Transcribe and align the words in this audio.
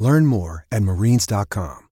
Learn 0.00 0.26
more 0.26 0.66
at 0.72 0.82
marines.com. 0.82 1.86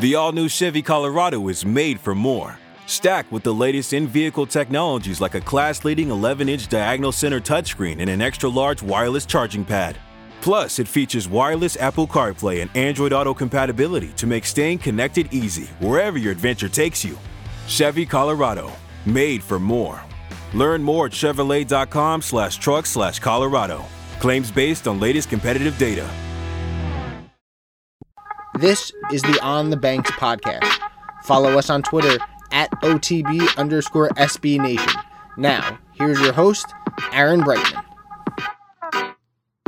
The 0.00 0.14
all 0.14 0.30
new 0.30 0.48
Chevy 0.48 0.82
Colorado 0.82 1.48
is 1.48 1.64
made 1.64 1.98
for 1.98 2.14
more. 2.14 2.56
Stacked 2.86 3.32
with 3.32 3.42
the 3.42 3.52
latest 3.52 3.92
in 3.92 4.06
vehicle 4.06 4.46
technologies 4.46 5.20
like 5.20 5.34
a 5.34 5.40
class 5.40 5.84
leading 5.84 6.10
11 6.10 6.48
inch 6.48 6.68
diagonal 6.68 7.10
center 7.10 7.40
touchscreen 7.40 8.00
and 8.00 8.08
an 8.08 8.22
extra 8.22 8.48
large 8.48 8.80
wireless 8.80 9.26
charging 9.26 9.64
pad. 9.64 9.98
Plus, 10.40 10.78
it 10.78 10.86
features 10.86 11.28
wireless 11.28 11.76
Apple 11.76 12.06
CarPlay 12.06 12.62
and 12.62 12.70
Android 12.76 13.12
Auto 13.12 13.34
compatibility 13.34 14.08
to 14.10 14.26
make 14.26 14.46
staying 14.46 14.78
connected 14.78 15.32
easy 15.34 15.66
wherever 15.80 16.16
your 16.16 16.30
adventure 16.30 16.68
takes 16.68 17.04
you. 17.04 17.18
Chevy 17.66 18.06
Colorado, 18.06 18.70
made 19.04 19.42
for 19.42 19.58
more. 19.58 20.00
Learn 20.54 20.82
more 20.82 21.06
at 21.06 21.12
Chevrolet.com 21.12 22.22
slash 22.22 22.56
truck 22.58 22.86
slash 22.86 23.18
Colorado. 23.18 23.84
Claims 24.18 24.50
based 24.50 24.88
on 24.88 25.00
latest 25.00 25.30
competitive 25.30 25.78
data. 25.78 26.08
This 28.58 28.92
is 29.12 29.22
the 29.22 29.38
On 29.42 29.70
the 29.70 29.76
Banks 29.76 30.10
podcast. 30.12 30.68
Follow 31.22 31.56
us 31.58 31.70
on 31.70 31.82
Twitter 31.82 32.18
at 32.50 32.70
OTB 32.82 33.56
underscore 33.56 34.08
SB 34.10 34.60
Nation. 34.60 35.00
Now, 35.36 35.78
here's 35.92 36.20
your 36.20 36.32
host, 36.32 36.66
Aaron 37.12 37.42
Breitman. 37.42 37.84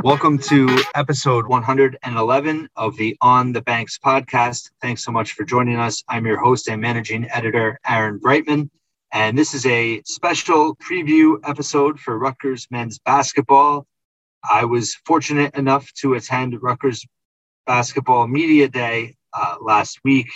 Welcome 0.03 0.39
to 0.39 0.83
episode 0.95 1.47
111 1.47 2.69
of 2.75 2.97
the 2.97 3.15
On 3.21 3.53
the 3.53 3.61
Banks 3.61 3.97
podcast. 3.97 4.71
Thanks 4.81 5.05
so 5.05 5.11
much 5.11 5.33
for 5.33 5.45
joining 5.45 5.77
us. 5.77 6.03
I'm 6.09 6.25
your 6.25 6.39
host 6.39 6.67
and 6.67 6.81
managing 6.81 7.29
editor, 7.29 7.79
Aaron 7.87 8.19
Breitman. 8.19 8.69
And 9.13 9.37
this 9.37 9.53
is 9.53 9.65
a 9.65 10.01
special 10.05 10.75
preview 10.77 11.37
episode 11.47 11.99
for 11.99 12.17
Rutgers 12.17 12.67
men's 12.71 12.97
basketball. 12.99 13.85
I 14.49 14.65
was 14.65 14.95
fortunate 15.05 15.55
enough 15.55 15.91
to 16.01 16.15
attend 16.15 16.61
Rutgers 16.61 17.05
Basketball 17.65 18.27
Media 18.27 18.67
Day 18.67 19.15
uh, 19.33 19.57
last 19.61 19.99
week 20.03 20.29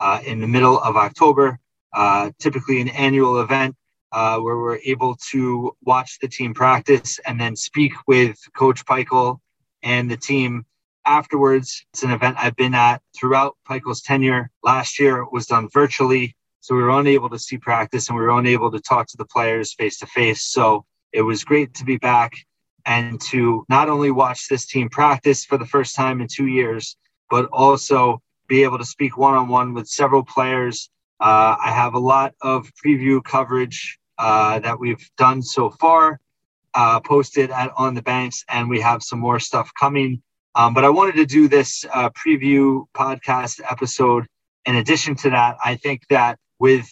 uh, 0.00 0.20
in 0.24 0.40
the 0.40 0.48
middle 0.48 0.80
of 0.80 0.96
October, 0.96 1.58
uh, 1.92 2.30
typically 2.38 2.80
an 2.80 2.88
annual 2.88 3.40
event 3.40 3.76
uh, 4.10 4.38
where 4.38 4.56
we're 4.58 4.78
able 4.84 5.16
to 5.30 5.76
watch 5.84 6.18
the 6.20 6.28
team 6.28 6.54
practice 6.54 7.18
and 7.26 7.40
then 7.40 7.54
speak 7.54 7.92
with 8.06 8.36
Coach 8.54 8.84
Pikiell 8.84 9.40
and 9.82 10.10
the 10.10 10.16
team 10.16 10.64
afterwards. 11.06 11.84
It's 11.92 12.02
an 12.02 12.10
event 12.10 12.36
I've 12.38 12.56
been 12.56 12.74
at 12.74 13.02
throughout 13.16 13.56
Pikiell's 13.68 14.02
tenure. 14.02 14.50
Last 14.62 14.98
year 14.98 15.24
was 15.30 15.46
done 15.46 15.68
virtually, 15.72 16.36
so 16.60 16.74
we 16.74 16.82
were 16.82 16.98
unable 16.98 17.28
to 17.30 17.38
see 17.38 17.58
practice 17.58 18.08
and 18.08 18.16
we 18.16 18.22
were 18.24 18.38
unable 18.38 18.70
to 18.70 18.80
talk 18.80 19.08
to 19.08 19.16
the 19.16 19.26
players 19.26 19.74
face 19.74 19.98
to 19.98 20.06
face. 20.06 20.42
So 20.44 20.84
it 21.12 21.22
was 21.22 21.44
great 21.44 21.74
to 21.74 21.84
be 21.84 21.96
back 21.98 22.32
and 22.86 23.20
to 23.20 23.64
not 23.68 23.88
only 23.88 24.10
watch 24.10 24.48
this 24.48 24.66
team 24.66 24.88
practice 24.88 25.44
for 25.44 25.58
the 25.58 25.66
first 25.66 25.94
time 25.94 26.20
in 26.20 26.28
two 26.28 26.46
years, 26.46 26.96
but 27.30 27.46
also 27.52 28.20
be 28.48 28.62
able 28.62 28.78
to 28.78 28.84
speak 28.84 29.16
one 29.16 29.34
on 29.34 29.48
one 29.48 29.74
with 29.74 29.88
several 29.88 30.24
players. 30.24 30.90
Uh, 31.20 31.56
I 31.64 31.70
have 31.70 31.94
a 31.94 31.98
lot 31.98 32.34
of 32.42 32.70
preview 32.84 33.22
coverage 33.22 33.98
uh, 34.18 34.58
that 34.60 34.78
we've 34.78 35.10
done 35.16 35.42
so 35.42 35.70
far, 35.70 36.20
uh, 36.74 37.00
posted 37.00 37.50
at 37.50 37.70
On 37.76 37.94
the 37.94 38.02
Banks, 38.02 38.44
and 38.48 38.68
we 38.68 38.80
have 38.80 39.02
some 39.02 39.18
more 39.18 39.40
stuff 39.40 39.70
coming. 39.78 40.22
Um, 40.54 40.74
but 40.74 40.84
I 40.84 40.90
wanted 40.90 41.16
to 41.16 41.26
do 41.26 41.48
this 41.48 41.84
uh, 41.92 42.10
preview 42.10 42.84
podcast 42.94 43.60
episode. 43.70 44.26
In 44.66 44.76
addition 44.76 45.14
to 45.16 45.30
that, 45.30 45.56
I 45.64 45.76
think 45.76 46.02
that 46.10 46.38
with 46.58 46.86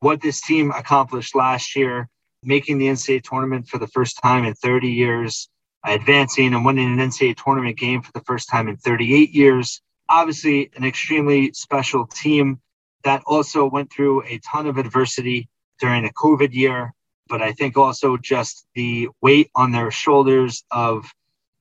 what 0.00 0.22
this 0.22 0.40
team 0.40 0.70
accomplished 0.70 1.34
last 1.34 1.76
year, 1.76 2.08
making 2.42 2.78
the 2.78 2.86
NCAA 2.86 3.22
tournament 3.22 3.68
for 3.68 3.78
the 3.78 3.86
first 3.88 4.18
time 4.22 4.44
in 4.44 4.54
30 4.54 4.88
years, 4.88 5.48
advancing 5.84 6.54
and 6.54 6.64
winning 6.64 6.98
an 6.98 7.08
NCAA 7.08 7.36
tournament 7.36 7.76
game 7.76 8.02
for 8.02 8.12
the 8.12 8.20
first 8.20 8.48
time 8.48 8.68
in 8.68 8.76
38 8.76 9.30
years. 9.30 9.80
Obviously, 10.08 10.70
an 10.76 10.84
extremely 10.84 11.52
special 11.52 12.06
team 12.06 12.60
that 13.04 13.22
also 13.26 13.64
went 13.68 13.92
through 13.92 14.22
a 14.24 14.38
ton 14.38 14.66
of 14.66 14.76
adversity 14.76 15.48
during 15.78 16.04
a 16.04 16.10
COVID 16.10 16.52
year, 16.52 16.92
but 17.28 17.40
I 17.40 17.52
think 17.52 17.76
also 17.76 18.16
just 18.16 18.66
the 18.74 19.08
weight 19.22 19.50
on 19.54 19.72
their 19.72 19.90
shoulders 19.90 20.64
of 20.70 21.06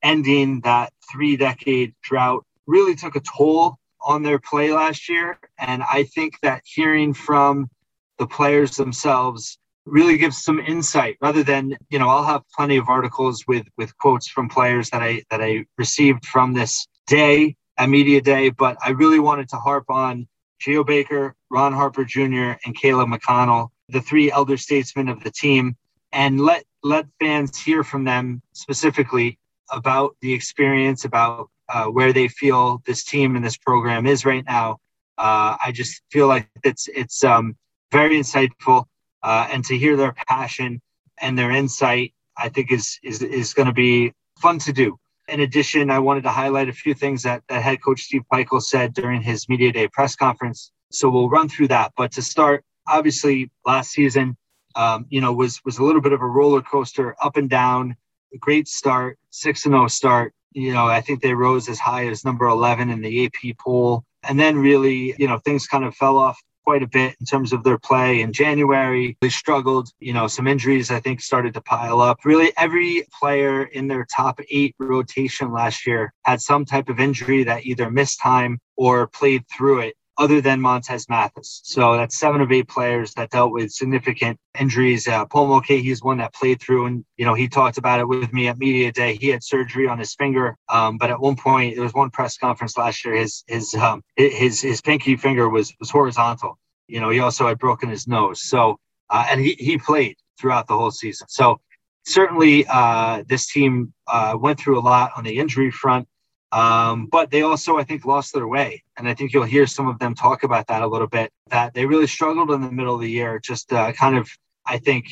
ending 0.02 0.62
that 0.62 0.92
three 1.12 1.38
decade 1.38 1.94
drought 2.02 2.46
really 2.68 2.96
took 2.96 3.16
a 3.16 3.22
toll 3.22 3.78
on 4.02 4.24
their 4.24 4.40
play 4.40 4.72
last 4.72 5.10
year. 5.10 5.38
And 5.58 5.84
I 5.84 6.04
think 6.04 6.40
that 6.42 6.62
hearing 6.66 7.14
from 7.14 7.70
the 8.18 8.28
players 8.28 8.78
themselves 8.78 9.58
really 9.92 10.18
gives 10.18 10.42
some 10.42 10.60
insight 10.60 11.18
rather 11.22 11.44
than 11.44 11.76
you 11.90 12.00
know 12.00 12.10
i'll 12.10 12.24
have 12.24 12.42
plenty 12.56 12.78
of 12.78 12.88
articles 12.90 13.44
with 13.48 13.66
with 13.78 13.96
quotes 13.98 14.28
from 14.28 14.50
players 14.50 14.90
that 14.90 15.02
i 15.02 15.22
that 15.30 15.42
i 15.42 15.66
received 15.78 16.26
from 16.26 16.54
this 16.54 16.88
day 17.08 17.56
at 17.78 17.90
media 17.90 18.22
day 18.22 18.50
but 18.50 18.78
i 18.84 18.90
really 18.92 19.20
wanted 19.20 19.48
to 19.50 19.56
harp 19.56 19.86
on 19.90 20.28
geo 20.60 20.84
baker 20.84 21.36
ron 21.50 21.74
harper 21.74 22.04
jr 22.04 22.54
and 22.66 22.76
caleb 22.80 23.10
mcconnell 23.10 23.70
the 23.90 24.02
three 24.02 24.32
elder 24.32 24.58
statesmen 24.58 25.10
of 25.10 25.24
the 25.24 25.32
team 25.32 25.76
and 26.12 26.40
let 26.40 26.64
let 26.84 27.06
fans 27.20 27.58
hear 27.58 27.84
from 27.84 28.04
them 28.04 28.42
specifically 28.54 29.38
about 29.72 30.16
the 30.22 30.34
experience 30.34 31.06
about 31.06 31.50
uh, 31.70 31.86
where 31.86 32.12
they 32.14 32.28
feel 32.28 32.82
this 32.86 33.04
team 33.04 33.36
and 33.36 33.46
this 33.46 33.58
program 33.58 34.08
is 34.08 34.26
right 34.26 34.44
now. 34.46 34.78
Uh, 35.18 35.58
i 35.64 35.72
just 35.72 36.02
feel 36.12 36.28
like 36.28 36.48
it's 36.64 36.88
it's 36.96 37.24
um, 37.26 37.56
very 37.92 38.18
insightful 38.18 38.86
uh, 39.24 39.48
and 39.52 39.64
to 39.66 39.78
hear 39.78 39.96
their 39.96 40.14
passion 40.14 40.82
and 41.20 41.38
their 41.38 41.52
insight, 41.52 42.14
I 42.38 42.50
think 42.50 42.72
is 42.72 43.00
is 43.04 43.22
is 43.22 43.54
going 43.54 43.68
to 43.68 43.74
be 43.74 44.14
fun 44.40 44.60
to 44.60 44.74
do. 44.74 44.98
In 45.28 45.42
addition, 45.42 45.92
I 45.92 46.00
wanted 46.00 46.24
to 46.24 46.30
highlight 46.30 46.70
a 46.70 46.74
few 46.74 46.94
things 46.94 47.24
that, 47.24 47.44
that 47.50 47.62
head 47.62 47.84
coach 47.84 48.02
Steve 48.02 48.24
Pikiell 48.34 48.62
said 48.62 48.94
during 48.94 49.22
his 49.22 49.48
media 49.48 49.72
day 49.72 49.88
press 49.88 50.16
conference. 50.16 50.72
So 50.92 51.10
we'll 51.10 51.30
run 51.30 51.50
through 51.50 51.68
that. 51.68 51.94
But 51.96 52.12
to 52.14 52.22
start, 52.22 52.64
obviously, 52.88 53.52
last 53.66 53.92
season, 53.92 54.36
um, 54.76 55.06
you 55.10 55.22
know, 55.22 55.34
was 55.34 55.64
was 55.66 55.78
a 55.78 55.84
little 55.84 56.02
bit 56.02 56.14
of 56.14 56.22
a 56.22 56.28
roller 56.28 56.62
coaster, 56.62 57.16
up 57.22 57.38
and 57.38 57.50
down. 57.50 57.96
A 58.34 58.38
great 58.38 58.68
start, 58.68 59.18
six 59.30 59.66
and 59.66 59.74
zero 59.74 59.88
start. 59.88 60.34
You 60.52 60.74
know, 60.74 60.88
I 60.88 61.02
think 61.02 61.22
they 61.22 61.34
rose 61.34 61.70
as 61.70 61.80
high 61.80 62.08
as 62.08 62.26
number 62.26 62.46
eleven 62.46 62.90
in 62.90 63.02
the 63.02 63.26
AP 63.26 63.58
poll, 63.58 64.04
and 64.24 64.40
then 64.40 64.58
really, 64.58 65.16
you 65.18 65.28
know, 65.28 65.40
things 65.40 65.68
kind 65.68 65.84
of 65.84 65.96
fell 65.96 66.18
off 66.18 66.40
quite 66.70 66.84
a 66.84 66.88
bit 66.88 67.16
in 67.20 67.26
terms 67.26 67.52
of 67.52 67.64
their 67.64 67.80
play 67.80 68.22
in 68.22 68.32
January. 68.32 69.18
They 69.22 69.30
struggled, 69.30 69.90
you 70.00 70.14
know, 70.14 70.28
some 70.28 70.46
injuries 70.46 70.92
I 70.92 71.00
think 71.00 71.20
started 71.20 71.56
to 71.56 71.62
pile 71.62 72.00
up. 72.00 72.20
Really, 72.26 72.54
every 72.58 73.08
player 73.20 73.64
in 73.64 73.88
their 73.88 74.06
top 74.06 74.40
eight 74.52 74.76
rotation 74.78 75.52
last 75.52 75.88
year 75.88 76.14
had 76.26 76.42
some 76.42 76.66
type 76.66 76.88
of 76.88 77.00
injury 77.00 77.44
that 77.46 77.66
either 77.66 77.90
missed 77.90 78.20
time 78.22 78.60
or 78.78 79.08
played 79.08 79.46
through 79.50 79.80
it 79.80 79.96
other 80.20 80.42
than 80.42 80.60
Montez 80.60 81.08
Mathis. 81.08 81.62
So 81.64 81.96
that's 81.96 82.20
seven 82.20 82.42
of 82.42 82.52
eight 82.52 82.68
players 82.68 83.14
that 83.14 83.32
dealt 83.32 83.52
with 83.54 83.72
significant 83.72 84.38
injuries. 84.60 85.08
Uh, 85.08 85.26
Paul 85.26 85.48
Mulcahy 85.48 85.90
is 85.90 86.04
one 86.04 86.18
that 86.18 86.34
played 86.34 86.62
through, 86.62 86.86
and 86.88 87.06
you 87.18 87.26
know 87.26 87.34
he 87.34 87.48
talked 87.48 87.78
about 87.78 88.02
it 88.02 88.08
with 88.08 88.32
me 88.34 88.50
at 88.50 88.60
media 88.60 88.92
day. 88.92 89.16
He 89.16 89.30
had 89.30 89.44
surgery 89.44 89.88
on 89.88 89.98
his 89.98 90.14
finger, 90.14 90.58
um, 90.68 90.98
but 90.98 91.10
at 91.10 91.20
one 91.20 91.38
point 91.38 91.76
there 91.76 91.84
was 91.84 91.94
one 91.94 92.10
press 92.12 92.38
conference 92.38 92.78
last 92.78 93.04
year. 93.06 93.16
His 93.16 93.44
his 93.48 93.74
um, 93.74 94.04
his 94.18 94.62
his 94.62 94.82
pinky 94.82 95.16
finger 95.16 95.48
was 95.50 95.74
was 95.80 95.90
horizontal. 95.90 96.60
You 96.88 97.00
know 97.00 97.10
he 97.10 97.20
also 97.20 97.48
had 97.48 97.58
broken 97.58 97.90
his 97.90 98.08
nose. 98.08 98.44
So 98.44 98.78
uh, 99.10 99.26
and 99.32 99.40
he 99.40 99.56
he 99.58 99.78
played 99.78 100.18
throughout 100.38 100.68
the 100.68 100.78
whole 100.78 100.92
season. 100.92 101.28
So 101.30 101.62
certainly 102.06 102.66
uh, 102.68 103.24
this 103.28 103.52
team 103.52 103.94
uh, 104.08 104.38
went 104.40 104.60
through 104.60 104.80
a 104.80 104.82
lot 104.82 105.12
on 105.16 105.24
the 105.24 105.38
injury 105.38 105.72
front. 105.72 106.08
Um, 106.52 107.08
but 107.08 107.30
they 107.30 107.42
also, 107.44 107.78
I 107.78 107.84
think, 107.84 108.06
lost 108.06 108.34
their 108.34 108.48
way. 108.48 108.84
And 108.98 109.08
I 109.08 109.14
think 109.14 109.34
you'll 109.34 109.44
hear 109.44 109.68
some 109.68 109.88
of 109.88 110.00
them 110.00 110.16
talk 110.16 110.44
about 110.44 110.68
that 110.68 110.82
a 110.82 110.88
little 110.88 111.08
bit, 111.08 111.32
that 111.50 111.74
they 111.74 111.86
really 111.86 112.08
struggled 112.08 112.52
in 112.52 112.62
the 112.62 112.72
middle 112.72 112.96
of 112.96 113.02
the 113.02 113.10
year, 113.10 113.40
just 113.40 113.72
uh, 113.72 113.92
kind 113.94 114.18
of, 114.18 114.30
I 114.66 114.78
think, 114.78 115.06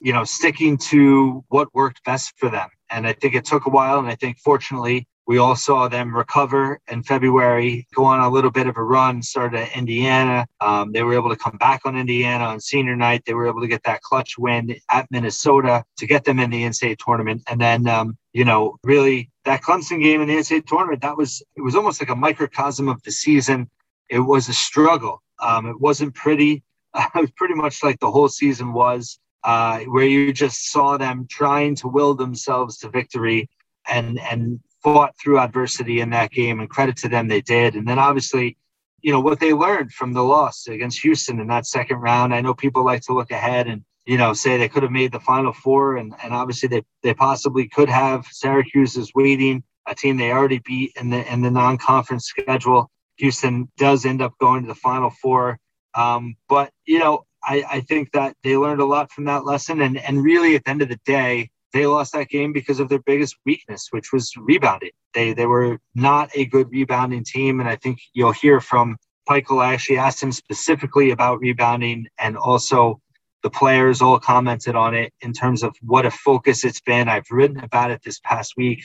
you 0.00 0.12
know, 0.12 0.24
sticking 0.24 0.78
to 0.78 1.44
what 1.48 1.74
worked 1.74 2.04
best 2.04 2.34
for 2.36 2.48
them. 2.48 2.68
And 2.90 3.06
I 3.06 3.12
think 3.12 3.34
it 3.34 3.44
took 3.44 3.66
a 3.66 3.70
while. 3.70 3.98
And 3.98 4.08
I 4.08 4.14
think, 4.14 4.38
fortunately, 4.38 5.06
we 5.28 5.36
all 5.36 5.56
saw 5.56 5.88
them 5.88 6.16
recover 6.16 6.80
in 6.90 7.02
February, 7.02 7.86
go 7.94 8.06
on 8.06 8.20
a 8.20 8.30
little 8.30 8.50
bit 8.50 8.66
of 8.66 8.78
a 8.78 8.82
run, 8.82 9.22
started 9.22 9.60
at 9.60 9.76
Indiana. 9.76 10.46
Um, 10.58 10.90
they 10.92 11.02
were 11.02 11.12
able 11.12 11.28
to 11.28 11.36
come 11.36 11.58
back 11.58 11.82
on 11.84 11.98
Indiana 11.98 12.44
on 12.44 12.60
senior 12.60 12.96
night. 12.96 13.24
They 13.26 13.34
were 13.34 13.46
able 13.46 13.60
to 13.60 13.68
get 13.68 13.82
that 13.82 14.00
clutch 14.00 14.38
win 14.38 14.74
at 14.88 15.06
Minnesota 15.10 15.84
to 15.98 16.06
get 16.06 16.24
them 16.24 16.38
in 16.38 16.48
the 16.48 16.62
NCAA 16.62 16.96
tournament. 16.96 17.42
And 17.46 17.60
then 17.60 17.86
um, 17.86 18.16
you 18.38 18.44
know, 18.44 18.78
really 18.84 19.32
that 19.44 19.62
Clemson 19.62 20.00
game 20.00 20.20
in 20.20 20.28
the 20.28 20.36
NCAA 20.36 20.64
tournament, 20.64 21.02
that 21.02 21.16
was, 21.16 21.42
it 21.56 21.60
was 21.60 21.74
almost 21.74 22.00
like 22.00 22.08
a 22.08 22.14
microcosm 22.14 22.88
of 22.88 23.02
the 23.02 23.10
season. 23.10 23.68
It 24.08 24.20
was 24.20 24.48
a 24.48 24.54
struggle. 24.54 25.20
Um, 25.40 25.66
it 25.66 25.80
wasn't 25.80 26.14
pretty. 26.14 26.62
Uh, 26.94 27.08
it 27.16 27.20
was 27.20 27.32
pretty 27.32 27.54
much 27.54 27.82
like 27.82 27.98
the 27.98 28.12
whole 28.12 28.28
season 28.28 28.72
was, 28.72 29.18
uh, 29.42 29.80
where 29.80 30.04
you 30.04 30.32
just 30.32 30.70
saw 30.70 30.96
them 30.96 31.26
trying 31.28 31.74
to 31.74 31.88
will 31.88 32.14
themselves 32.14 32.78
to 32.78 32.88
victory 32.88 33.50
and, 33.88 34.20
and 34.20 34.60
fought 34.84 35.16
through 35.20 35.40
adversity 35.40 36.00
in 36.00 36.10
that 36.10 36.30
game. 36.30 36.60
And 36.60 36.70
credit 36.70 36.96
to 36.98 37.08
them, 37.08 37.26
they 37.26 37.40
did. 37.40 37.74
And 37.74 37.88
then 37.88 37.98
obviously, 37.98 38.56
you 39.00 39.10
know, 39.10 39.18
what 39.18 39.40
they 39.40 39.52
learned 39.52 39.92
from 39.92 40.12
the 40.12 40.22
loss 40.22 40.68
against 40.68 41.00
Houston 41.00 41.40
in 41.40 41.48
that 41.48 41.66
second 41.66 41.96
round. 41.96 42.32
I 42.32 42.40
know 42.40 42.54
people 42.54 42.84
like 42.84 43.02
to 43.02 43.14
look 43.14 43.32
ahead 43.32 43.66
and 43.66 43.82
you 44.08 44.16
know, 44.16 44.32
say 44.32 44.56
they 44.56 44.70
could 44.70 44.82
have 44.82 44.90
made 44.90 45.12
the 45.12 45.20
final 45.20 45.52
four, 45.52 45.98
and, 45.98 46.14
and 46.22 46.32
obviously 46.32 46.66
they, 46.66 46.82
they 47.02 47.12
possibly 47.12 47.68
could 47.68 47.90
have. 47.90 48.24
Syracuse 48.30 48.96
is 48.96 49.12
waiting, 49.14 49.62
a 49.86 49.94
team 49.94 50.16
they 50.16 50.32
already 50.32 50.60
beat 50.60 50.92
in 50.98 51.10
the 51.10 51.30
in 51.30 51.42
the 51.42 51.50
non-conference 51.50 52.24
schedule. 52.24 52.90
Houston 53.18 53.70
does 53.76 54.06
end 54.06 54.22
up 54.22 54.32
going 54.40 54.62
to 54.62 54.68
the 54.68 54.74
final 54.74 55.10
four. 55.10 55.58
Um, 55.92 56.36
but 56.48 56.72
you 56.86 56.98
know, 56.98 57.26
I, 57.44 57.62
I 57.70 57.80
think 57.80 58.12
that 58.12 58.34
they 58.42 58.56
learned 58.56 58.80
a 58.80 58.86
lot 58.86 59.12
from 59.12 59.24
that 59.26 59.44
lesson. 59.44 59.82
And 59.82 59.98
and 59.98 60.24
really 60.24 60.56
at 60.56 60.64
the 60.64 60.70
end 60.70 60.80
of 60.80 60.88
the 60.88 61.00
day, 61.04 61.50
they 61.74 61.86
lost 61.86 62.14
that 62.14 62.30
game 62.30 62.54
because 62.54 62.80
of 62.80 62.88
their 62.88 63.00
biggest 63.00 63.36
weakness, 63.44 63.88
which 63.90 64.10
was 64.10 64.32
rebounding. 64.38 64.92
They 65.12 65.34
they 65.34 65.44
were 65.44 65.80
not 65.94 66.30
a 66.34 66.46
good 66.46 66.70
rebounding 66.70 67.24
team. 67.24 67.60
And 67.60 67.68
I 67.68 67.76
think 67.76 67.98
you'll 68.14 68.32
hear 68.32 68.58
from 68.62 68.96
Pikiell. 69.28 69.62
I 69.62 69.74
actually 69.74 69.98
asked 69.98 70.22
him 70.22 70.32
specifically 70.32 71.10
about 71.10 71.40
rebounding 71.40 72.06
and 72.18 72.38
also 72.38 73.02
the 73.42 73.50
players 73.50 74.02
all 74.02 74.18
commented 74.18 74.74
on 74.74 74.94
it 74.94 75.12
in 75.20 75.32
terms 75.32 75.62
of 75.62 75.76
what 75.82 76.06
a 76.06 76.10
focus 76.10 76.64
it's 76.64 76.80
been. 76.80 77.08
I've 77.08 77.30
written 77.30 77.60
about 77.60 77.90
it 77.90 78.02
this 78.02 78.20
past 78.20 78.54
week, 78.56 78.82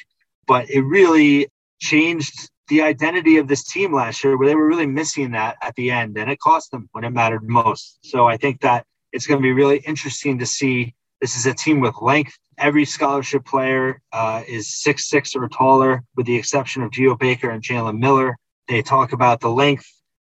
but 0.47 0.69
it 0.69 0.81
really 0.81 1.47
changed 1.79 2.49
the 2.67 2.81
identity 2.81 3.37
of 3.37 3.47
this 3.47 3.63
team 3.63 3.93
last 3.93 4.23
year 4.23 4.37
where 4.37 4.47
they 4.47 4.55
were 4.55 4.67
really 4.67 4.85
missing 4.85 5.31
that 5.31 5.57
at 5.61 5.75
the 5.75 5.91
end 5.91 6.17
and 6.17 6.31
it 6.31 6.39
cost 6.39 6.71
them 6.71 6.87
when 6.91 7.03
it 7.03 7.09
mattered 7.09 7.47
most. 7.47 7.99
So 8.03 8.27
I 8.27 8.37
think 8.37 8.61
that 8.61 8.85
it's 9.11 9.27
going 9.27 9.39
to 9.39 9.43
be 9.43 9.51
really 9.51 9.77
interesting 9.79 10.39
to 10.39 10.45
see. 10.45 10.93
This 11.19 11.35
is 11.35 11.45
a 11.45 11.53
team 11.53 11.79
with 11.79 11.95
length. 12.01 12.37
Every 12.57 12.85
scholarship 12.85 13.45
player 13.45 14.01
uh, 14.11 14.43
is 14.47 14.73
six 14.73 15.09
six 15.09 15.35
or 15.35 15.47
taller, 15.47 16.03
with 16.15 16.25
the 16.25 16.35
exception 16.35 16.83
of 16.83 16.91
Geo 16.91 17.15
Baker 17.15 17.49
and 17.49 17.63
Jalen 17.63 17.99
Miller. 17.99 18.37
They 18.67 18.81
talk 18.81 19.13
about 19.13 19.39
the 19.39 19.49
length 19.49 19.89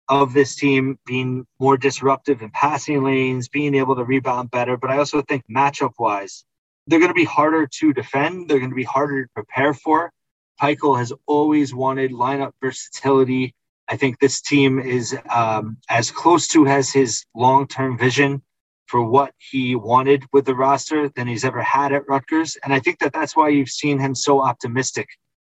of 0.08 0.32
this 0.32 0.54
team 0.54 0.98
being 1.06 1.46
more 1.58 1.76
disruptive 1.76 2.42
in 2.42 2.50
passing 2.50 3.02
lanes, 3.02 3.48
being 3.48 3.74
able 3.74 3.96
to 3.96 4.04
rebound 4.04 4.50
better. 4.50 4.76
But 4.76 4.90
I 4.90 4.98
also 4.98 5.22
think 5.22 5.44
matchup 5.50 5.92
wise, 5.98 6.44
they're 6.86 7.00
going 7.00 7.10
to 7.10 7.14
be 7.14 7.24
harder 7.24 7.66
to 7.66 7.92
defend. 7.92 8.48
They're 8.48 8.58
going 8.58 8.70
to 8.70 8.76
be 8.76 8.84
harder 8.84 9.24
to 9.24 9.30
prepare 9.34 9.74
for. 9.74 10.12
Pikiell 10.60 10.98
has 10.98 11.12
always 11.26 11.74
wanted 11.74 12.12
lineup 12.12 12.52
versatility. 12.62 13.54
I 13.88 13.96
think 13.96 14.18
this 14.18 14.40
team 14.40 14.78
is 14.78 15.16
um, 15.28 15.76
as 15.88 16.10
close 16.10 16.48
to 16.48 16.66
as 16.66 16.90
his 16.90 17.24
long 17.34 17.66
term 17.66 17.98
vision 17.98 18.42
for 18.86 19.02
what 19.02 19.34
he 19.38 19.74
wanted 19.74 20.24
with 20.32 20.44
the 20.44 20.54
roster 20.54 21.08
than 21.10 21.26
he's 21.26 21.44
ever 21.44 21.60
had 21.60 21.92
at 21.92 22.08
Rutgers. 22.08 22.56
And 22.62 22.72
I 22.72 22.78
think 22.78 23.00
that 23.00 23.12
that's 23.12 23.36
why 23.36 23.48
you've 23.48 23.68
seen 23.68 23.98
him 23.98 24.14
so 24.14 24.40
optimistic 24.40 25.08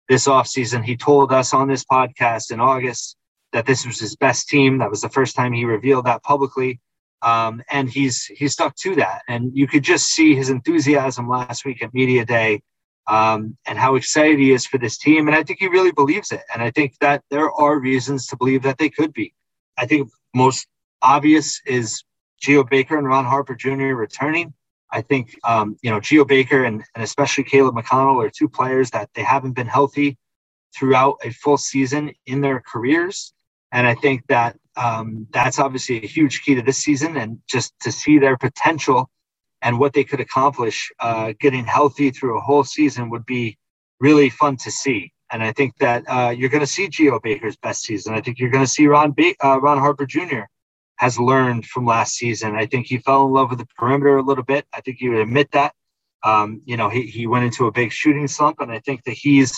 this 0.09 0.27
offseason. 0.27 0.83
He 0.83 0.97
told 0.97 1.33
us 1.33 1.53
on 1.53 1.69
this 1.69 1.85
podcast 1.85 2.50
in 2.50 2.61
August 2.61 3.17
that 3.53 3.67
this 3.67 3.87
was 3.87 3.99
his 3.99 4.17
best 4.17 4.49
team. 4.49 4.79
That 4.79 4.91
was 4.91 5.00
the 5.00 5.09
first 5.09 5.37
time 5.37 5.53
he 5.53 5.65
revealed 5.65 6.06
that 6.06 6.23
publicly. 6.23 6.81
Um, 7.23 7.62
and 7.71 7.91
he's 7.91 8.27
he's 8.27 8.53
stuck 8.53 8.77
to 8.77 8.95
that. 8.97 9.23
And 9.29 9.56
you 9.56 9.67
could 9.67 9.83
just 9.83 10.11
see 10.11 10.35
his 10.35 10.50
enthusiasm 10.50 11.29
last 11.29 11.65
week 11.65 11.83
at 11.83 11.93
media 11.93 12.25
day 12.25 12.62
um, 13.09 13.56
and 13.67 13.79
how 13.79 13.97
excited 13.97 14.39
he 14.39 14.53
is 14.53 14.67
for 14.67 14.79
this 14.79 14.99
team. 14.99 15.27
And 15.27 15.37
I 15.37 15.43
think 15.43 15.59
he 15.59 15.69
really 15.69 15.93
believes 15.93 16.31
it. 16.31 16.43
And 16.53 16.62
I 16.62 16.71
think 16.71 16.95
that 17.00 17.25
there 17.31 17.50
are 17.50 17.79
reasons 17.79 18.27
to 18.29 18.37
believe 18.37 18.62
that 18.62 18.79
they 18.79 18.91
could 18.91 19.12
be. 19.12 19.35
I 19.77 19.87
think 19.87 20.11
most 20.35 20.67
obvious 21.03 21.61
is 21.67 22.05
Geo 22.41 22.62
Baker 22.62 22.99
and 22.99 23.06
Ron 23.06 23.25
Harper 23.25 23.55
Jr. 23.55 23.95
returning. 23.95 24.55
I 24.91 25.03
think 25.03 25.37
um, 25.45 25.77
you 25.83 25.91
know 25.91 26.00
Geo 26.00 26.25
Baker 26.25 26.65
and, 26.65 26.83
and 26.95 27.05
especially 27.05 27.45
Caleb 27.45 27.75
McConnell 27.75 28.25
are 28.25 28.31
two 28.31 28.49
players 28.49 28.91
that 28.91 29.11
they 29.15 29.23
haven't 29.23 29.53
been 29.53 29.67
healthy 29.67 30.17
throughout 30.77 31.17
a 31.25 31.31
full 31.31 31.59
season 31.59 32.12
in 32.27 32.41
their 32.41 32.61
careers. 32.61 33.33
And 33.73 33.87
I 33.87 33.94
think 33.94 34.26
that 34.29 34.56
um, 34.76 35.26
that's 35.32 35.59
obviously 35.59 35.97
a 36.03 36.06
huge 36.06 36.43
key 36.43 36.55
to 36.55 36.62
this 36.62 36.79
season 36.79 37.17
and 37.17 37.38
just 37.49 37.75
to 37.81 37.93
see 37.93 38.19
their 38.19 38.37
potential 38.37 39.11
and 39.62 39.79
what 39.79 39.93
they 39.93 40.05
could 40.05 40.20
accomplish 40.20 40.91
uh, 41.00 41.32
getting 41.41 41.65
healthy 41.65 42.11
through 42.11 42.38
a 42.38 42.41
whole 42.41 42.65
season 42.65 43.11
would 43.11 43.26
be 43.26 43.59
really 44.00 44.31
fun 44.31 44.56
to 44.59 44.70
see. 44.70 45.12
And 45.31 45.43
I 45.43 45.53
think 45.53 45.76
that 45.79 46.05
uh, 46.09 46.31
you're 46.31 46.49
going 46.49 46.61
to 46.61 46.67
see 46.67 46.88
Geo 46.88 47.19
Baker's 47.20 47.56
best 47.56 47.82
season. 47.82 48.15
I 48.15 48.20
think 48.20 48.38
you're 48.38 48.50
going 48.50 48.65
to 48.65 48.70
see 48.70 48.87
Ron 48.87 49.12
ba- 49.12 49.35
uh, 49.44 49.61
Ron 49.61 49.79
Harper 49.79 50.06
Jr. 50.06 50.43
has 50.97 51.19
learned 51.19 51.67
from 51.67 51.85
last 51.85 52.14
season. 52.14 52.55
I 52.55 52.67
think 52.67 52.87
he 52.87 52.99
fell 52.99 53.26
in 53.26 53.32
love 53.32 53.50
with 53.50 53.59
the 53.59 53.67
perimeter 53.76 54.17
a 54.17 54.23
little 54.23 54.44
bit. 54.44 54.67
I 54.73 54.81
think 54.81 54.99
he 54.99 55.09
would 55.09 55.19
admit 55.19 55.50
that. 55.53 55.75
Um, 56.25 56.62
you 56.64 56.76
know, 56.76 56.88
he, 56.88 57.03
he 57.03 57.26
went 57.26 57.44
into 57.44 57.67
a 57.67 57.73
big 57.73 57.93
shooting 57.93 58.26
slump, 58.26 58.61
and 58.61 58.73
I 58.73 58.81
think 58.81 59.05
that 59.05 59.12
he's 59.12 59.53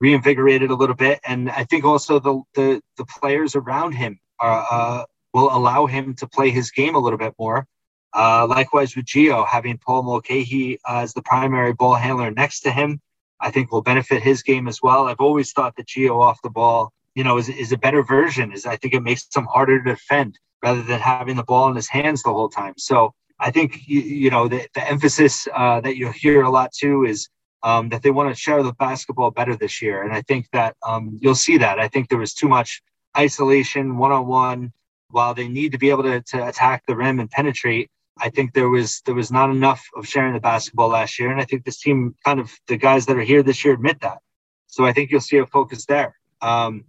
reinvigorated 0.00 0.70
a 0.70 0.74
little 0.74 0.94
bit. 0.94 1.20
And 1.26 1.50
I 1.50 1.64
think 1.64 1.84
also 1.84 2.18
the 2.18 2.42
the, 2.54 2.80
the 2.96 3.04
players 3.04 3.56
around 3.56 3.92
him 3.92 4.18
are, 4.38 4.66
uh, 4.70 5.04
will 5.32 5.54
allow 5.54 5.86
him 5.86 6.14
to 6.16 6.26
play 6.26 6.50
his 6.50 6.70
game 6.70 6.94
a 6.94 6.98
little 6.98 7.18
bit 7.18 7.34
more. 7.38 7.66
Uh, 8.14 8.46
likewise 8.48 8.96
with 8.96 9.04
Geo, 9.04 9.44
having 9.44 9.78
Paul 9.78 10.02
Mulcahy 10.02 10.78
uh, 10.88 11.00
as 11.00 11.12
the 11.12 11.22
primary 11.22 11.74
ball 11.74 11.94
handler 11.94 12.30
next 12.30 12.60
to 12.60 12.70
him, 12.70 13.00
I 13.40 13.50
think 13.50 13.70
will 13.70 13.82
benefit 13.82 14.22
his 14.22 14.42
game 14.42 14.68
as 14.68 14.80
well. 14.82 15.08
I've 15.08 15.20
always 15.20 15.52
thought 15.52 15.76
that 15.76 15.86
Geo 15.86 16.20
off 16.20 16.40
the 16.42 16.50
ball, 16.50 16.92
you 17.14 17.24
know, 17.24 17.36
is, 17.36 17.50
is 17.50 17.72
a 17.72 17.76
better 17.76 18.02
version. 18.02 18.52
Is 18.52 18.64
I 18.64 18.76
think 18.76 18.94
it 18.94 19.02
makes 19.02 19.26
him 19.34 19.44
harder 19.44 19.82
to 19.82 19.90
defend 19.90 20.38
rather 20.62 20.82
than 20.82 21.00
having 21.00 21.36
the 21.36 21.42
ball 21.42 21.68
in 21.68 21.76
his 21.76 21.88
hands 21.88 22.22
the 22.22 22.32
whole 22.32 22.48
time. 22.48 22.74
So 22.78 23.12
I 23.38 23.50
think 23.50 23.86
you, 23.86 24.00
you 24.00 24.30
know 24.30 24.48
the, 24.48 24.66
the 24.74 24.88
emphasis 24.88 25.46
uh, 25.54 25.80
that 25.82 25.96
you 25.96 26.10
hear 26.10 26.42
a 26.42 26.50
lot 26.50 26.72
too 26.72 27.04
is 27.04 27.28
um, 27.62 27.88
that 27.90 28.02
they 28.02 28.10
want 28.10 28.28
to 28.28 28.40
share 28.40 28.62
the 28.62 28.72
basketball 28.72 29.30
better 29.30 29.56
this 29.56 29.82
year. 29.82 30.02
And 30.02 30.12
I 30.12 30.22
think 30.22 30.48
that 30.52 30.76
um, 30.86 31.18
you'll 31.20 31.34
see 31.34 31.58
that. 31.58 31.78
I 31.78 31.88
think 31.88 32.08
there 32.08 32.18
was 32.18 32.34
too 32.34 32.48
much 32.48 32.82
isolation, 33.16 33.96
one 33.96 34.12
on 34.12 34.26
one. 34.26 34.72
While 35.10 35.34
they 35.34 35.48
need 35.48 35.72
to 35.72 35.78
be 35.78 35.90
able 35.90 36.02
to, 36.02 36.20
to 36.20 36.48
attack 36.48 36.82
the 36.86 36.96
rim 36.96 37.20
and 37.20 37.30
penetrate, 37.30 37.90
I 38.18 38.30
think 38.30 38.54
there 38.54 38.68
was 38.68 39.02
there 39.02 39.14
was 39.14 39.30
not 39.30 39.50
enough 39.50 39.84
of 39.94 40.06
sharing 40.06 40.32
the 40.34 40.40
basketball 40.40 40.88
last 40.88 41.18
year. 41.18 41.30
And 41.30 41.40
I 41.40 41.44
think 41.44 41.64
this 41.64 41.80
team, 41.80 42.16
kind 42.24 42.40
of 42.40 42.50
the 42.66 42.76
guys 42.76 43.06
that 43.06 43.16
are 43.16 43.22
here 43.22 43.42
this 43.42 43.64
year, 43.64 43.74
admit 43.74 44.00
that. 44.00 44.18
So 44.66 44.84
I 44.84 44.92
think 44.92 45.10
you'll 45.10 45.20
see 45.20 45.38
a 45.38 45.46
focus 45.46 45.86
there. 45.86 46.16
Um, 46.42 46.84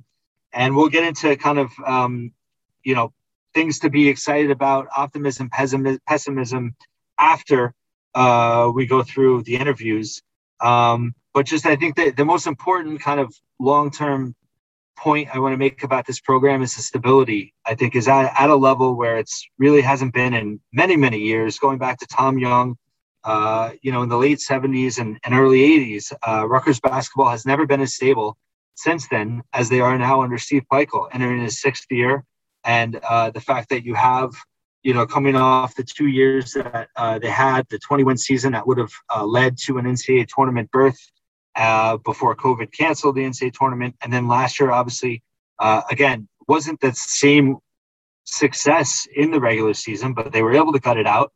and 0.51 0.75
we'll 0.75 0.89
get 0.89 1.03
into 1.03 1.35
kind 1.35 1.59
of 1.59 1.71
um, 1.85 2.31
you 2.83 2.95
know 2.95 3.13
things 3.53 3.79
to 3.79 3.89
be 3.89 4.07
excited 4.07 4.51
about, 4.51 4.87
optimism, 4.95 5.49
pessimism 5.49 6.75
after 7.17 7.73
uh, 8.13 8.71
we 8.73 8.85
go 8.85 9.03
through 9.03 9.43
the 9.43 9.55
interviews. 9.55 10.21
Um, 10.59 11.13
but 11.33 11.45
just 11.45 11.65
I 11.65 11.75
think 11.75 11.95
that 11.97 12.17
the 12.17 12.25
most 12.25 12.47
important 12.47 13.01
kind 13.01 13.19
of 13.19 13.33
long 13.59 13.91
term 13.91 14.35
point 14.97 15.29
I 15.33 15.39
want 15.39 15.53
to 15.53 15.57
make 15.57 15.83
about 15.83 16.07
this 16.07 16.19
program 16.19 16.61
is 16.61 16.75
the 16.75 16.81
stability. 16.81 17.53
I 17.65 17.75
think 17.75 17.95
is 17.95 18.07
at, 18.07 18.33
at 18.39 18.49
a 18.49 18.55
level 18.55 18.95
where 18.95 19.17
it's 19.17 19.47
really 19.59 19.81
hasn't 19.81 20.13
been 20.13 20.33
in 20.33 20.59
many 20.73 20.95
many 20.95 21.19
years, 21.19 21.59
going 21.59 21.77
back 21.77 21.99
to 21.99 22.07
Tom 22.07 22.37
Young. 22.39 22.75
Uh, 23.23 23.71
you 23.81 23.91
know, 23.91 24.03
in 24.03 24.09
the 24.09 24.17
late 24.17 24.37
70s 24.37 24.99
and, 24.99 25.19
and 25.25 25.33
early 25.33 25.59
80s, 25.59 26.13
uh, 26.25 26.47
Rutgers 26.47 26.79
basketball 26.79 27.29
has 27.29 27.45
never 27.45 27.65
been 27.65 27.81
as 27.81 27.93
stable 27.93 28.37
since 28.75 29.07
then 29.09 29.41
as 29.51 29.67
they 29.67 29.81
are 29.81 29.97
now 29.97 30.21
under 30.21 30.37
Steve 30.37 30.63
Pikiell, 30.71 31.09
entering 31.11 31.41
his 31.41 31.59
sixth 31.59 31.87
year. 31.89 32.23
And 32.63 32.95
uh, 32.95 33.31
the 33.31 33.41
fact 33.41 33.69
that 33.69 33.83
you 33.83 33.95
have 33.95 34.31
you 34.87 34.93
know, 34.93 35.05
coming 35.05 35.35
off 35.35 35.75
the 35.75 35.83
two 35.83 36.07
years 36.07 36.53
that 36.53 36.87
uh, 36.95 37.19
they 37.19 37.29
had, 37.29 37.67
the 37.67 37.77
21 37.77 38.15
season 38.15 38.53
that 38.53 38.65
would 38.65 38.77
have 38.77 38.93
uh, 39.13 39.25
led 39.25 39.57
to 39.57 39.77
an 39.77 39.83
NCAA 39.83 40.25
tournament 40.33 40.71
berth 40.71 40.97
uh, 41.57 41.97
before 41.97 42.33
COVID 42.37 42.71
canceled 42.71 43.15
the 43.15 43.21
NCAA 43.23 43.51
tournament. 43.51 43.97
And 44.01 44.13
then 44.13 44.29
last 44.29 44.61
year, 44.61 44.71
obviously, 44.71 45.23
uh, 45.59 45.81
again, 45.91 46.29
wasn't 46.47 46.79
the 46.79 46.93
same 46.93 47.57
success 48.23 49.05
in 49.13 49.29
the 49.31 49.41
regular 49.41 49.73
season, 49.73 50.13
but 50.13 50.31
they 50.31 50.41
were 50.41 50.53
able 50.53 50.71
to 50.71 50.79
cut 50.79 50.95
it 50.95 51.05
out 51.05 51.33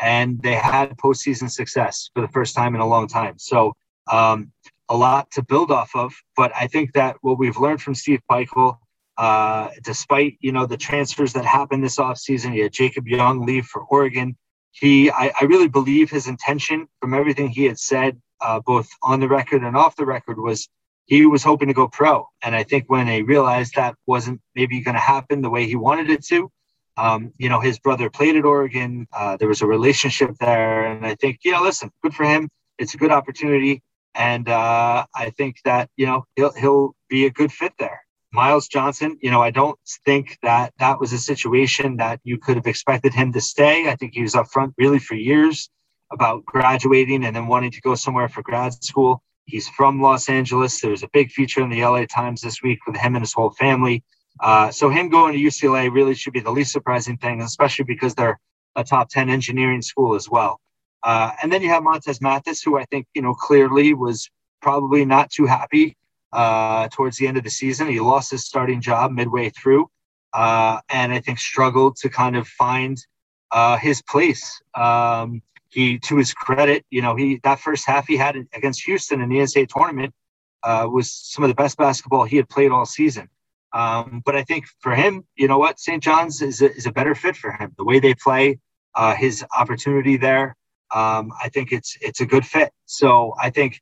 and 0.00 0.42
they 0.42 0.54
had 0.54 0.96
postseason 0.96 1.50
success 1.50 2.08
for 2.14 2.22
the 2.22 2.28
first 2.28 2.54
time 2.54 2.74
in 2.74 2.80
a 2.80 2.88
long 2.88 3.06
time. 3.06 3.34
So, 3.36 3.74
um, 4.10 4.50
a 4.88 4.96
lot 4.96 5.30
to 5.32 5.42
build 5.42 5.70
off 5.70 5.90
of. 5.94 6.14
But 6.38 6.52
I 6.58 6.68
think 6.68 6.94
that 6.94 7.16
what 7.20 7.38
we've 7.38 7.58
learned 7.58 7.82
from 7.82 7.94
Steve 7.94 8.20
Pikiell 8.30 8.78
uh, 9.16 9.68
despite 9.82 10.36
you 10.40 10.52
know 10.52 10.66
the 10.66 10.76
transfers 10.76 11.32
that 11.34 11.44
happened 11.44 11.84
this 11.84 11.98
offseason, 11.98 12.52
he 12.52 12.60
had 12.60 12.72
Jacob 12.72 13.06
Young 13.08 13.44
leave 13.46 13.66
for 13.66 13.82
Oregon. 13.82 14.36
He, 14.72 15.10
I, 15.10 15.32
I 15.40 15.44
really 15.44 15.68
believe 15.68 16.10
his 16.10 16.26
intention 16.26 16.88
from 17.00 17.14
everything 17.14 17.48
he 17.48 17.64
had 17.64 17.78
said, 17.78 18.20
uh, 18.40 18.60
both 18.60 18.88
on 19.02 19.20
the 19.20 19.28
record 19.28 19.62
and 19.62 19.76
off 19.76 19.94
the 19.94 20.04
record, 20.04 20.40
was 20.40 20.68
he 21.06 21.26
was 21.26 21.44
hoping 21.44 21.68
to 21.68 21.74
go 21.74 21.86
pro. 21.86 22.26
And 22.42 22.56
I 22.56 22.64
think 22.64 22.90
when 22.90 23.06
they 23.06 23.22
realized 23.22 23.74
that 23.76 23.94
wasn't 24.06 24.40
maybe 24.54 24.80
going 24.80 24.94
to 24.96 25.00
happen 25.00 25.42
the 25.42 25.50
way 25.50 25.66
he 25.66 25.76
wanted 25.76 26.10
it 26.10 26.24
to, 26.26 26.50
um, 26.96 27.32
you 27.38 27.48
know, 27.48 27.60
his 27.60 27.78
brother 27.78 28.10
played 28.10 28.36
at 28.36 28.44
Oregon. 28.44 29.06
Uh, 29.12 29.36
there 29.36 29.48
was 29.48 29.62
a 29.62 29.66
relationship 29.66 30.36
there, 30.40 30.86
and 30.86 31.06
I 31.06 31.14
think, 31.14 31.40
you 31.44 31.52
know, 31.52 31.62
listen, 31.62 31.90
good 32.02 32.14
for 32.14 32.24
him. 32.24 32.48
It's 32.78 32.94
a 32.94 32.98
good 32.98 33.12
opportunity. 33.12 33.82
and 34.14 34.48
uh, 34.48 35.06
I 35.14 35.30
think 35.30 35.56
that 35.64 35.90
you 35.96 36.06
know 36.06 36.24
he'll 36.36 36.52
he'll 36.52 36.94
be 37.08 37.26
a 37.26 37.30
good 37.30 37.52
fit 37.52 37.72
there. 37.78 38.03
Myles 38.34 38.66
Johnson, 38.66 39.16
you 39.22 39.30
know, 39.30 39.40
I 39.40 39.52
don't 39.52 39.78
think 40.04 40.38
that 40.42 40.74
that 40.80 40.98
was 40.98 41.12
a 41.12 41.18
situation 41.18 41.98
that 41.98 42.18
you 42.24 42.36
could 42.36 42.56
have 42.56 42.66
expected 42.66 43.14
him 43.14 43.32
to 43.32 43.40
stay. 43.40 43.88
I 43.88 43.94
think 43.94 44.12
he 44.14 44.22
was 44.22 44.34
up 44.34 44.48
front 44.48 44.74
really 44.76 44.98
for 44.98 45.14
years 45.14 45.70
about 46.12 46.44
graduating 46.44 47.24
and 47.24 47.34
then 47.34 47.46
wanting 47.46 47.70
to 47.70 47.80
go 47.80 47.94
somewhere 47.94 48.28
for 48.28 48.42
grad 48.42 48.74
school. 48.82 49.22
He's 49.44 49.68
from 49.68 50.02
Los 50.02 50.28
Angeles. 50.28 50.80
There 50.80 50.90
was 50.90 51.04
a 51.04 51.08
big 51.12 51.30
feature 51.30 51.62
in 51.62 51.70
the 51.70 51.84
LA 51.84 52.06
Times 52.06 52.40
this 52.40 52.60
week 52.60 52.80
with 52.88 52.96
him 52.96 53.14
and 53.14 53.22
his 53.22 53.32
whole 53.32 53.50
family. 53.50 54.02
Uh, 54.40 54.72
so 54.72 54.90
him 54.90 55.10
going 55.10 55.34
to 55.34 55.38
UCLA 55.38 55.92
really 55.92 56.16
should 56.16 56.32
be 56.32 56.40
the 56.40 56.50
least 56.50 56.72
surprising 56.72 57.16
thing, 57.16 57.40
especially 57.40 57.84
because 57.84 58.16
they're 58.16 58.40
a 58.74 58.82
top 58.82 59.10
10 59.10 59.30
engineering 59.30 59.80
school 59.80 60.16
as 60.16 60.28
well. 60.28 60.60
Uh, 61.04 61.30
and 61.40 61.52
then 61.52 61.62
you 61.62 61.68
have 61.68 61.84
Montez 61.84 62.20
Mathis, 62.20 62.62
who 62.62 62.76
I 62.76 62.84
think, 62.86 63.06
you 63.14 63.22
know, 63.22 63.34
clearly 63.34 63.94
was 63.94 64.28
probably 64.60 65.04
not 65.04 65.30
too 65.30 65.46
happy 65.46 65.96
uh, 66.34 66.88
towards 66.88 67.16
the 67.16 67.26
end 67.26 67.36
of 67.36 67.44
the 67.44 67.50
season. 67.50 67.86
He 67.88 68.00
lost 68.00 68.32
his 68.32 68.44
starting 68.44 68.80
job 68.80 69.12
midway 69.12 69.50
through, 69.50 69.88
uh, 70.34 70.80
and 70.90 71.12
I 71.12 71.20
think 71.20 71.38
struggled 71.38 71.96
to 71.98 72.10
kind 72.10 72.36
of 72.36 72.48
find 72.48 72.98
uh, 73.52 73.78
his 73.78 74.02
place. 74.02 74.60
Um, 74.74 75.42
he, 75.68 75.98
to 76.00 76.16
his 76.16 76.34
credit, 76.34 76.84
you 76.90 77.02
know, 77.02 77.16
he 77.16 77.40
that 77.44 77.60
first 77.60 77.86
half 77.86 78.06
he 78.06 78.16
had 78.16 78.36
against 78.52 78.84
Houston 78.84 79.20
in 79.20 79.28
the 79.28 79.36
NCAA 79.36 79.68
tournament 79.68 80.14
uh, 80.62 80.88
was 80.90 81.12
some 81.12 81.44
of 81.44 81.48
the 81.48 81.54
best 81.54 81.78
basketball 81.78 82.24
he 82.24 82.36
had 82.36 82.48
played 82.48 82.70
all 82.70 82.84
season. 82.84 83.28
Um, 83.72 84.22
but 84.24 84.36
I 84.36 84.44
think 84.44 84.66
for 84.80 84.94
him, 84.94 85.24
you 85.36 85.48
know 85.48 85.58
what, 85.58 85.80
St. 85.80 86.02
John's 86.02 86.42
is 86.42 86.62
a, 86.62 86.72
is 86.72 86.86
a 86.86 86.92
better 86.92 87.14
fit 87.14 87.36
for 87.36 87.50
him. 87.50 87.72
The 87.76 87.84
way 87.84 87.98
they 87.98 88.14
play, 88.14 88.60
uh, 88.94 89.14
his 89.14 89.44
opportunity 89.56 90.16
there, 90.16 90.56
um, 90.94 91.32
I 91.42 91.48
think 91.48 91.72
it's 91.72 91.96
it's 92.00 92.20
a 92.20 92.26
good 92.26 92.46
fit. 92.46 92.72
So 92.86 93.34
I 93.40 93.50
think 93.50 93.80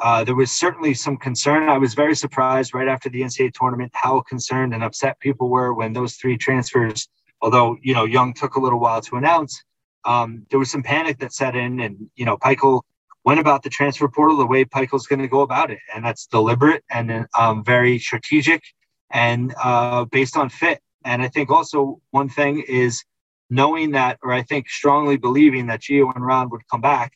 uh, 0.00 0.24
there 0.24 0.34
was 0.34 0.50
certainly 0.50 0.94
some 0.94 1.16
concern. 1.16 1.68
I 1.68 1.78
was 1.78 1.94
very 1.94 2.14
surprised 2.14 2.74
right 2.74 2.88
after 2.88 3.08
the 3.08 3.20
NCAA 3.20 3.52
tournament 3.52 3.92
how 3.94 4.20
concerned 4.22 4.72
and 4.72 4.82
upset 4.82 5.20
people 5.20 5.48
were 5.50 5.74
when 5.74 5.92
those 5.92 6.14
three 6.14 6.36
transfers, 6.38 7.08
although 7.42 7.76
you 7.82 7.94
know 7.94 8.04
Young 8.04 8.32
took 8.32 8.54
a 8.54 8.60
little 8.60 8.80
while 8.80 9.00
to 9.02 9.16
announce, 9.16 9.62
um, 10.04 10.46
there 10.50 10.58
was 10.58 10.70
some 10.70 10.82
panic 10.82 11.18
that 11.18 11.32
set 11.32 11.54
in, 11.54 11.80
and 11.80 12.10
you 12.16 12.24
know 12.24 12.38
Pikiell 12.38 12.82
went 13.24 13.40
about 13.40 13.62
the 13.62 13.68
transfer 13.68 14.08
portal 14.08 14.38
the 14.38 14.46
way 14.46 14.64
Pikiell's 14.64 15.06
going 15.06 15.20
to 15.20 15.28
go 15.28 15.40
about 15.40 15.70
it, 15.70 15.80
and 15.94 16.04
that's 16.04 16.26
deliberate 16.26 16.82
and 16.90 17.26
um, 17.38 17.62
very 17.62 17.98
strategic 17.98 18.62
and 19.10 19.54
uh, 19.62 20.06
based 20.06 20.36
on 20.36 20.48
fit. 20.48 20.80
And 21.04 21.22
I 21.22 21.28
think 21.28 21.50
also 21.50 22.00
one 22.10 22.28
thing 22.28 22.64
is 22.66 23.04
knowing 23.50 23.90
that, 23.92 24.18
or 24.22 24.32
I 24.32 24.42
think 24.42 24.68
strongly 24.68 25.16
believing 25.16 25.66
that 25.66 25.82
Geo 25.82 26.10
and 26.12 26.24
Ron 26.24 26.48
would 26.50 26.62
come 26.70 26.80
back 26.80 27.12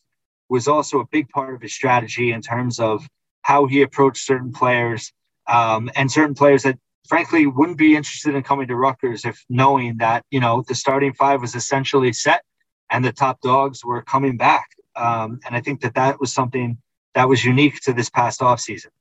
was 0.55 0.69
also 0.69 1.01
a 1.01 1.07
big 1.07 1.29
part 1.31 1.53
of 1.53 1.61
his 1.61 1.75
strategy 1.75 2.31
in 2.31 2.41
terms 2.41 2.79
of 2.79 3.05
how 3.43 3.67
he 3.67 3.83
approached 3.83 4.25
certain 4.25 4.53
players 4.53 5.13
um, 5.49 5.91
and 5.97 6.11
certain 6.11 6.37
players 6.37 6.63
that 6.63 6.79
frankly 7.09 7.45
wouldn't 7.45 7.77
be 7.77 7.97
interested 7.97 8.37
in 8.37 8.43
coming 8.45 8.69
to 8.69 8.77
Rutgers 8.77 9.25
if 9.25 9.45
knowing 9.49 9.97
that 9.99 10.25
you 10.31 10.39
know 10.39 10.63
the 10.69 10.77
starting 10.77 11.13
five 11.13 11.41
was 11.41 11.57
essentially 11.57 12.13
set 12.13 12.45
and 12.89 13.05
the 13.05 13.13
top 13.13 13.41
dogs 13.41 13.85
were 13.85 14.03
coming 14.03 14.37
back. 14.37 14.69
Um, 14.95 15.41
and 15.45 15.57
I 15.57 15.61
think 15.61 15.81
that 15.81 15.97
that 15.97 16.21
was 16.21 16.33
something 16.33 16.79
that 17.17 17.29
was 17.29 17.45
unique 17.45 17.81
to 17.81 17.93
this 17.93 18.09
past 18.09 18.39
offseason. 18.39 18.93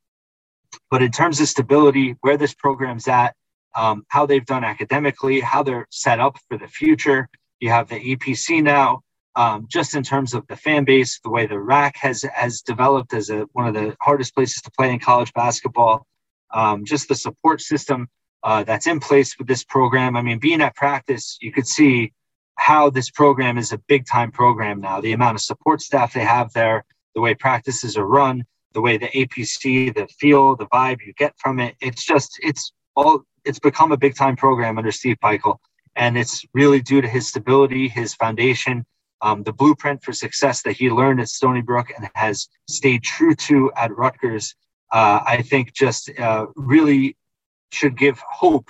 But 0.90 1.04
in 1.04 1.12
terms 1.12 1.40
of 1.40 1.48
stability, 1.48 2.16
where 2.22 2.36
this 2.36 2.56
program's 2.56 3.08
at, 3.08 3.36
um, 3.76 4.06
how 4.08 4.26
they've 4.26 4.46
done 4.46 4.64
academically, 4.64 5.40
how 5.40 5.62
they're 5.62 5.86
set 5.92 6.20
up 6.20 6.40
for 6.48 6.58
the 6.58 6.68
future, 6.68 7.30
you 7.60 7.70
have 7.70 7.90
the 7.90 8.00
APC 8.00 8.64
now 8.64 9.03
um, 9.36 9.66
just 9.68 9.96
in 9.96 10.04
terms 10.04 10.34
of 10.34 10.46
the 10.48 10.56
fan 10.56 10.84
base, 10.84 11.20
the 11.24 11.30
way 11.30 11.46
the 11.46 11.60
RAC 11.60 11.98
has 11.98 12.24
has 12.34 12.62
developed 12.62 13.14
as 13.14 13.30
a, 13.30 13.42
one 13.54 13.68
of 13.68 13.74
the 13.74 13.96
hardest 14.00 14.36
places 14.36 14.62
to 14.62 14.72
play 14.72 14.92
in 14.92 15.00
college 15.00 15.34
basketball, 15.34 16.06
um, 16.54 16.86
just 16.86 17.08
the 17.08 17.16
support 17.16 17.62
system 17.62 18.08
uh, 18.44 18.64
that's 18.64 18.88
in 18.88 19.00
place 19.00 19.38
with 19.38 19.48
this 19.48 19.64
program. 19.64 20.16
I 20.16 20.22
mean, 20.22 20.40
being 20.40 20.62
at 20.62 20.76
practice, 20.76 21.38
you 21.42 21.52
could 21.52 21.68
see 21.68 22.14
how 22.56 22.90
this 22.90 23.10
program 23.10 23.58
is 23.58 23.72
a 23.72 23.80
big 23.88 24.06
time 24.06 24.32
program 24.32 24.80
now. 24.80 25.02
The 25.02 25.14
amount 25.14 25.36
of 25.36 25.42
support 25.42 25.82
staff 25.82 26.14
they 26.14 26.22
have 26.22 26.54
there, 26.54 26.86
the 27.16 27.22
way 27.22 27.34
practices 27.34 27.98
are 27.98 28.06
run, 28.06 28.44
the 28.74 28.82
way 28.82 28.98
the 28.98 29.08
APC, 29.08 29.94
the 29.94 30.08
feel, 30.20 30.56
the 30.56 30.68
vibe 30.68 31.00
you 31.06 31.14
get 31.14 31.34
from 31.38 31.60
it. 31.60 31.76
It's 31.82 32.06
just 32.06 32.38
it's 32.42 32.72
all 32.96 33.24
it's 33.46 33.60
become 33.60 33.92
a 33.92 33.98
big 33.98 34.16
time 34.16 34.36
program 34.36 34.78
under 34.78 34.92
Steve 34.92 35.18
Pikiell. 35.24 35.58
And 35.96 36.18
it's 36.18 36.44
really 36.54 36.82
due 36.82 37.02
to 37.02 37.08
his 37.08 37.28
stability, 37.28 37.88
his 37.88 38.16
foundation, 38.16 38.86
um, 39.24 39.42
the 39.44 39.54
blueprint 39.54 40.04
for 40.04 40.12
success 40.12 40.62
that 40.64 40.74
he 40.74 40.90
learned 40.92 41.22
at 41.22 41.30
Stony 41.30 41.62
Brook 41.62 41.88
and 41.96 42.10
has 42.14 42.50
stayed 42.70 43.04
true 43.04 43.34
to 43.36 43.72
at 43.76 43.96
Rutgers, 43.96 44.54
uh, 44.92 45.22
I 45.26 45.42
think 45.42 45.74
just 45.74 46.12
uh, 46.20 46.48
really 46.56 47.18
should 47.72 47.98
give 47.98 48.20
hope 48.20 48.70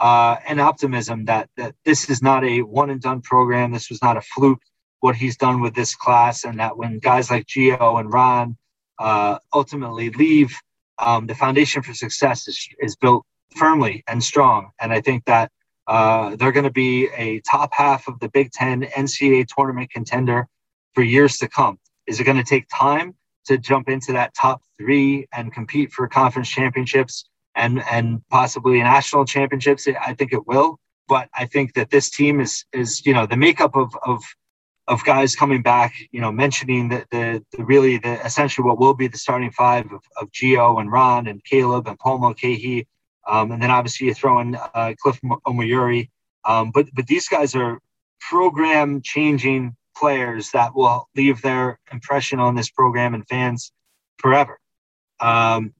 uh, 0.00 0.36
and 0.48 0.58
optimism 0.60 1.26
that 1.26 1.50
that 1.58 1.74
this 1.84 2.08
is 2.08 2.22
not 2.22 2.42
a 2.44 2.62
one 2.62 2.88
and 2.88 3.00
done 3.00 3.20
program. 3.20 3.72
This 3.72 3.90
was 3.90 4.02
not 4.02 4.16
a 4.16 4.22
fluke. 4.22 4.62
What 5.00 5.16
he's 5.16 5.36
done 5.36 5.60
with 5.60 5.74
this 5.74 5.94
class, 5.94 6.44
and 6.44 6.58
that 6.58 6.76
when 6.76 6.98
guys 6.98 7.30
like 7.30 7.46
Geo 7.46 7.96
and 7.98 8.12
Ron 8.12 8.56
uh, 8.98 9.38
ultimately 9.52 10.10
leave, 10.10 10.58
um, 10.98 11.26
the 11.26 11.34
foundation 11.34 11.82
for 11.82 11.94
success 11.94 12.48
is, 12.48 12.68
is 12.80 12.96
built 12.96 13.24
firmly 13.56 14.02
and 14.06 14.22
strong. 14.22 14.70
And 14.80 14.92
I 14.92 15.00
think 15.00 15.24
that 15.24 15.50
uh, 15.90 16.36
they're 16.36 16.52
going 16.52 16.64
to 16.64 16.70
be 16.70 17.08
a 17.16 17.40
top 17.40 17.74
half 17.74 18.06
of 18.06 18.20
the 18.20 18.28
Big 18.28 18.52
Ten 18.52 18.82
NCAA 18.82 19.48
tournament 19.48 19.90
contender 19.90 20.46
for 20.94 21.02
years 21.02 21.36
to 21.38 21.48
come. 21.48 21.80
Is 22.06 22.20
it 22.20 22.24
going 22.24 22.36
to 22.36 22.44
take 22.44 22.66
time 22.72 23.16
to 23.46 23.58
jump 23.58 23.88
into 23.88 24.12
that 24.12 24.32
top 24.32 24.62
three 24.78 25.26
and 25.32 25.52
compete 25.52 25.90
for 25.90 26.06
conference 26.06 26.48
championships 26.48 27.24
and 27.56 27.82
and 27.90 28.22
possibly 28.28 28.78
national 28.78 29.24
championships? 29.24 29.88
I 29.88 30.14
think 30.14 30.32
it 30.32 30.46
will. 30.46 30.78
But 31.08 31.28
I 31.34 31.46
think 31.46 31.74
that 31.74 31.90
this 31.90 32.08
team 32.08 32.38
is 32.38 32.64
is 32.72 33.04
you 33.04 33.12
know 33.12 33.26
the 33.26 33.36
makeup 33.36 33.74
of 33.74 33.92
of 34.06 34.22
of 34.86 35.04
guys 35.04 35.34
coming 35.34 35.60
back, 35.60 35.92
you 36.12 36.20
know, 36.20 36.30
mentioning 36.30 36.88
the, 36.88 37.04
the 37.10 37.64
really 37.64 37.98
the 37.98 38.24
essentially 38.24 38.64
what 38.64 38.78
will 38.78 38.94
be 38.94 39.08
the 39.08 39.18
starting 39.18 39.50
five 39.50 39.86
of, 39.92 40.02
of 40.20 40.30
Geo 40.30 40.78
and 40.78 40.92
Ron 40.92 41.26
and 41.26 41.42
Caleb 41.42 41.88
and 41.88 41.98
Paul 41.98 42.18
Mulcahy 42.18 42.86
um, 43.28 43.52
and 43.52 43.62
then 43.62 43.70
obviously 43.70 44.06
you 44.06 44.14
throw 44.14 44.40
in 44.40 44.56
uh, 44.56 44.94
Cliff 45.00 45.20
Omoruyi. 45.22 46.10
Um, 46.44 46.70
but 46.72 46.86
but 46.94 47.06
these 47.06 47.28
guys 47.28 47.54
are 47.54 47.78
program 48.20 49.00
changing 49.02 49.76
players 49.96 50.50
that 50.52 50.74
will 50.74 51.08
leave 51.16 51.42
their 51.42 51.78
impression 51.92 52.40
on 52.40 52.54
this 52.54 52.70
program 52.70 53.14
and 53.14 53.26
fans 53.28 53.72
forever. 54.18 54.58
Um, 55.20 55.74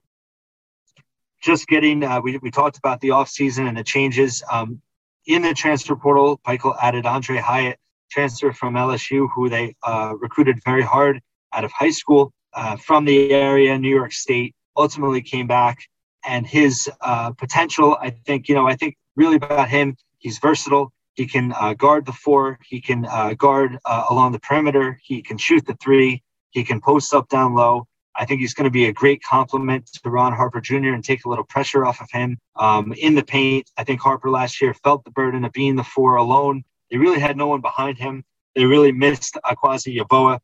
just 1.41 1.67
getting, 1.67 2.05
uh, 2.05 2.21
we, 2.21 2.39
we 2.39 2.51
talked 2.51 2.77
about 2.77 3.01
the 3.01 3.09
offseason 3.09 3.67
and 3.67 3.77
the 3.77 3.85
changes. 3.85 4.43
Um, 4.51 4.83
in 5.27 5.43
the 5.43 5.55
transfer 5.55 5.97
portal, 5.97 6.41
Michael 6.47 6.75
added 6.81 7.07
Andre 7.07 7.39
Hyatt, 7.39 7.79
transfer 8.11 8.53
from 8.53 8.75
LSU, 8.75 9.29
who 9.35 9.49
they 9.49 9.75
uh, 9.83 10.15
recruited 10.19 10.61
very 10.65 10.83
hard 10.83 11.21
out 11.53 11.65
of 11.65 11.73
high 11.73 11.91
school 11.91 12.33
uh, 12.53 12.77
from 12.77 13.05
the 13.05 13.33
area, 13.33 13.79
New 13.79 13.95
York 13.95 14.13
State, 14.13 14.55
ultimately 14.77 15.23
came 15.23 15.47
back 15.47 15.79
and 16.25 16.47
his 16.47 16.91
uh, 17.01 17.33
potential. 17.33 17.97
I 18.01 18.11
think, 18.11 18.49
you 18.49 18.55
know, 18.55 18.67
I 18.67 18.77
think 18.77 18.97
really 19.17 19.37
about 19.37 19.69
him, 19.69 19.97
he's 20.19 20.39
versatile. 20.39 20.93
He 21.15 21.27
can 21.27 21.53
uh, 21.53 21.75
guard 21.75 22.07
the 22.07 22.13
four, 22.13 22.59
he 22.65 22.81
can 22.81 23.05
uh, 23.05 23.35
guard 23.35 23.79
uh, 23.85 24.05
along 24.09 24.33
the 24.33 24.39
perimeter, 24.39 24.99
he 25.03 25.23
can 25.23 25.37
shoot 25.39 25.67
the 25.67 25.75
three, 25.75 26.23
he 26.51 26.65
can 26.65 26.81
post 26.81 27.13
up 27.13 27.29
down 27.29 27.55
low. 27.55 27.87
I 28.17 28.25
think 28.25 28.41
he's 28.41 28.55
going 28.55 28.65
to 28.65 28.71
be 28.71 28.87
a 28.87 28.93
great 28.93 29.23
complement 29.23 29.87
to 29.87 30.11
Ron 30.11 30.33
Harper 30.33 30.61
Jr. 30.61 30.95
and 30.95 31.05
take 31.05 31.25
a 31.25 31.29
little 31.29 31.45
pressure 31.45 31.85
off 31.85 32.01
of 32.01 32.11
him 32.11 32.39
um, 32.57 32.93
in 32.93 33.15
the 33.15 33.23
paint. 33.23 33.71
I 33.77 33.85
think 33.85 34.01
Harper 34.01 34.31
last 34.31 34.61
year 34.61 34.75
felt 34.75 35.05
the 35.05 35.11
burden 35.11 35.45
of 35.45 35.53
being 35.53 35.77
the 35.77 35.85
four 35.85 36.17
alone. 36.17 36.65
They 36.91 36.97
really 36.97 37.21
had 37.21 37.37
no 37.37 37.47
one 37.47 37.61
behind 37.61 37.99
him. 37.99 38.25
They 38.55 38.65
really 38.65 38.93
missed 38.93 39.39
Akwasi 39.45 39.97
Yeboah. 39.97 40.41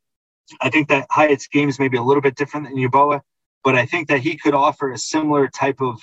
I 0.61 0.71
think 0.71 0.89
that 0.89 1.07
Hyatt's 1.11 1.49
game 1.49 1.69
is 1.69 1.79
maybe 1.79 1.97
a 1.97 2.03
little 2.03 2.21
bit 2.21 2.37
different 2.37 2.69
than 2.69 2.77
Yeboah 2.77 3.21
but 3.67 3.75
I 3.75 3.85
think 3.85 4.07
that 4.07 4.21
he 4.21 4.37
could 4.37 4.55
offer 4.55 4.93
a 4.93 4.97
similar 4.97 5.49
type 5.49 5.81
of 5.81 6.01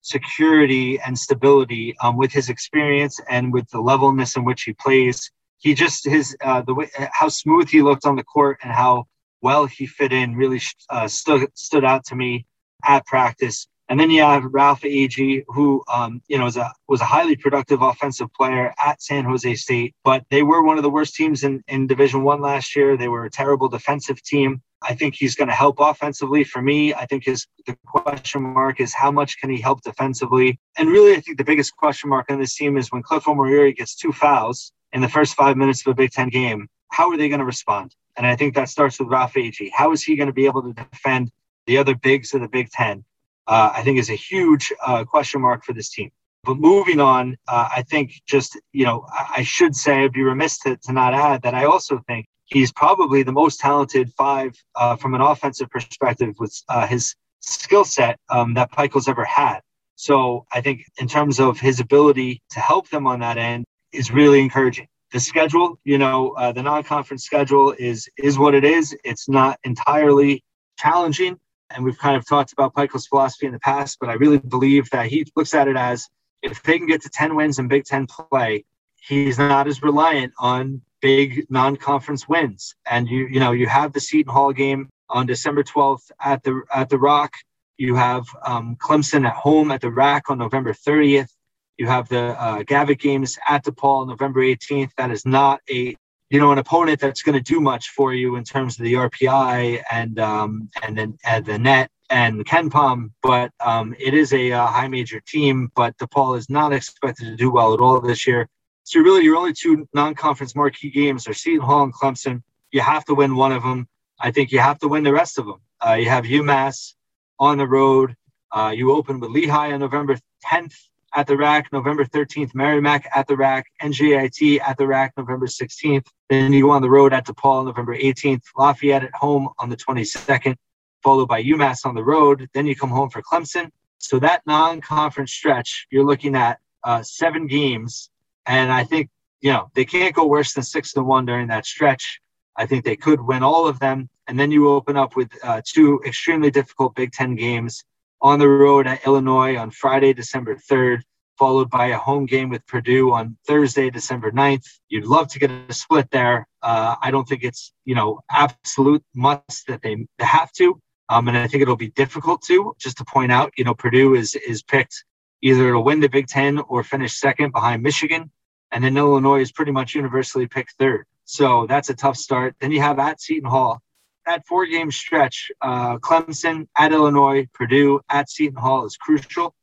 security 0.00 0.98
and 0.98 1.16
stability 1.16 1.94
um, 2.02 2.16
with 2.16 2.32
his 2.32 2.48
experience 2.48 3.20
and 3.30 3.52
with 3.52 3.70
the 3.70 3.80
levelness 3.80 4.34
in 4.36 4.44
which 4.44 4.64
he 4.64 4.72
plays. 4.72 5.30
He 5.58 5.74
just 5.74 6.04
his 6.06 6.36
uh, 6.42 6.62
the 6.62 6.74
way 6.74 6.90
how 7.12 7.28
smooth 7.28 7.68
he 7.68 7.82
looked 7.82 8.04
on 8.04 8.16
the 8.16 8.24
court 8.24 8.58
and 8.64 8.72
how 8.72 9.04
well 9.42 9.64
he 9.64 9.86
fit 9.86 10.12
in 10.12 10.34
really 10.34 10.60
uh, 10.90 11.06
stood 11.06 11.46
stood 11.54 11.84
out 11.84 12.04
to 12.06 12.16
me 12.16 12.46
at 12.84 13.06
practice. 13.06 13.68
And 13.88 14.00
then 14.00 14.10
you 14.10 14.22
have 14.22 14.44
Ralph 14.44 14.80
Agee, 14.80 15.44
who 15.48 15.84
um, 15.92 16.22
you 16.28 16.38
know 16.38 16.44
was 16.44 16.56
a 16.56 16.72
was 16.88 17.00
a 17.00 17.04
highly 17.04 17.36
productive 17.36 17.82
offensive 17.82 18.32
player 18.32 18.72
at 18.84 19.02
San 19.02 19.24
Jose 19.24 19.54
State, 19.56 19.94
but 20.04 20.24
they 20.30 20.42
were 20.42 20.62
one 20.62 20.78
of 20.78 20.82
the 20.82 20.90
worst 20.90 21.14
teams 21.14 21.44
in, 21.44 21.62
in 21.68 21.86
Division 21.86 22.24
One 22.24 22.40
last 22.40 22.74
year. 22.74 22.96
They 22.96 23.08
were 23.08 23.26
a 23.26 23.30
terrible 23.30 23.68
defensive 23.68 24.22
team. 24.22 24.62
I 24.82 24.94
think 24.94 25.14
he's 25.14 25.34
going 25.34 25.48
to 25.48 25.54
help 25.54 25.76
offensively. 25.80 26.44
For 26.44 26.60
me, 26.62 26.94
I 26.94 27.06
think 27.06 27.24
his 27.24 27.46
the 27.66 27.76
question 27.86 28.42
mark 28.42 28.80
is 28.80 28.94
how 28.94 29.10
much 29.10 29.38
can 29.38 29.50
he 29.50 29.60
help 29.60 29.82
defensively? 29.82 30.58
And 30.78 30.88
really, 30.88 31.14
I 31.14 31.20
think 31.20 31.38
the 31.38 31.44
biggest 31.44 31.76
question 31.76 32.10
mark 32.10 32.30
on 32.30 32.38
this 32.38 32.54
team 32.54 32.76
is 32.76 32.90
when 32.90 33.02
Cliff 33.02 33.24
Omoruyi 33.24 33.76
gets 33.76 33.94
two 33.94 34.12
fouls 34.12 34.72
in 34.92 35.02
the 35.02 35.08
first 35.08 35.34
five 35.34 35.56
minutes 35.56 35.82
of 35.82 35.88
a 35.88 35.94
Big 35.94 36.10
Ten 36.10 36.28
game. 36.28 36.68
How 36.90 37.10
are 37.10 37.16
they 37.16 37.28
going 37.28 37.40
to 37.40 37.46
respond? 37.46 37.94
And 38.16 38.26
I 38.26 38.36
think 38.36 38.54
that 38.54 38.68
starts 38.68 38.98
with 38.98 39.08
Ralph 39.08 39.34
Agee. 39.34 39.70
How 39.74 39.92
is 39.92 40.02
he 40.02 40.16
going 40.16 40.28
to 40.28 40.32
be 40.32 40.46
able 40.46 40.62
to 40.62 40.72
defend 40.72 41.30
the 41.66 41.78
other 41.78 41.94
bigs 41.94 42.34
of 42.34 42.40
the 42.40 42.48
Big 42.48 42.70
Ten, 42.70 43.04
uh, 43.46 43.70
I 43.74 43.82
think 43.82 43.98
is 43.98 44.10
a 44.10 44.14
huge 44.14 44.72
uh, 44.84 45.04
question 45.04 45.40
mark 45.40 45.64
for 45.64 45.72
this 45.72 45.90
team. 45.90 46.10
But 46.44 46.58
moving 46.58 47.00
on, 47.00 47.36
uh, 47.48 47.68
I 47.74 47.82
think 47.82 48.20
just, 48.26 48.58
you 48.72 48.84
know, 48.84 49.06
I, 49.10 49.36
I 49.38 49.42
should 49.42 49.74
say, 49.74 50.04
I'd 50.04 50.12
be 50.12 50.22
remiss 50.22 50.58
to, 50.60 50.76
to 50.76 50.92
not 50.92 51.14
add 51.14 51.42
that 51.42 51.54
I 51.54 51.64
also 51.64 52.00
think 52.06 52.26
he's 52.44 52.72
probably 52.72 53.22
the 53.22 53.32
most 53.32 53.60
talented 53.60 54.12
five 54.12 54.54
uh, 54.76 54.96
from 54.96 55.14
an 55.14 55.20
offensive 55.20 55.70
perspective 55.70 56.34
with 56.38 56.54
uh, 56.68 56.86
his 56.86 57.14
skill 57.40 57.84
set 57.84 58.18
um, 58.28 58.54
that 58.54 58.70
Pikiell's 58.72 59.08
ever 59.08 59.24
had. 59.24 59.60
So 59.96 60.44
I 60.52 60.60
think 60.60 60.84
in 60.98 61.08
terms 61.08 61.40
of 61.40 61.58
his 61.58 61.80
ability 61.80 62.42
to 62.50 62.60
help 62.60 62.88
them 62.90 63.06
on 63.06 63.20
that 63.20 63.38
end 63.38 63.64
is 63.92 64.10
really 64.10 64.40
encouraging. 64.40 64.88
The 65.12 65.20
schedule, 65.20 65.78
you 65.84 65.96
know, 65.96 66.30
uh, 66.30 66.52
the 66.52 66.62
non-conference 66.62 67.24
schedule 67.24 67.72
is 67.78 68.08
is 68.18 68.36
what 68.36 68.54
it 68.54 68.64
is. 68.64 68.96
It's 69.04 69.28
not 69.28 69.60
entirely 69.62 70.42
challenging, 70.76 71.38
and 71.74 71.84
we've 71.84 71.98
kind 71.98 72.16
of 72.16 72.26
talked 72.26 72.52
about 72.52 72.74
Pikiell's 72.74 73.06
philosophy 73.06 73.46
in 73.46 73.52
the 73.52 73.60
past. 73.60 73.98
But 74.00 74.08
I 74.08 74.14
really 74.14 74.38
believe 74.38 74.90
that 74.90 75.06
he 75.06 75.26
looks 75.36 75.54
at 75.54 75.68
it 75.68 75.76
as 75.76 76.08
if 76.42 76.62
they 76.62 76.78
can 76.78 76.86
get 76.86 77.02
to 77.02 77.10
ten 77.10 77.34
wins 77.34 77.58
in 77.58 77.68
Big 77.68 77.84
Ten 77.84 78.06
play, 78.06 78.64
he's 78.96 79.38
not 79.38 79.66
as 79.66 79.82
reliant 79.82 80.32
on 80.38 80.82
big 81.00 81.46
non-conference 81.50 82.28
wins. 82.28 82.74
And 82.90 83.08
you 83.08 83.26
you 83.26 83.40
know 83.40 83.52
you 83.52 83.66
have 83.66 83.92
the 83.92 84.00
Seton 84.00 84.32
Hall 84.32 84.52
game 84.52 84.88
on 85.10 85.26
December 85.26 85.62
12th 85.62 86.10
at 86.20 86.42
the 86.42 86.62
at 86.74 86.88
the 86.88 86.98
Rock. 86.98 87.32
You 87.76 87.96
have 87.96 88.24
um, 88.46 88.76
Clemson 88.76 89.26
at 89.26 89.34
home 89.34 89.70
at 89.70 89.80
the 89.80 89.90
RAC 89.90 90.30
on 90.30 90.38
November 90.38 90.72
30th. 90.72 91.28
You 91.76 91.88
have 91.88 92.08
the 92.08 92.40
uh, 92.40 92.62
Gavitt 92.62 93.00
games 93.00 93.36
at 93.48 93.64
DePaul 93.64 94.02
on 94.02 94.08
November 94.08 94.40
18th. 94.40 94.90
That 94.96 95.10
is 95.10 95.26
not 95.26 95.60
a 95.68 95.96
you 96.30 96.38
know 96.40 96.52
an 96.52 96.58
opponent 96.58 97.00
that's 97.00 97.22
going 97.22 97.36
to 97.36 97.52
do 97.52 97.60
much 97.60 97.90
for 97.90 98.14
you 98.14 98.36
in 98.36 98.44
terms 98.44 98.78
of 98.78 98.84
the 98.84 98.94
RPI 98.94 99.82
and 99.90 100.18
um, 100.18 100.70
and 100.82 100.96
then 100.96 101.18
and 101.24 101.44
the 101.44 101.58
net 101.58 101.90
and 102.10 102.44
KenPom, 102.44 103.10
but 103.22 103.50
um, 103.60 103.94
it 103.98 104.14
is 104.14 104.32
a 104.32 104.52
uh, 104.52 104.66
high 104.66 104.88
major 104.88 105.20
team. 105.20 105.70
But 105.74 105.96
DePaul 105.98 106.38
is 106.38 106.50
not 106.50 106.72
expected 106.72 107.24
to 107.24 107.36
do 107.36 107.50
well 107.50 107.74
at 107.74 107.80
all 107.80 108.00
this 108.00 108.26
year. 108.26 108.48
So 108.84 109.00
really, 109.00 109.24
your 109.24 109.36
only 109.36 109.54
two 109.54 109.88
non-conference 109.94 110.54
marquee 110.54 110.90
games 110.90 111.26
are 111.26 111.34
Seton 111.34 111.64
Hall 111.64 111.82
and 111.82 111.94
Clemson. 111.94 112.42
You 112.70 112.80
have 112.80 113.04
to 113.06 113.14
win 113.14 113.36
one 113.36 113.52
of 113.52 113.62
them. 113.62 113.88
I 114.20 114.30
think 114.30 114.52
you 114.52 114.58
have 114.58 114.78
to 114.80 114.88
win 114.88 115.02
the 115.02 115.12
rest 115.12 115.38
of 115.38 115.46
them. 115.46 115.60
Uh, 115.84 115.94
you 115.94 116.08
have 116.08 116.24
UMass 116.24 116.94
on 117.38 117.58
the 117.58 117.66
road. 117.66 118.14
Uh, 118.52 118.72
you 118.76 118.92
open 118.92 119.20
with 119.20 119.30
Lehigh 119.30 119.72
on 119.72 119.80
November 119.80 120.16
10th 120.44 120.74
at 121.14 121.26
the 121.26 121.36
RAC, 121.36 121.72
November 121.72 122.04
13th, 122.04 122.54
Merrimack 122.54 123.08
at 123.14 123.26
the 123.26 123.36
RAC, 123.36 123.66
NJIT 123.80 124.60
at 124.60 124.76
the 124.76 124.86
RAC, 124.86 125.12
November 125.16 125.46
16th. 125.46 126.06
Then 126.28 126.52
you 126.52 126.64
go 126.64 126.70
on 126.70 126.82
the 126.82 126.90
road 126.90 127.12
at 127.12 127.26
DePaul, 127.26 127.64
November 127.64 127.96
18th, 127.96 128.42
Lafayette 128.56 129.04
at 129.04 129.14
home 129.14 129.48
on 129.58 129.68
the 129.68 129.76
22nd, 129.76 130.56
followed 131.02 131.28
by 131.28 131.42
UMass 131.42 131.86
on 131.86 131.94
the 131.94 132.02
road. 132.02 132.48
Then 132.52 132.66
you 132.66 132.74
come 132.74 132.90
home 132.90 133.10
for 133.10 133.22
Clemson. 133.22 133.70
So 133.98 134.18
that 134.18 134.42
non-conference 134.46 135.32
stretch, 135.32 135.86
you're 135.90 136.04
looking 136.04 136.34
at 136.34 136.58
uh, 136.82 137.02
seven 137.02 137.46
games 137.46 138.10
and 138.46 138.70
I 138.70 138.84
think, 138.84 139.08
you 139.40 139.52
know, 139.52 139.70
they 139.74 139.84
can't 139.84 140.14
go 140.14 140.26
worse 140.26 140.54
than 140.54 140.64
six 140.64 140.92
to 140.92 141.02
one 141.02 141.26
during 141.26 141.48
that 141.48 141.66
stretch. 141.66 142.20
I 142.56 142.66
think 142.66 142.84
they 142.84 142.96
could 142.96 143.20
win 143.20 143.42
all 143.42 143.66
of 143.66 143.78
them. 143.78 144.08
And 144.26 144.38
then 144.38 144.50
you 144.50 144.70
open 144.70 144.96
up 144.96 145.16
with 145.16 145.30
uh, 145.42 145.60
two 145.64 146.00
extremely 146.04 146.50
difficult 146.50 146.94
Big 146.94 147.12
Ten 147.12 147.34
games 147.34 147.84
on 148.20 148.38
the 148.38 148.48
road 148.48 148.86
at 148.86 149.06
Illinois 149.06 149.56
on 149.56 149.70
Friday, 149.70 150.12
December 150.12 150.56
3rd, 150.56 151.02
followed 151.38 151.70
by 151.70 151.86
a 151.86 151.98
home 151.98 152.26
game 152.26 152.48
with 152.48 152.66
Purdue 152.66 153.12
on 153.12 153.36
Thursday, 153.46 153.90
December 153.90 154.30
9th. 154.30 154.66
You'd 154.88 155.06
love 155.06 155.28
to 155.28 155.38
get 155.38 155.50
a 155.50 155.72
split 155.72 156.10
there. 156.10 156.46
Uh, 156.62 156.96
I 157.02 157.10
don't 157.10 157.28
think 157.28 157.42
it's, 157.42 157.72
you 157.84 157.94
know, 157.94 158.20
absolute 158.30 159.04
must 159.14 159.66
that 159.68 159.82
they 159.82 160.06
have 160.20 160.52
to. 160.52 160.80
Um, 161.08 161.28
and 161.28 161.36
I 161.36 161.46
think 161.46 161.62
it'll 161.62 161.76
be 161.76 161.90
difficult 161.90 162.42
to. 162.42 162.74
Just 162.78 162.98
to 162.98 163.04
point 163.04 163.30
out, 163.30 163.52
you 163.56 163.64
know, 163.64 163.74
Purdue 163.74 164.14
is 164.14 164.34
is 164.34 164.62
picked 164.62 165.04
either 165.42 165.72
to 165.72 165.80
win 165.80 166.00
the 166.00 166.08
Big 166.08 166.26
Ten 166.26 166.58
or 166.58 166.82
finish 166.82 167.18
second 167.18 167.52
behind 167.52 167.82
Michigan. 167.82 168.30
And 168.72 168.82
then 168.82 168.96
Illinois 168.96 169.40
is 169.40 169.52
pretty 169.52 169.72
much 169.72 169.94
universally 169.94 170.46
picked 170.46 170.74
third. 170.78 171.04
So 171.26 171.66
that's 171.66 171.90
a 171.90 171.94
tough 171.94 172.16
start. 172.16 172.56
Then 172.60 172.72
you 172.72 172.80
have 172.80 172.98
at 172.98 173.20
Seton 173.20 173.48
Hall. 173.48 173.80
That 174.26 174.46
four 174.46 174.66
game 174.66 174.90
stretch, 174.90 175.50
uh, 175.60 175.98
Clemson 175.98 176.66
at 176.76 176.92
Illinois, 176.92 177.46
Purdue 177.52 178.00
at 178.10 178.30
Seton 178.30 178.56
Hall 178.56 178.86
is 178.86 178.96
crucial. 178.96 179.54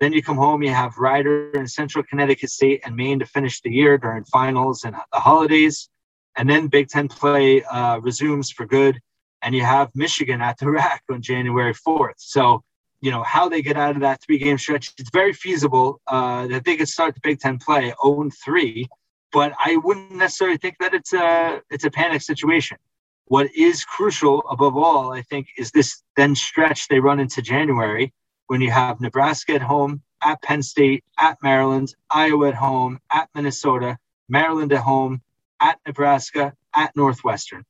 Then 0.00 0.12
you 0.12 0.22
come 0.22 0.36
home, 0.36 0.62
you 0.62 0.70
have 0.70 0.98
Rider 0.98 1.52
and 1.52 1.70
Central 1.70 2.04
Connecticut 2.04 2.50
State 2.50 2.82
and 2.84 2.96
Maine 2.96 3.20
to 3.20 3.26
finish 3.26 3.60
the 3.60 3.70
year 3.70 3.96
during 3.96 4.24
finals 4.24 4.84
and 4.84 4.96
the 5.12 5.20
holidays. 5.20 5.88
And 6.36 6.48
then 6.48 6.66
Big 6.66 6.88
Ten 6.88 7.08
play 7.08 7.62
uh, 7.62 7.98
resumes 8.00 8.50
for 8.50 8.66
good. 8.66 9.00
And 9.42 9.54
you 9.54 9.62
have 9.62 9.90
Michigan 9.94 10.42
at 10.42 10.58
the 10.58 10.70
RAC 10.70 11.02
on 11.10 11.22
January 11.22 11.74
4th. 11.74 12.14
So 12.18 12.62
you 13.02 13.10
know 13.10 13.22
how 13.24 13.48
they 13.48 13.60
get 13.60 13.76
out 13.76 13.96
of 13.96 14.00
that 14.02 14.22
three 14.22 14.38
game 14.38 14.56
stretch. 14.56 14.92
It's 14.96 15.10
very 15.10 15.32
feasible 15.32 16.00
uh, 16.06 16.46
that 16.46 16.64
they 16.64 16.76
could 16.76 16.88
start 16.88 17.14
the 17.14 17.20
Big 17.22 17.40
Ten 17.40 17.58
play 17.58 17.92
0 18.02 18.30
3, 18.44 18.88
but 19.32 19.52
I 19.62 19.76
wouldn't 19.76 20.12
necessarily 20.12 20.56
think 20.56 20.76
that 20.78 20.94
it's 20.94 21.12
a 21.12 21.60
it's 21.70 21.84
a 21.84 21.90
panic 21.90 22.22
situation. 22.22 22.78
What 23.26 23.48
is 23.56 23.84
crucial 23.84 24.42
above 24.50 24.76
all, 24.76 25.12
I 25.12 25.22
think, 25.22 25.48
is 25.56 25.70
this 25.70 26.02
then 26.16 26.34
stretch 26.34 26.88
they 26.88 27.00
run 27.00 27.20
into 27.20 27.42
January 27.42 28.12
when 28.46 28.60
you 28.60 28.70
have 28.70 29.00
Nebraska 29.00 29.54
at 29.54 29.62
home, 29.62 30.02
at 30.22 30.42
Penn 30.42 30.62
State, 30.62 31.04
at 31.18 31.38
Maryland, 31.42 31.94
Iowa 32.10 32.48
at 32.48 32.54
home, 32.54 33.00
at 33.10 33.28
Minnesota, 33.34 33.98
Maryland 34.28 34.72
at 34.72 34.80
home, 34.80 35.22
at 35.60 35.78
Nebraska, 35.86 36.52
at 36.74 36.94
Northwestern. 36.96 37.64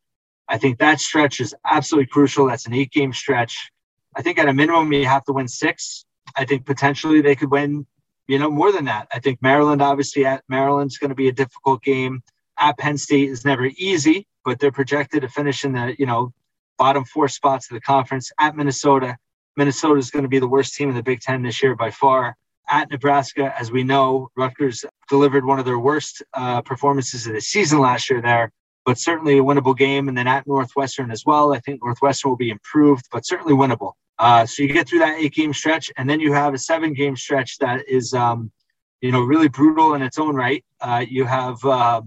I 0.48 0.58
think 0.58 0.78
that 0.78 1.00
stretch 1.00 1.40
is 1.40 1.54
absolutely 1.64 2.08
crucial. 2.08 2.46
That's 2.46 2.66
an 2.66 2.74
eight 2.74 2.90
game 2.90 3.12
stretch 3.12 3.72
I 4.14 4.22
think 4.22 4.38
at 4.38 4.48
a 4.48 4.52
minimum 4.52 4.92
you 4.92 5.06
have 5.06 5.24
to 5.24 5.32
win 5.32 5.48
six. 5.48 6.04
I 6.36 6.44
think 6.44 6.66
potentially 6.66 7.20
they 7.20 7.34
could 7.34 7.50
win, 7.50 7.86
you 8.26 8.38
know, 8.38 8.50
more 8.50 8.72
than 8.72 8.84
that. 8.86 9.08
I 9.12 9.18
think 9.18 9.40
Maryland, 9.42 9.82
obviously, 9.82 10.26
at 10.26 10.44
Maryland's 10.48 10.98
going 10.98 11.10
to 11.10 11.14
be 11.16 11.28
a 11.28 11.32
difficult 11.32 11.82
game. 11.82 12.22
At 12.58 12.78
Penn 12.78 12.98
State 12.98 13.30
is 13.30 13.44
never 13.44 13.66
easy, 13.76 14.26
but 14.44 14.58
they're 14.58 14.72
projected 14.72 15.22
to 15.22 15.28
finish 15.28 15.64
in 15.64 15.72
the, 15.72 15.94
you 15.98 16.06
know, 16.06 16.32
bottom 16.78 17.04
four 17.04 17.28
spots 17.28 17.70
of 17.70 17.74
the 17.74 17.80
conference. 17.80 18.32
At 18.38 18.56
Minnesota, 18.56 19.16
Minnesota 19.56 19.98
is 19.98 20.10
going 20.10 20.24
to 20.24 20.28
be 20.28 20.38
the 20.38 20.48
worst 20.48 20.74
team 20.74 20.88
in 20.88 20.94
the 20.94 21.02
Big 21.02 21.20
Ten 21.20 21.42
this 21.42 21.62
year 21.62 21.76
by 21.76 21.90
far. 21.90 22.36
At 22.68 22.90
Nebraska, 22.90 23.54
as 23.58 23.70
we 23.70 23.82
know, 23.82 24.30
Rutgers 24.36 24.84
delivered 25.08 25.44
one 25.44 25.58
of 25.58 25.64
their 25.64 25.78
worst 25.78 26.22
uh, 26.32 26.62
performances 26.62 27.26
of 27.26 27.34
the 27.34 27.40
season 27.40 27.80
last 27.80 28.08
year 28.08 28.22
there 28.22 28.52
but 28.84 28.98
certainly 28.98 29.38
a 29.38 29.42
winnable 29.42 29.76
game. 29.76 30.08
And 30.08 30.16
then 30.16 30.26
at 30.26 30.46
Northwestern 30.46 31.10
as 31.10 31.24
well, 31.24 31.52
I 31.52 31.60
think 31.60 31.80
Northwestern 31.82 32.30
will 32.30 32.36
be 32.36 32.50
improved, 32.50 33.06
but 33.12 33.26
certainly 33.26 33.54
winnable. 33.54 33.92
Uh, 34.18 34.46
so 34.46 34.62
you 34.62 34.72
get 34.72 34.88
through 34.88 35.00
that 35.00 35.18
eight 35.18 35.32
game 35.32 35.52
stretch, 35.52 35.90
and 35.96 36.08
then 36.08 36.20
you 36.20 36.32
have 36.32 36.54
a 36.54 36.58
seven 36.58 36.92
game 36.92 37.16
stretch 37.16 37.58
that 37.58 37.88
is, 37.88 38.14
um, 38.14 38.50
you 39.00 39.10
know, 39.10 39.20
really 39.20 39.48
brutal 39.48 39.94
in 39.94 40.02
its 40.02 40.18
own 40.18 40.34
right. 40.34 40.64
Uh, 40.80 41.04
you 41.08 41.24
have 41.24 41.64
uh, 41.64 42.02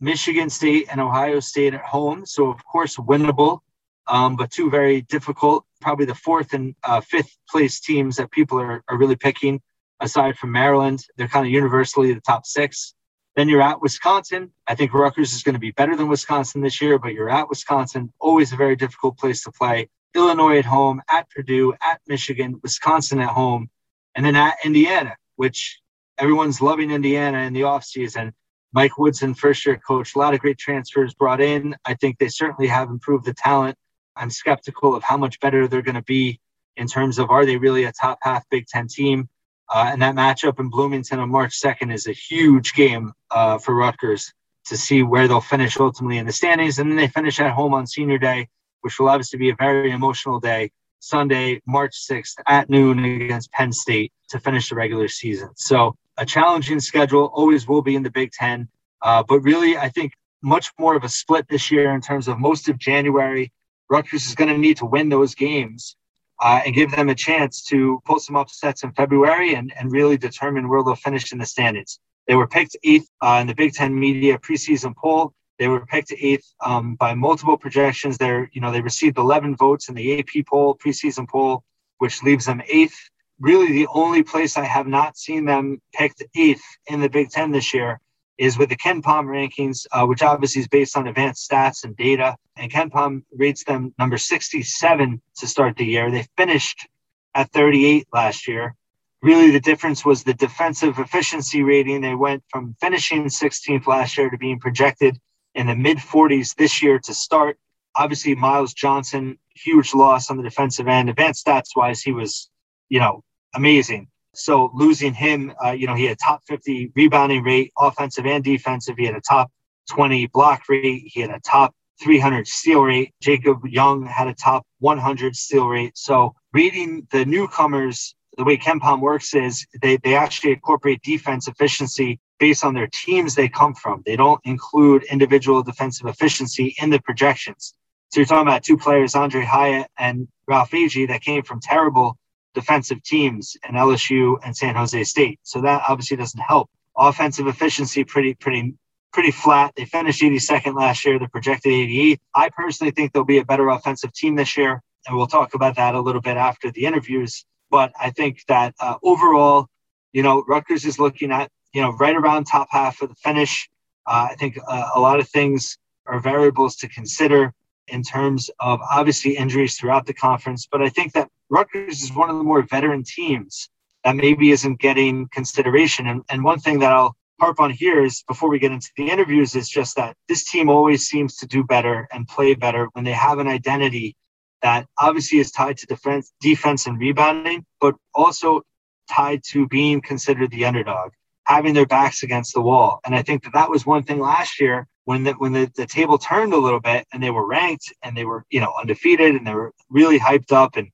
Michigan 0.00 0.50
State 0.50 0.86
and 0.90 1.00
Ohio 1.00 1.40
State 1.40 1.74
at 1.74 1.80
home, 1.80 2.26
so 2.26 2.48
of 2.50 2.64
course 2.64 2.96
winnable, 2.96 3.60
um, 4.06 4.36
but 4.36 4.50
two 4.50 4.70
very 4.70 5.02
difficult. 5.02 5.64
Probably 5.80 6.06
the 6.06 6.14
fourth 6.14 6.52
and 6.52 6.74
uh, 6.84 7.00
fifth 7.00 7.36
place 7.48 7.80
teams 7.80 8.16
that 8.16 8.30
people 8.30 8.60
are, 8.60 8.82
are 8.88 8.98
really 8.98 9.16
picking, 9.16 9.60
aside 10.00 10.36
from 10.36 10.52
Maryland. 10.52 11.04
They're 11.16 11.28
kind 11.28 11.46
of 11.46 11.52
universally 11.52 12.12
the 12.12 12.20
top 12.20 12.46
six. 12.46 12.94
Then 13.36 13.48
you're 13.48 13.62
at 13.62 13.82
Wisconsin. 13.82 14.50
I 14.66 14.74
think 14.74 14.94
Rutgers 14.94 15.34
is 15.34 15.42
going 15.42 15.54
to 15.54 15.60
be 15.60 15.70
better 15.70 15.94
than 15.96 16.08
Wisconsin 16.08 16.62
this 16.62 16.80
year, 16.80 16.98
but 16.98 17.12
you're 17.12 17.30
at 17.30 17.48
Wisconsin. 17.48 18.12
Always 18.18 18.52
a 18.52 18.56
very 18.56 18.76
difficult 18.76 19.18
place 19.18 19.42
to 19.44 19.52
play. 19.52 19.88
Illinois 20.14 20.58
at 20.58 20.64
home, 20.64 21.02
at 21.10 21.28
Purdue, 21.28 21.74
at 21.82 22.00
Michigan, 22.06 22.58
Wisconsin 22.62 23.20
at 23.20 23.28
home, 23.28 23.68
and 24.14 24.24
then 24.24 24.36
at 24.36 24.56
Indiana, 24.64 25.16
which 25.36 25.80
everyone's 26.16 26.62
loving 26.62 26.90
Indiana 26.90 27.40
in 27.40 27.52
the 27.52 27.60
offseason. 27.62 28.32
Mike 28.72 28.98
Woodson, 28.98 29.34
first 29.34 29.64
year 29.64 29.76
coach, 29.76 30.14
a 30.14 30.18
lot 30.18 30.34
of 30.34 30.40
great 30.40 30.58
transfers 30.58 31.14
brought 31.14 31.40
in. 31.40 31.74
I 31.84 31.94
think 31.94 32.18
they 32.18 32.28
certainly 32.28 32.68
have 32.68 32.90
improved 32.90 33.24
the 33.24 33.34
talent. 33.34 33.76
I'm 34.16 34.30
skeptical 34.30 34.94
of 34.94 35.02
how 35.02 35.16
much 35.16 35.40
better 35.40 35.68
they're 35.68 35.82
going 35.82 35.94
to 35.94 36.02
be 36.02 36.40
in 36.76 36.86
terms 36.86 37.18
of 37.18 37.30
are 37.30 37.46
they 37.46 37.56
really 37.56 37.84
a 37.84 37.92
top 37.92 38.18
half 38.22 38.44
Big 38.50 38.66
Ten 38.66 38.88
team? 38.88 39.28
Uh, 39.72 39.88
and 39.92 40.00
that 40.02 40.14
matchup 40.14 40.60
in 40.60 40.68
Bloomington 40.68 41.18
on 41.18 41.28
March 41.28 41.60
2nd 41.60 41.92
is 41.92 42.06
a 42.06 42.12
huge 42.12 42.74
game 42.74 43.12
uh, 43.30 43.58
for 43.58 43.74
Rutgers 43.74 44.32
to 44.66 44.76
see 44.76 45.02
where 45.02 45.26
they'll 45.26 45.40
finish 45.40 45.76
ultimately 45.78 46.18
in 46.18 46.26
the 46.26 46.32
standings. 46.32 46.78
And 46.78 46.90
then 46.90 46.96
they 46.96 47.08
finish 47.08 47.40
at 47.40 47.50
home 47.52 47.74
on 47.74 47.86
senior 47.86 48.18
day 48.18 48.48
which 48.86 49.00
will 49.00 49.08
obviously 49.08 49.36
be 49.36 49.50
a 49.50 49.56
very 49.56 49.90
emotional 49.90 50.38
day, 50.38 50.70
Sunday, 51.00 51.60
March 51.66 51.90
6th 52.08 52.34
at 52.46 52.70
noon 52.70 53.04
against 53.04 53.50
Penn 53.50 53.72
State 53.72 54.12
to 54.28 54.38
finish 54.38 54.68
the 54.68 54.76
regular 54.76 55.08
season. 55.08 55.50
So 55.56 55.96
a 56.18 56.26
challenging 56.26 56.80
schedule, 56.80 57.30
always 57.34 57.66
will 57.68 57.82
be 57.82 57.94
in 57.94 58.02
the 58.02 58.10
Big 58.10 58.32
Ten. 58.32 58.68
Uh, 59.02 59.22
but 59.22 59.40
really, 59.40 59.76
I 59.76 59.88
think 59.88 60.12
much 60.42 60.70
more 60.78 60.94
of 60.94 61.04
a 61.04 61.08
split 61.08 61.46
this 61.48 61.70
year 61.70 61.92
in 61.92 62.00
terms 62.00 62.28
of 62.28 62.38
most 62.38 62.68
of 62.68 62.78
January. 62.78 63.52
Rutgers 63.88 64.26
is 64.26 64.34
going 64.34 64.50
to 64.50 64.58
need 64.58 64.76
to 64.78 64.86
win 64.86 65.08
those 65.08 65.34
games 65.34 65.96
uh, 66.40 66.60
and 66.64 66.74
give 66.74 66.90
them 66.90 67.08
a 67.08 67.14
chance 67.14 67.62
to 67.64 68.00
pull 68.04 68.18
some 68.18 68.36
upsets 68.36 68.82
in 68.82 68.92
February 68.92 69.54
and, 69.54 69.72
and 69.78 69.92
really 69.92 70.16
determine 70.16 70.68
where 70.68 70.82
they'll 70.82 70.94
finish 70.94 71.32
in 71.32 71.38
the 71.38 71.46
standings. 71.46 72.00
They 72.26 72.34
were 72.34 72.48
picked 72.48 72.76
eighth 72.82 73.08
uh, 73.22 73.38
in 73.40 73.46
the 73.46 73.54
Big 73.54 73.72
Ten 73.72 73.98
media 73.98 74.38
preseason 74.38 74.94
poll 74.96 75.32
They 75.58 75.68
were 75.68 75.86
picked 75.86 76.12
eighth 76.12 76.52
um, 76.64 76.96
by 76.96 77.14
multiple 77.14 77.56
projections. 77.56 78.18
They're, 78.18 78.50
you 78.52 78.60
know, 78.60 78.72
they 78.72 78.80
received 78.80 79.18
11 79.18 79.56
votes 79.56 79.88
in 79.88 79.94
the 79.94 80.18
AP 80.18 80.46
poll, 80.46 80.76
preseason 80.76 81.28
poll, 81.28 81.62
which 81.98 82.22
leaves 82.22 82.46
them 82.46 82.62
eighth. 82.68 82.98
Really, 83.38 83.72
the 83.72 83.88
only 83.92 84.22
place 84.22 84.56
I 84.56 84.64
have 84.64 84.86
not 84.86 85.18
seen 85.18 85.44
them 85.44 85.80
picked 85.92 86.22
eighth 86.34 86.64
in 86.86 87.00
the 87.00 87.08
Big 87.08 87.30
Ten 87.30 87.50
this 87.52 87.74
year 87.74 88.00
is 88.38 88.58
with 88.58 88.68
the 88.68 88.76
KenPom 88.76 89.26
rankings, 89.26 89.86
uh, 89.92 90.06
which 90.06 90.22
obviously 90.22 90.60
is 90.60 90.68
based 90.68 90.96
on 90.96 91.06
advanced 91.06 91.50
stats 91.50 91.84
and 91.84 91.96
data. 91.96 92.36
And 92.56 92.70
KenPom 92.70 93.22
rates 93.36 93.64
them 93.64 93.94
number 93.98 94.18
67 94.18 95.22
to 95.36 95.46
start 95.46 95.76
the 95.76 95.84
year. 95.84 96.10
They 96.10 96.26
finished 96.36 96.88
at 97.34 97.50
38 97.52 98.08
last 98.12 98.48
year. 98.48 98.74
Really, 99.22 99.50
the 99.50 99.60
difference 99.60 100.04
was 100.04 100.22
the 100.22 100.34
defensive 100.34 100.98
efficiency 100.98 101.62
rating. 101.62 102.02
They 102.02 102.14
went 102.14 102.42
from 102.50 102.76
finishing 102.80 103.24
16th 103.24 103.86
last 103.86 104.16
year 104.16 104.30
to 104.30 104.38
being 104.38 104.60
projected 104.60 105.18
in 105.54 105.66
the 105.66 105.74
mid 105.76 105.98
40s 105.98 106.54
this 106.54 106.82
year 106.82 106.98
to 107.00 107.14
start. 107.14 107.58
Obviously, 107.96 108.34
Myles 108.34 108.74
Johnson, 108.74 109.38
huge 109.54 109.94
loss 109.94 110.30
on 110.30 110.36
the 110.36 110.42
defensive 110.42 110.86
end. 110.86 111.08
Advanced 111.08 111.46
stats 111.46 111.74
wise, 111.74 112.02
he 112.02 112.12
was, 112.12 112.50
you 112.90 113.00
know, 113.00 113.22
amazing. 113.54 114.08
So 114.34 114.70
losing 114.74 115.14
him, 115.14 115.52
uh, 115.64 115.70
you 115.70 115.86
know, 115.86 115.94
he 115.94 116.04
had 116.04 116.18
top 116.18 116.42
50 116.46 116.92
rebounding 116.94 117.42
rate, 117.42 117.72
offensive 117.78 118.26
and 118.26 118.44
defensive. 118.44 118.96
He 118.98 119.06
had 119.06 119.16
a 119.16 119.20
top 119.20 119.50
20 119.90 120.26
block 120.26 120.62
rate. 120.68 121.04
He 121.06 121.20
had 121.20 121.30
a 121.30 121.40
top 121.40 121.74
300 122.02 122.46
steal 122.46 122.82
rate. 122.82 123.14
Jacob 123.22 123.64
Young 123.66 124.04
had 124.04 124.28
a 124.28 124.34
top 124.34 124.66
100 124.80 125.34
steal 125.34 125.66
rate. 125.66 125.96
So 125.96 126.34
reading 126.52 127.06
the 127.10 127.24
newcomers, 127.24 128.14
the 128.36 128.44
way 128.44 128.58
KenPom 128.58 129.00
works 129.00 129.34
is 129.34 129.66
they, 129.80 129.96
they 129.96 130.14
actually 130.14 130.52
incorporate 130.52 131.00
defense 131.02 131.48
efficiency 131.48 132.20
based 132.38 132.64
on 132.64 132.74
their 132.74 132.88
teams 132.88 133.34
they 133.34 133.48
come 133.48 133.74
from. 133.74 134.02
They 134.04 134.16
don't 134.16 134.40
include 134.44 135.04
individual 135.04 135.62
defensive 135.62 136.06
efficiency 136.06 136.74
in 136.80 136.90
the 136.90 137.00
projections. 137.00 137.72
So 138.10 138.20
you're 138.20 138.26
talking 138.26 138.46
about 138.46 138.62
two 138.62 138.76
players, 138.76 139.14
Andre 139.14 139.42
Hyatt 139.44 139.88
and 139.98 140.28
Ralph 140.46 140.70
Agee, 140.70 141.08
that 141.08 141.22
came 141.22 141.42
from 141.42 141.60
terrible 141.60 142.18
defensive 142.56 143.02
teams 143.02 143.54
in 143.68 143.74
LSU 143.74 144.38
and 144.42 144.56
San 144.56 144.74
Jose 144.74 145.04
State. 145.04 145.38
So 145.42 145.60
that 145.60 145.82
obviously 145.86 146.16
doesn't 146.16 146.40
help. 146.40 146.70
Offensive 146.96 147.46
efficiency 147.46 148.02
pretty 148.02 148.34
pretty 148.34 148.74
pretty 149.12 149.30
flat. 149.30 149.72
They 149.76 149.84
finished 149.84 150.22
82nd 150.22 150.74
last 150.74 151.04
year. 151.04 151.18
They're 151.18 151.28
projected 151.28 151.72
88th. 151.72 152.18
I 152.34 152.48
personally 152.48 152.92
think 152.92 153.12
they'll 153.12 153.24
be 153.24 153.38
a 153.38 153.44
better 153.44 153.68
offensive 153.68 154.12
team 154.14 154.36
this 154.36 154.56
year, 154.56 154.82
and 155.06 155.16
we'll 155.16 155.26
talk 155.26 155.54
about 155.54 155.76
that 155.76 155.94
a 155.94 156.00
little 156.00 156.22
bit 156.22 156.38
after 156.38 156.70
the 156.70 156.86
interviews. 156.86 157.44
But 157.70 157.92
I 158.00 158.10
think 158.10 158.40
that 158.48 158.74
uh, 158.80 158.94
overall, 159.02 159.66
you 160.12 160.22
know, 160.22 160.42
Rutgers 160.48 160.86
is 160.86 160.98
looking 160.98 161.30
at 161.30 161.50
you 161.74 161.82
know 161.82 161.92
right 161.92 162.16
around 162.16 162.44
top 162.44 162.68
half 162.70 163.02
of 163.02 163.10
the 163.10 163.14
finish. 163.16 163.68
Uh, 164.06 164.28
I 164.30 164.34
think 164.36 164.58
uh, 164.66 164.88
a 164.94 165.00
lot 165.00 165.20
of 165.20 165.28
things 165.28 165.76
are 166.06 166.20
variables 166.20 166.76
to 166.76 166.88
consider 166.88 167.52
in 167.88 168.02
terms 168.02 168.50
of 168.60 168.80
obviously 168.90 169.36
injuries 169.36 169.76
throughout 169.76 170.06
the 170.06 170.14
conference. 170.14 170.66
But 170.70 170.80
I 170.82 170.88
think 170.88 171.12
that 171.12 171.28
Rutgers 171.48 172.02
is 172.02 172.12
one 172.12 172.30
of 172.30 172.36
the 172.36 172.44
more 172.44 172.62
veteran 172.62 173.04
teams 173.04 173.68
that 174.04 174.16
maybe 174.16 174.50
isn't 174.50 174.80
getting 174.80 175.28
consideration. 175.28 176.06
And, 176.06 176.22
and 176.28 176.44
one 176.44 176.58
thing 176.58 176.78
that 176.80 176.92
I'll 176.92 177.16
harp 177.40 177.60
on 177.60 177.70
here 177.70 178.04
is 178.04 178.22
before 178.26 178.48
we 178.48 178.58
get 178.58 178.72
into 178.72 178.90
the 178.96 179.10
interviews 179.10 179.54
is 179.54 179.68
just 179.68 179.96
that 179.96 180.16
this 180.28 180.44
team 180.44 180.68
always 180.68 181.06
seems 181.06 181.36
to 181.36 181.46
do 181.46 181.64
better 181.64 182.08
and 182.12 182.26
play 182.26 182.54
better 182.54 182.88
when 182.92 183.04
they 183.04 183.12
have 183.12 183.38
an 183.38 183.46
identity 183.46 184.16
that 184.62 184.86
obviously 184.98 185.38
is 185.38 185.50
tied 185.50 185.76
to 185.78 185.86
defense, 185.86 186.32
defense 186.40 186.86
and 186.86 186.98
rebounding, 186.98 187.64
but 187.80 187.94
also 188.14 188.62
tied 189.10 189.42
to 189.44 189.68
being 189.68 190.00
considered 190.00 190.50
the 190.50 190.64
underdog, 190.64 191.10
having 191.44 191.74
their 191.74 191.86
backs 191.86 192.22
against 192.22 192.54
the 192.54 192.60
wall. 192.60 193.00
And 193.04 193.14
I 193.14 193.22
think 193.22 193.44
that 193.44 193.52
that 193.52 193.70
was 193.70 193.86
one 193.86 194.02
thing 194.02 194.18
last 194.18 194.58
year 194.58 194.88
when 195.04 195.22
the, 195.24 195.32
when 195.32 195.52
the, 195.52 195.70
the 195.76 195.86
table 195.86 196.18
turned 196.18 196.52
a 196.52 196.58
little 196.58 196.80
bit 196.80 197.06
and 197.12 197.22
they 197.22 197.30
were 197.30 197.46
ranked 197.46 197.92
and 198.02 198.16
they 198.16 198.24
were, 198.24 198.44
you 198.50 198.60
know, 198.60 198.72
undefeated 198.80 199.36
and 199.36 199.46
they 199.46 199.54
were 199.54 199.72
really 199.90 200.18
hyped 200.18 200.52
up 200.52 200.76
and, 200.76 200.88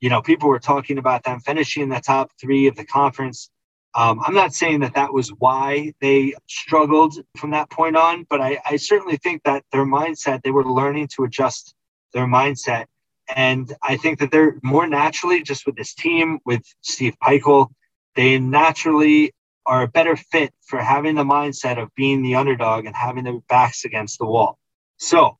you 0.00 0.10
know, 0.10 0.22
people 0.22 0.48
were 0.48 0.58
talking 0.58 0.98
about 0.98 1.24
them 1.24 1.40
finishing 1.40 1.82
in 1.82 1.88
the 1.88 2.00
top 2.00 2.30
three 2.40 2.66
of 2.66 2.76
the 2.76 2.84
conference. 2.84 3.50
Um, 3.94 4.20
I'm 4.24 4.34
not 4.34 4.52
saying 4.52 4.80
that 4.80 4.94
that 4.94 5.12
was 5.12 5.28
why 5.28 5.94
they 6.00 6.34
struggled 6.48 7.14
from 7.36 7.52
that 7.52 7.70
point 7.70 7.96
on, 7.96 8.26
but 8.28 8.40
I, 8.40 8.58
I 8.68 8.76
certainly 8.76 9.16
think 9.16 9.44
that 9.44 9.64
their 9.72 9.86
mindset, 9.86 10.42
they 10.42 10.50
were 10.50 10.64
learning 10.64 11.08
to 11.14 11.24
adjust 11.24 11.74
their 12.12 12.26
mindset. 12.26 12.86
And 13.34 13.72
I 13.82 13.96
think 13.96 14.18
that 14.18 14.30
they're 14.30 14.56
more 14.62 14.86
naturally 14.86 15.42
just 15.42 15.64
with 15.64 15.76
this 15.76 15.94
team, 15.94 16.40
with 16.44 16.62
Steve 16.80 17.14
Pikiell, 17.22 17.68
they 18.16 18.38
naturally 18.38 19.32
are 19.66 19.82
a 19.82 19.88
better 19.88 20.16
fit 20.16 20.52
for 20.66 20.78
having 20.78 21.14
the 21.14 21.24
mindset 21.24 21.80
of 21.80 21.94
being 21.94 22.22
the 22.22 22.34
underdog 22.34 22.84
and 22.84 22.94
having 22.94 23.24
their 23.24 23.40
backs 23.48 23.84
against 23.84 24.18
the 24.18 24.26
wall. 24.26 24.58
So, 24.98 25.38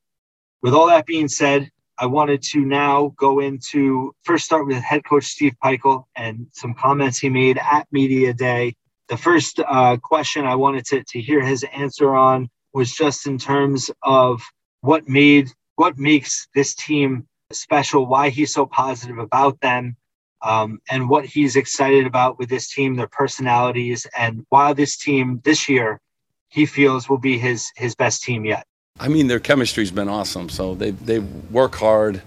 with 0.63 0.73
all 0.73 0.87
that 0.87 1.07
being 1.07 1.29
said, 1.29 1.71
I 1.99 2.07
wanted 2.07 2.43
to 2.43 2.61
now 2.61 3.15
go 3.17 3.41
into 3.41 4.15
first 4.23 4.45
start 4.45 4.67
with 4.67 4.83
head 4.83 5.05
coach 5.05 5.25
Steve 5.25 5.55
Pikiell 5.63 6.05
and 6.17 6.47
some 6.53 6.75
comments 6.75 7.19
he 7.19 7.29
made 7.29 7.59
at 7.59 7.87
Media 7.93 8.33
Day. 8.35 8.75
The 9.09 9.17
first 9.17 9.61
uh, 9.61 9.97
question 9.99 10.45
I 10.45 10.57
wanted 10.57 10.85
to, 10.87 11.05
to 11.05 11.21
hear 11.21 11.45
his 11.45 11.65
answer 11.73 12.15
on 12.15 12.49
was 12.73 12.93
just 12.93 13.27
in 13.27 13.39
terms 13.39 13.91
of 14.03 14.43
what 14.81 15.09
made 15.09 15.51
what 15.77 15.99
makes 15.99 16.49
this 16.55 16.75
team 16.75 17.27
special, 17.53 18.07
why 18.07 18.29
he's 18.31 18.53
so 18.53 18.67
positive 18.67 19.19
about 19.19 19.61
them, 19.61 19.97
um, 20.43 20.81
and 20.91 21.09
what 21.09 21.25
he's 21.25 21.57
excited 21.57 22.07
about 22.07 22.39
with 22.39 22.49
this 22.49 22.73
team, 22.73 22.95
their 22.95 23.09
personalities, 23.09 24.07
and 24.17 24.45
why 24.51 24.73
this 24.73 24.97
team 24.97 25.41
this 25.45 25.69
year 25.69 26.01
he 26.49 26.67
feels 26.67 27.09
will 27.09 27.19
be 27.19 27.39
his 27.39 27.71
his 27.77 27.95
best 27.95 28.23
team 28.23 28.45
yet. 28.45 28.67
I 29.01 29.09
mean, 29.09 29.27
their 29.27 29.41
chemistry's 29.41 29.91
been 29.91 30.09
awesome. 30.09 30.49
So 30.49 30.77
they 30.77 30.93
they 30.93 31.19
work 31.19 31.75
hard. 31.75 32.23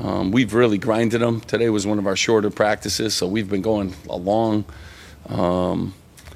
Um, 0.00 0.30
we've 0.30 0.54
really 0.54 0.78
grinded 0.78 1.20
them. 1.20 1.42
Today 1.42 1.68
was 1.68 1.86
one 1.86 1.98
of 1.98 2.06
our 2.06 2.16
shorter 2.16 2.48
practices, 2.48 3.12
so 3.12 3.26
we've 3.26 3.50
been 3.50 3.60
going 3.60 3.94
along. 4.08 4.64
Um, 5.28 5.92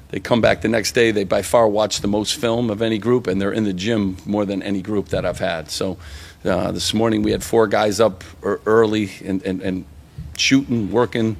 they 0.09 0.19
come 0.19 0.41
back 0.41 0.61
the 0.61 0.67
next 0.67 0.91
day. 0.91 1.09
They 1.09 1.23
by 1.23 1.41
far 1.41 1.67
watch 1.67 2.01
the 2.01 2.07
most 2.07 2.35
film 2.35 2.69
of 2.69 2.83
any 2.83 2.99
group, 2.99 3.25
and 3.25 3.41
they're 3.41 3.51
in 3.51 3.63
the 3.63 3.73
gym 3.73 4.17
more 4.27 4.45
than 4.45 4.61
any 4.61 4.83
group 4.83 5.07
that 5.07 5.25
I've 5.25 5.39
had. 5.39 5.71
So 5.71 5.97
uh, 6.45 6.71
this 6.71 6.93
morning 6.93 7.23
we 7.23 7.31
had 7.31 7.43
four 7.43 7.65
guys 7.65 7.99
up 7.99 8.23
early 8.43 9.09
and, 9.25 9.41
and, 9.41 9.59
and 9.63 9.85
shooting, 10.37 10.91
working. 10.91 11.35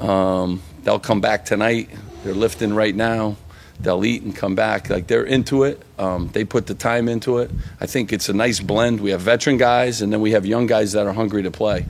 Um, 0.00 0.62
they'll 0.82 0.98
come 0.98 1.20
back 1.20 1.44
tonight. 1.44 1.90
They're 2.24 2.34
lifting 2.34 2.74
right 2.74 2.94
now. 2.94 3.36
They'll 3.80 4.04
eat 4.04 4.22
and 4.22 4.34
come 4.34 4.54
back. 4.54 4.90
Like 4.90 5.06
they're 5.06 5.24
into 5.24 5.62
it. 5.64 5.80
Um, 5.98 6.30
they 6.32 6.44
put 6.44 6.66
the 6.66 6.74
time 6.74 7.08
into 7.08 7.38
it. 7.38 7.50
I 7.80 7.86
think 7.86 8.12
it's 8.12 8.28
a 8.28 8.32
nice 8.32 8.60
blend. 8.60 9.00
We 9.00 9.10
have 9.10 9.20
veteran 9.20 9.56
guys, 9.56 10.02
and 10.02 10.12
then 10.12 10.20
we 10.20 10.32
have 10.32 10.44
young 10.44 10.66
guys 10.66 10.92
that 10.92 11.06
are 11.06 11.12
hungry 11.12 11.42
to 11.44 11.50
play. 11.50 11.86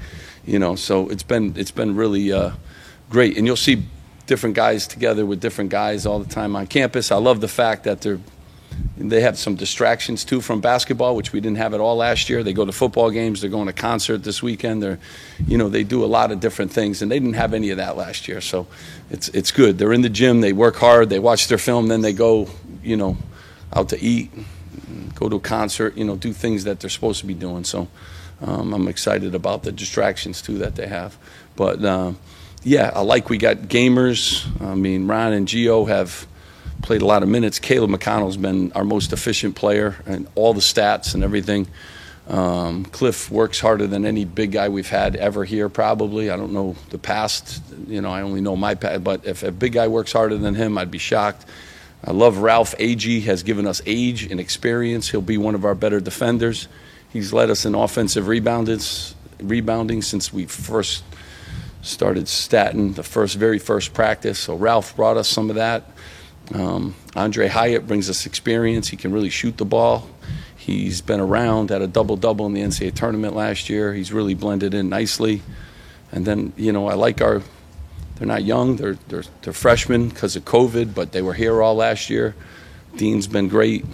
You 0.47 0.59
know, 0.59 0.77
so 0.77 1.09
it's 1.09 1.23
been 1.23 1.55
it's 1.57 1.71
been 1.71 1.97
really 1.97 2.33
uh, 2.33 2.53
great. 3.11 3.37
And 3.39 3.47
you'll 3.47 3.57
see 3.57 3.85
different 4.27 4.55
guys 4.55 4.87
together 4.87 5.25
with 5.25 5.41
different 5.41 5.71
guys 5.71 6.05
all 6.05 6.19
the 6.19 6.29
time 6.29 6.55
on 6.55 6.67
campus. 6.67 7.11
I 7.11 7.17
love 7.17 7.41
the 7.41 7.49
fact 7.49 7.85
that 7.85 8.03
they're 8.03 8.21
they 8.97 9.21
have 9.21 9.39
some 9.39 9.55
distractions 9.55 10.25
too 10.25 10.41
from 10.41 10.61
basketball, 10.61 11.15
which 11.15 11.33
we 11.33 11.41
didn't 11.41 11.59
have 11.59 11.73
at 11.75 11.81
all 11.81 11.97
last 11.97 12.29
year. 12.29 12.43
They 12.43 12.53
go 12.53 12.65
to 12.65 12.73
football 12.73 13.11
games. 13.11 13.41
They're 13.41 13.51
going 13.51 13.67
to 13.67 13.73
concert 13.73 14.25
this 14.25 14.43
weekend. 14.43 14.83
They're, 14.83 14.99
you 15.47 15.57
know, 15.57 15.69
they 15.69 15.85
do 15.85 16.05
a 16.05 16.07
lot 16.07 16.33
of 16.33 16.41
different 16.41 16.73
things, 16.73 17.01
and 17.01 17.11
they 17.11 17.19
didn't 17.19 17.35
have 17.35 17.55
any 17.55 17.71
of 17.71 17.77
that 17.79 17.97
last 17.97 18.29
year. 18.29 18.41
So, 18.41 18.67
it's 19.11 19.29
it's 19.31 19.51
good. 19.53 19.79
They're 19.79 19.93
in 19.93 20.03
the 20.03 20.09
gym. 20.09 20.41
They 20.41 20.53
work 20.53 20.77
hard. 20.77 21.11
They 21.11 21.19
watch 21.19 21.49
their 21.49 21.59
film. 21.59 21.89
Then 21.89 22.03
they 22.03 22.13
go, 22.13 22.49
you 22.83 22.97
know, 22.97 23.17
out 23.73 23.89
to 23.91 24.01
eat, 24.03 24.31
go 25.15 25.29
to 25.29 25.37
a 25.37 25.41
concert. 25.41 25.97
You 25.97 26.05
know, 26.05 26.17
do 26.17 26.33
things 26.33 26.65
that 26.65 26.81
they're 26.81 26.91
supposed 26.91 27.21
to 27.21 27.27
be 27.27 27.35
doing. 27.35 27.65
So, 27.65 27.89
um, 28.41 28.73
I'm 28.73 28.89
excited 28.89 29.35
about 29.35 29.63
the 29.63 29.73
distractions 29.73 30.43
too 30.43 30.59
that 30.59 30.77
they 30.77 30.87
have. 30.87 31.17
But 31.57 31.85
um, 31.85 32.19
yeah, 32.63 32.91
I 32.95 33.01
like 33.01 33.31
we 33.31 33.39
got 33.39 33.57
gamers. 33.57 34.47
I 34.61 34.75
mean, 34.75 35.07
Ron 35.07 35.33
and 35.33 35.49
Geo 35.49 35.85
have 35.87 36.27
played 36.83 37.03
a 37.03 37.07
lot 37.07 37.23
of 37.23 37.29
minutes. 37.29 37.59
Caleb 37.59 37.91
McConnell's 37.91 38.37
been 38.37 38.73
our 38.73 38.85
most 38.85 39.13
efficient 39.13 39.57
player 39.57 39.97
and 40.07 40.27
all 40.35 40.55
the 40.55 40.61
stats 40.61 41.15
and 41.15 41.25
everything. 41.25 41.69
Um, 42.29 42.85
Cliff 42.85 43.31
works 43.31 43.59
harder 43.59 43.87
than 43.87 44.05
any 44.05 44.27
big 44.27 44.53
guy 44.53 44.69
we've 44.69 44.89
had 44.89 45.17
ever 45.17 45.45
here, 45.45 45.69
probably. 45.71 46.31
I 46.31 46.37
don't 46.37 46.53
know 46.53 46.77
the 46.91 46.99
past, 46.99 47.63
you 47.87 48.03
know, 48.03 48.11
I 48.11 48.21
only 48.21 48.43
know 48.43 48.55
my 48.55 48.75
past, 48.75 49.03
but 49.03 49.25
if 49.25 49.43
a 49.43 49.51
big 49.51 49.73
guy 49.73 49.89
works 49.89 50.13
harder 50.13 50.37
than 50.37 50.55
him, 50.55 50.77
I'd 50.77 50.91
be 50.91 50.99
shocked. 50.99 51.47
I 52.05 52.13
love 52.13 52.39
Ralph 52.39 52.77
Agee, 52.77 53.23
has 53.25 53.43
given 53.43 53.67
us 53.67 53.81
age 53.87 54.31
and 54.31 54.39
experience. 54.39 55.09
He'll 55.09 55.23
be 55.23 55.39
one 55.39 55.55
of 55.55 55.65
our 55.65 55.75
better 55.75 56.01
defenders. 56.01 56.69
He's 57.11 57.33
led 57.33 57.49
us 57.51 57.65
in 57.65 57.75
offensive 57.75 58.29
rebounding 58.29 60.03
since 60.03 60.33
we 60.33 60.45
first 60.45 61.03
started 61.81 62.29
Staten, 62.29 62.93
the 62.93 63.03
first, 63.03 63.37
very 63.37 63.59
first 63.59 63.95
practice. 63.95 64.39
So 64.39 64.55
Ralph 64.55 64.95
brought 64.97 65.17
us 65.17 65.29
some 65.29 65.49
of 65.49 65.57
that. 65.57 65.85
Um, 66.55 66.95
Andre 67.15 67.49
Hyatt 67.49 67.87
brings 67.87 68.09
us 68.09 68.27
experience. 68.27 68.89
He 68.89 68.97
can 68.97 69.13
really 69.13 69.31
shoot 69.31 69.57
the 69.57 69.65
ball. 69.65 70.09
He's 70.57 71.01
been 71.01 71.21
around, 71.21 71.71
had 71.71 71.83
a 71.83 71.87
double 71.87 72.17
double 72.17 72.47
in 72.47 72.53
the 72.53 72.61
NCAA 72.61 72.95
tournament 72.95 73.35
last 73.35 73.69
year. 73.69 73.95
He's 73.95 74.13
really 74.13 74.35
blended 74.35 74.75
in 74.75 74.89
nicely. 74.89 75.43
And 76.13 76.27
then, 76.27 76.53
you 76.57 76.73
know, 76.73 76.89
I 76.89 76.95
like 76.95 77.21
our, 77.21 77.43
they're 78.17 78.27
not 78.27 78.45
young, 78.45 78.77
they're, 78.77 78.99
they're, 79.09 79.25
they're 79.43 79.53
freshmen 79.53 80.09
because 80.09 80.37
of 80.37 80.45
COVID, 80.45 80.95
but 80.95 81.13
they 81.13 81.23
were 81.23 81.35
here 81.35 81.63
all 81.63 81.75
last 81.75 82.11
year. 82.11 82.35
Dean's 82.97 83.27
been 83.27 83.49
great. 83.49 83.85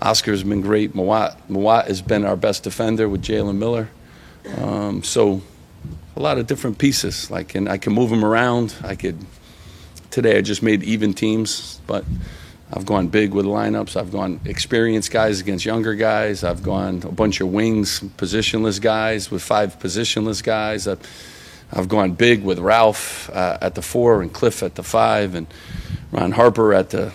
Oscar's 0.00 0.42
been 0.42 0.62
great. 0.62 0.94
Mawot, 0.94 1.36
Mawot 1.48 1.86
has 1.86 2.00
been 2.02 2.24
our 2.24 2.36
best 2.36 2.64
defender 2.64 3.08
with 3.08 3.22
Jalen 3.22 3.58
Miller. 3.58 3.90
Um, 4.56 5.02
so 5.02 5.42
a 6.16 6.20
lot 6.20 6.38
of 6.38 6.46
different 6.46 6.78
pieces. 6.78 7.30
Like, 7.30 7.54
and 7.54 7.68
I 7.68 7.78
can 7.78 7.92
move 7.92 8.10
them 8.10 8.24
around. 8.24 8.74
I 8.82 8.94
could. 8.94 9.18
Today 10.10 10.38
I 10.38 10.40
just 10.40 10.60
made 10.60 10.82
even 10.82 11.14
teams, 11.14 11.80
but 11.86 12.04
I've 12.72 12.84
gone 12.84 13.08
big 13.08 13.32
with 13.32 13.46
lineups. 13.46 13.96
I've 13.96 14.10
gone 14.10 14.40
experienced 14.44 15.12
guys 15.12 15.40
against 15.40 15.64
younger 15.64 15.94
guys. 15.94 16.42
I've 16.42 16.64
gone 16.64 17.02
a 17.04 17.12
bunch 17.12 17.40
of 17.40 17.48
wings, 17.48 18.00
positionless 18.00 18.80
guys 18.80 19.30
with 19.30 19.42
five 19.42 19.78
positionless 19.78 20.42
guys. 20.42 20.88
I've, 20.88 21.00
I've 21.72 21.88
gone 21.88 22.12
big 22.14 22.42
with 22.42 22.58
Ralph 22.58 23.30
uh, 23.30 23.58
at 23.60 23.76
the 23.76 23.82
four 23.82 24.20
and 24.20 24.32
Cliff 24.32 24.64
at 24.64 24.74
the 24.74 24.82
five 24.82 25.36
and 25.36 25.46
Ron 26.10 26.32
Harper 26.32 26.74
at 26.74 26.90
the 26.90 27.12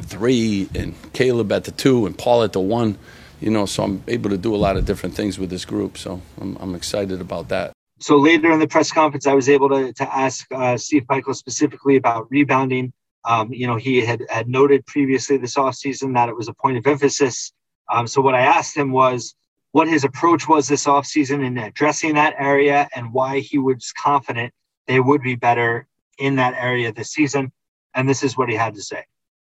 three 0.00 0.68
and 0.74 0.94
Caleb 1.12 1.52
at 1.52 1.64
the 1.64 1.70
two 1.72 2.06
and 2.06 2.18
Paul 2.18 2.42
at 2.42 2.52
the 2.52 2.60
one. 2.60 2.98
You 3.40 3.50
know, 3.50 3.66
so 3.66 3.84
I'm 3.84 4.02
able 4.08 4.30
to 4.30 4.36
do 4.36 4.54
a 4.54 4.58
lot 4.58 4.76
of 4.76 4.84
different 4.84 5.14
things 5.14 5.38
with 5.38 5.48
this 5.50 5.64
group. 5.64 5.96
So 5.96 6.20
I'm, 6.40 6.56
I'm 6.56 6.74
excited 6.74 7.20
about 7.20 7.48
that. 7.50 7.72
So 8.00 8.16
later 8.16 8.50
in 8.50 8.58
the 8.58 8.66
press 8.66 8.90
conference, 8.90 9.26
I 9.26 9.34
was 9.34 9.48
able 9.48 9.68
to, 9.68 9.92
to 9.92 10.16
ask 10.16 10.46
uh, 10.52 10.78
Steve 10.78 11.04
Pikiell 11.04 11.34
specifically 11.34 11.96
about 11.96 12.30
rebounding. 12.30 12.94
Um, 13.26 13.52
you 13.52 13.66
know, 13.66 13.76
he 13.76 14.00
had, 14.00 14.24
had 14.30 14.48
noted 14.48 14.86
previously 14.86 15.36
this 15.36 15.56
offseason 15.56 16.14
that 16.14 16.30
it 16.30 16.36
was 16.36 16.48
a 16.48 16.54
point 16.54 16.78
of 16.78 16.86
emphasis. 16.86 17.52
Um, 17.92 18.06
so 18.06 18.22
what 18.22 18.34
I 18.34 18.40
asked 18.40 18.74
him 18.74 18.90
was 18.90 19.34
what 19.72 19.86
his 19.86 20.04
approach 20.04 20.48
was 20.48 20.66
this 20.66 20.86
offseason 20.86 21.44
in 21.44 21.58
addressing 21.58 22.14
that 22.14 22.34
area 22.38 22.88
and 22.94 23.12
why 23.12 23.40
he 23.40 23.58
was 23.58 23.92
confident 23.92 24.54
they 24.86 24.98
would 24.98 25.22
be 25.22 25.36
better 25.36 25.86
in 26.18 26.36
that 26.36 26.54
area 26.54 26.92
this 26.92 27.12
season. 27.12 27.52
And 27.94 28.08
this 28.08 28.22
is 28.22 28.36
what 28.36 28.48
he 28.48 28.54
had 28.54 28.74
to 28.76 28.82
say. 28.82 29.04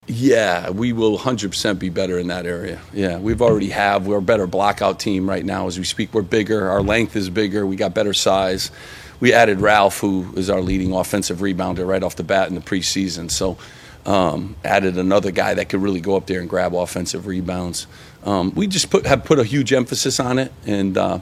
Yeah, 0.09 0.71
we 0.71 0.93
will 0.93 1.19
100% 1.19 1.79
be 1.81 1.89
better 1.89 2.19
in 2.19 2.29
that 2.29 2.47
area. 2.47 2.81
Yeah, 2.93 3.19
we've 3.19 3.43
already 3.43 3.71
have. 3.71 4.07
We're 4.07 4.19
a 4.19 4.23
better 4.23 4.47
blockout 4.47 5.01
team 5.01 5.29
right 5.29 5.45
now 5.45 5.67
as 5.67 5.79
we 5.79 5.85
speak. 5.85 6.15
We're 6.15 6.23
bigger. 6.23 6.69
Our 6.69 6.81
length 6.81 7.17
is 7.17 7.29
bigger. 7.29 7.67
We 7.67 7.75
got 7.75 7.93
better 7.93 8.15
size. 8.15 8.71
We 9.19 9.33
added 9.33 9.61
Ralph, 9.61 9.99
who 9.99 10.33
is 10.37 10.49
our 10.49 10.61
leading 10.61 10.95
offensive 10.95 11.39
rebounder 11.39 11.87
right 11.87 12.03
off 12.03 12.15
the 12.15 12.23
bat 12.23 12.49
in 12.49 12.55
the 12.55 12.61
preseason. 12.61 13.31
So, 13.31 13.59
um, 14.05 14.55
added 14.65 14.97
another 14.97 15.33
guy 15.33 15.55
that 15.55 15.69
could 15.69 15.83
really 15.83 16.01
go 16.01 16.17
up 16.17 16.27
there 16.27 16.41
and 16.41 16.49
grab 16.49 16.75
offensive 16.75 17.27
rebounds. 17.27 17.89
Um, 18.25 18.53
we 18.55 18.69
just 18.69 18.91
put, 18.91 19.07
have 19.07 19.25
put 19.25 19.41
a 19.41 19.45
huge 19.45 19.73
emphasis 19.73 20.21
on 20.21 20.39
it, 20.39 20.53
and 20.67 20.97
uh, 20.97 21.19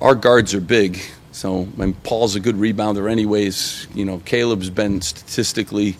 our 0.00 0.14
guards 0.14 0.54
are 0.54 0.60
big. 0.60 0.98
So, 1.32 1.62
I 1.62 1.80
mean, 1.80 1.94
Paul's 2.04 2.34
a 2.34 2.40
good 2.40 2.56
rebounder, 2.56 3.10
anyways. 3.10 3.86
You 3.94 4.06
know, 4.06 4.18
Caleb's 4.24 4.70
been 4.70 5.02
statistically 5.02 5.96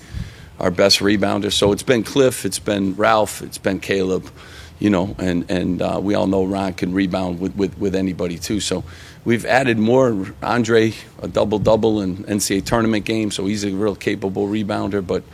our 0.63 0.71
best 0.71 1.01
rebounder. 1.01 1.53
So 1.53 1.73
it's 1.73 1.83
been 1.83 2.05
Cliff, 2.05 2.47
it's 2.47 2.61
been 2.61 2.95
Ralph, 2.95 3.43
it's 3.43 3.59
been 3.59 3.81
Caleb, 3.81 4.31
you 4.79 4.89
know, 4.89 5.15
and 5.19 5.51
and 5.51 5.83
uh, 5.83 5.99
we 6.01 6.15
all 6.15 6.29
know 6.29 6.45
Ron 6.45 6.73
can 6.75 6.95
rebound 6.95 7.41
with, 7.41 7.55
with, 7.57 7.77
with 7.79 7.95
anybody 7.97 8.39
too. 8.39 8.61
So 8.61 8.85
we've 9.25 9.45
added 9.45 9.77
more. 9.77 10.33
Andre 10.43 10.95
a 11.21 11.29
double 11.29 11.59
double 11.59 12.01
in 12.01 12.19
NCAA 12.19 12.65
tournament 12.65 13.05
game, 13.05 13.33
so 13.33 13.47
he's 13.47 13.65
a 13.65 13.73
real 13.73 13.97
capable 13.97 14.47
rebounder. 14.47 15.05
But 15.05 15.25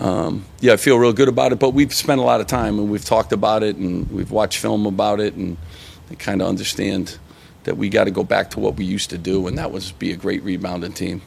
um, 0.00 0.46
yeah, 0.60 0.72
I 0.72 0.76
feel 0.78 0.98
real 0.98 1.12
good 1.12 1.28
about 1.28 1.52
it. 1.52 1.58
But 1.58 1.74
we've 1.74 1.94
spent 1.94 2.20
a 2.20 2.24
lot 2.24 2.40
of 2.40 2.46
time 2.46 2.78
and 2.78 2.90
we've 2.90 3.04
talked 3.04 3.32
about 3.32 3.62
it 3.62 3.76
and 3.76 4.10
we've 4.10 4.30
watched 4.30 4.58
film 4.58 4.86
about 4.86 5.20
it 5.20 5.34
and 5.34 5.58
kind 6.18 6.40
of 6.40 6.48
understand 6.48 7.18
that 7.64 7.76
we 7.76 7.90
got 7.90 8.04
to 8.04 8.10
go 8.10 8.24
back 8.24 8.50
to 8.50 8.60
what 8.60 8.76
we 8.76 8.86
used 8.86 9.10
to 9.10 9.18
do, 9.18 9.46
and 9.46 9.58
that 9.58 9.70
was 9.70 9.92
be 9.92 10.10
a 10.10 10.16
great 10.16 10.42
rebounding 10.42 10.94
team 10.94 11.20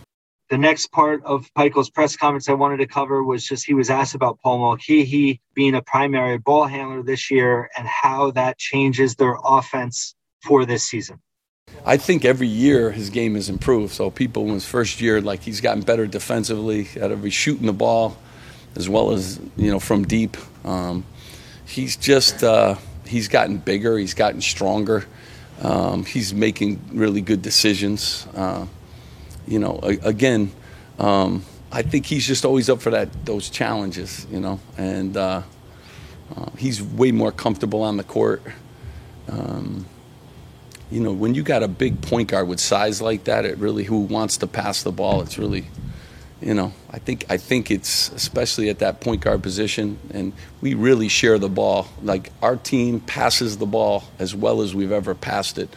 the 0.54 0.58
next 0.60 0.92
part 0.92 1.24
of 1.26 1.52
Pikiell's 1.56 1.90
press 1.90 2.16
conference 2.16 2.48
I 2.48 2.54
wanted 2.54 2.78
to 2.78 2.86
cover 2.86 3.24
was 3.24 3.44
just 3.44 3.66
he 3.66 3.74
was 3.74 3.90
asked 3.90 4.14
about 4.14 4.38
Paul 4.44 4.60
Mulcahy 4.60 5.42
being 5.56 5.74
a 5.74 5.82
primary 5.82 6.38
ball 6.38 6.68
handler 6.68 7.02
this 7.02 7.32
year 7.32 7.72
and 7.76 7.88
how 7.88 8.30
that 8.32 8.60
changes 8.60 9.16
their 9.16 9.36
offense 9.44 10.14
for 10.44 10.64
this 10.64 10.84
season. 10.84 11.20
I 11.88 11.98
think 11.98 12.24
every 12.24 12.46
year 12.46 12.92
his 12.92 13.10
game 13.10 13.34
has 13.34 13.50
improved. 13.50 13.96
So 13.96 14.12
people 14.12 14.44
in 14.44 14.54
his 14.54 14.68
first 14.68 15.02
year, 15.02 15.22
like 15.22 15.42
he's 15.42 15.60
gotten 15.60 15.82
better 15.82 16.06
defensively 16.06 16.88
at 16.98 17.10
every 17.10 17.32
shooting 17.32 17.66
the 17.66 17.74
ball, 17.74 18.16
as 18.76 18.88
well 18.88 19.10
as 19.10 19.40
you 19.58 19.72
know 19.72 19.80
from 19.80 20.04
deep. 20.04 20.38
Um, 20.64 21.04
he's 21.66 21.98
just 21.98 22.44
uh, 22.44 22.76
he's 23.08 23.28
gotten 23.28 23.58
bigger. 23.58 23.98
He's 23.98 24.14
gotten 24.14 24.40
stronger. 24.40 25.08
Um, 25.64 26.06
he's 26.06 26.32
making 26.32 26.80
really 26.94 27.22
good 27.22 27.42
decisions. 27.42 28.28
Uh, 28.36 28.68
you 29.48 29.60
know, 29.60 29.80
again, 29.84 30.52
um, 31.00 31.44
I 31.72 31.82
think 31.82 32.06
he's 32.06 32.26
just 32.26 32.46
always 32.46 32.70
up 32.70 32.82
for 32.82 32.92
that 32.92 33.26
those 33.26 33.50
challenges, 33.50 34.28
you 34.32 34.40
know, 34.40 34.60
and 34.78 35.18
uh, 35.18 35.42
uh, 36.36 36.50
he's 36.58 36.82
way 36.82 37.12
more 37.12 37.32
comfortable 37.32 37.82
on 37.82 37.98
the 37.98 38.04
court. 38.04 38.44
Um, 39.28 39.86
you 40.92 41.00
know, 41.00 41.12
when 41.12 41.34
you 41.34 41.42
got 41.42 41.64
a 41.64 41.68
big 41.68 42.02
point 42.02 42.30
guard 42.30 42.48
with 42.48 42.60
size 42.60 43.02
like 43.02 43.24
that, 43.24 43.46
it 43.46 43.58
really 43.58 43.84
who 43.84 44.02
wants 44.02 44.38
to 44.38 44.48
pass 44.48 44.84
the 44.84 44.92
ball. 44.92 45.22
It's 45.22 45.40
really, 45.40 45.66
you 46.42 46.54
know, 46.54 46.74
I 46.92 47.00
think 47.00 47.26
I 47.30 47.38
think 47.38 47.72
it's 47.72 48.10
especially 48.10 48.70
at 48.70 48.80
that 48.80 49.02
point 49.02 49.22
guard 49.22 49.42
position, 49.42 49.98
and 50.12 50.34
we 50.62 50.76
really 50.76 51.08
share 51.08 51.40
the 51.40 51.50
ball. 51.50 51.88
Like 52.04 52.32
our 52.44 52.56
team 52.56 53.00
passes 53.00 53.58
the 53.58 53.66
ball 53.66 54.04
as 54.20 54.36
well 54.36 54.62
as 54.62 54.76
we've 54.76 54.92
ever 54.92 55.16
passed 55.16 55.58
it 55.58 55.70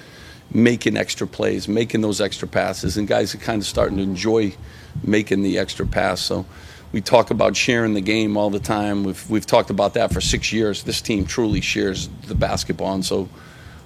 making 0.53 0.97
extra 0.97 1.27
plays, 1.27 1.69
making 1.69 2.01
those 2.01 2.21
extra 2.21 2.49
passes, 2.49 2.97
and 2.97 3.09
guys 3.09 3.35
are 3.35 3.39
kind 3.39 3.61
of 3.61 3.67
starting 3.67 3.97
to 3.99 4.03
enjoy 4.03 4.55
making 5.03 5.43
the 5.43 5.59
extra 5.59 5.87
pass. 5.87 6.21
So 6.21 6.47
we 6.93 7.01
talk 7.01 7.31
about 7.31 7.57
sharing 7.57 7.95
the 7.95 8.01
game 8.01 8.37
all 8.37 8.51
the 8.51 8.61
time. 8.61 9.05
We've 9.05 9.31
we've 9.31 9.47
talked 9.47 9.71
about 9.71 9.95
that 9.95 10.13
for 10.13 10.21
six 10.21 10.53
years. 10.53 10.83
This 10.83 11.01
team 11.01 11.27
truly 11.27 11.61
shares 11.61 12.09
the 12.27 12.35
basketball, 12.35 12.95
and 12.95 13.05
so 13.05 13.29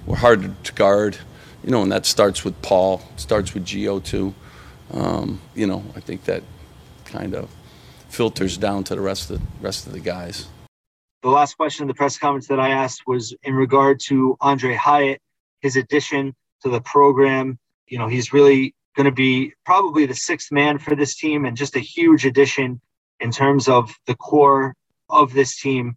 we're 0.06 0.16
hard 0.16 0.64
to 0.64 0.72
guard. 0.72 1.16
You 1.64 1.70
know, 1.70 1.82
and 1.82 1.92
that 1.92 2.06
starts 2.06 2.44
with 2.44 2.60
Paul, 2.62 3.02
starts 3.16 3.52
with 3.52 3.64
Geo 3.66 4.00
too. 4.00 4.34
Um, 4.92 5.40
you 5.54 5.66
know, 5.66 5.84
I 5.94 6.00
think 6.00 6.24
that 6.24 6.42
kind 7.04 7.34
of 7.34 7.50
filters 8.08 8.56
down 8.56 8.84
to 8.84 8.94
the 8.94 9.00
rest 9.00 9.30
of 9.30 9.40
the 9.40 9.46
rest 9.60 9.86
of 9.86 9.92
the 9.92 10.00
guys. 10.00 10.46
The 11.22 11.28
last 11.28 11.56
question 11.56 11.84
in 11.84 11.88
the 11.88 11.94
press 11.94 12.16
conference 12.16 12.48
that 12.48 12.58
I 12.58 12.70
asked 12.70 13.02
was 13.06 13.34
in 13.42 13.54
regard 13.54 14.00
to 14.06 14.36
Andre 14.40 14.74
Hyatt, 14.74 15.20
his 15.60 15.76
addition 15.76 16.34
to 16.62 16.70
the 16.70 16.80
program. 16.80 17.58
You 17.86 17.98
know, 17.98 18.08
he's 18.08 18.32
really 18.32 18.74
going 18.96 19.06
to 19.06 19.12
be 19.12 19.54
probably 19.64 20.06
the 20.06 20.14
sixth 20.14 20.52
man 20.52 20.78
for 20.78 20.94
this 20.96 21.16
team 21.16 21.44
and 21.44 21.56
just 21.56 21.76
a 21.76 21.80
huge 21.80 22.26
addition 22.26 22.80
in 23.20 23.30
terms 23.30 23.68
of 23.68 23.94
the 24.06 24.16
core 24.16 24.74
of 25.08 25.32
this 25.32 25.60
team. 25.60 25.96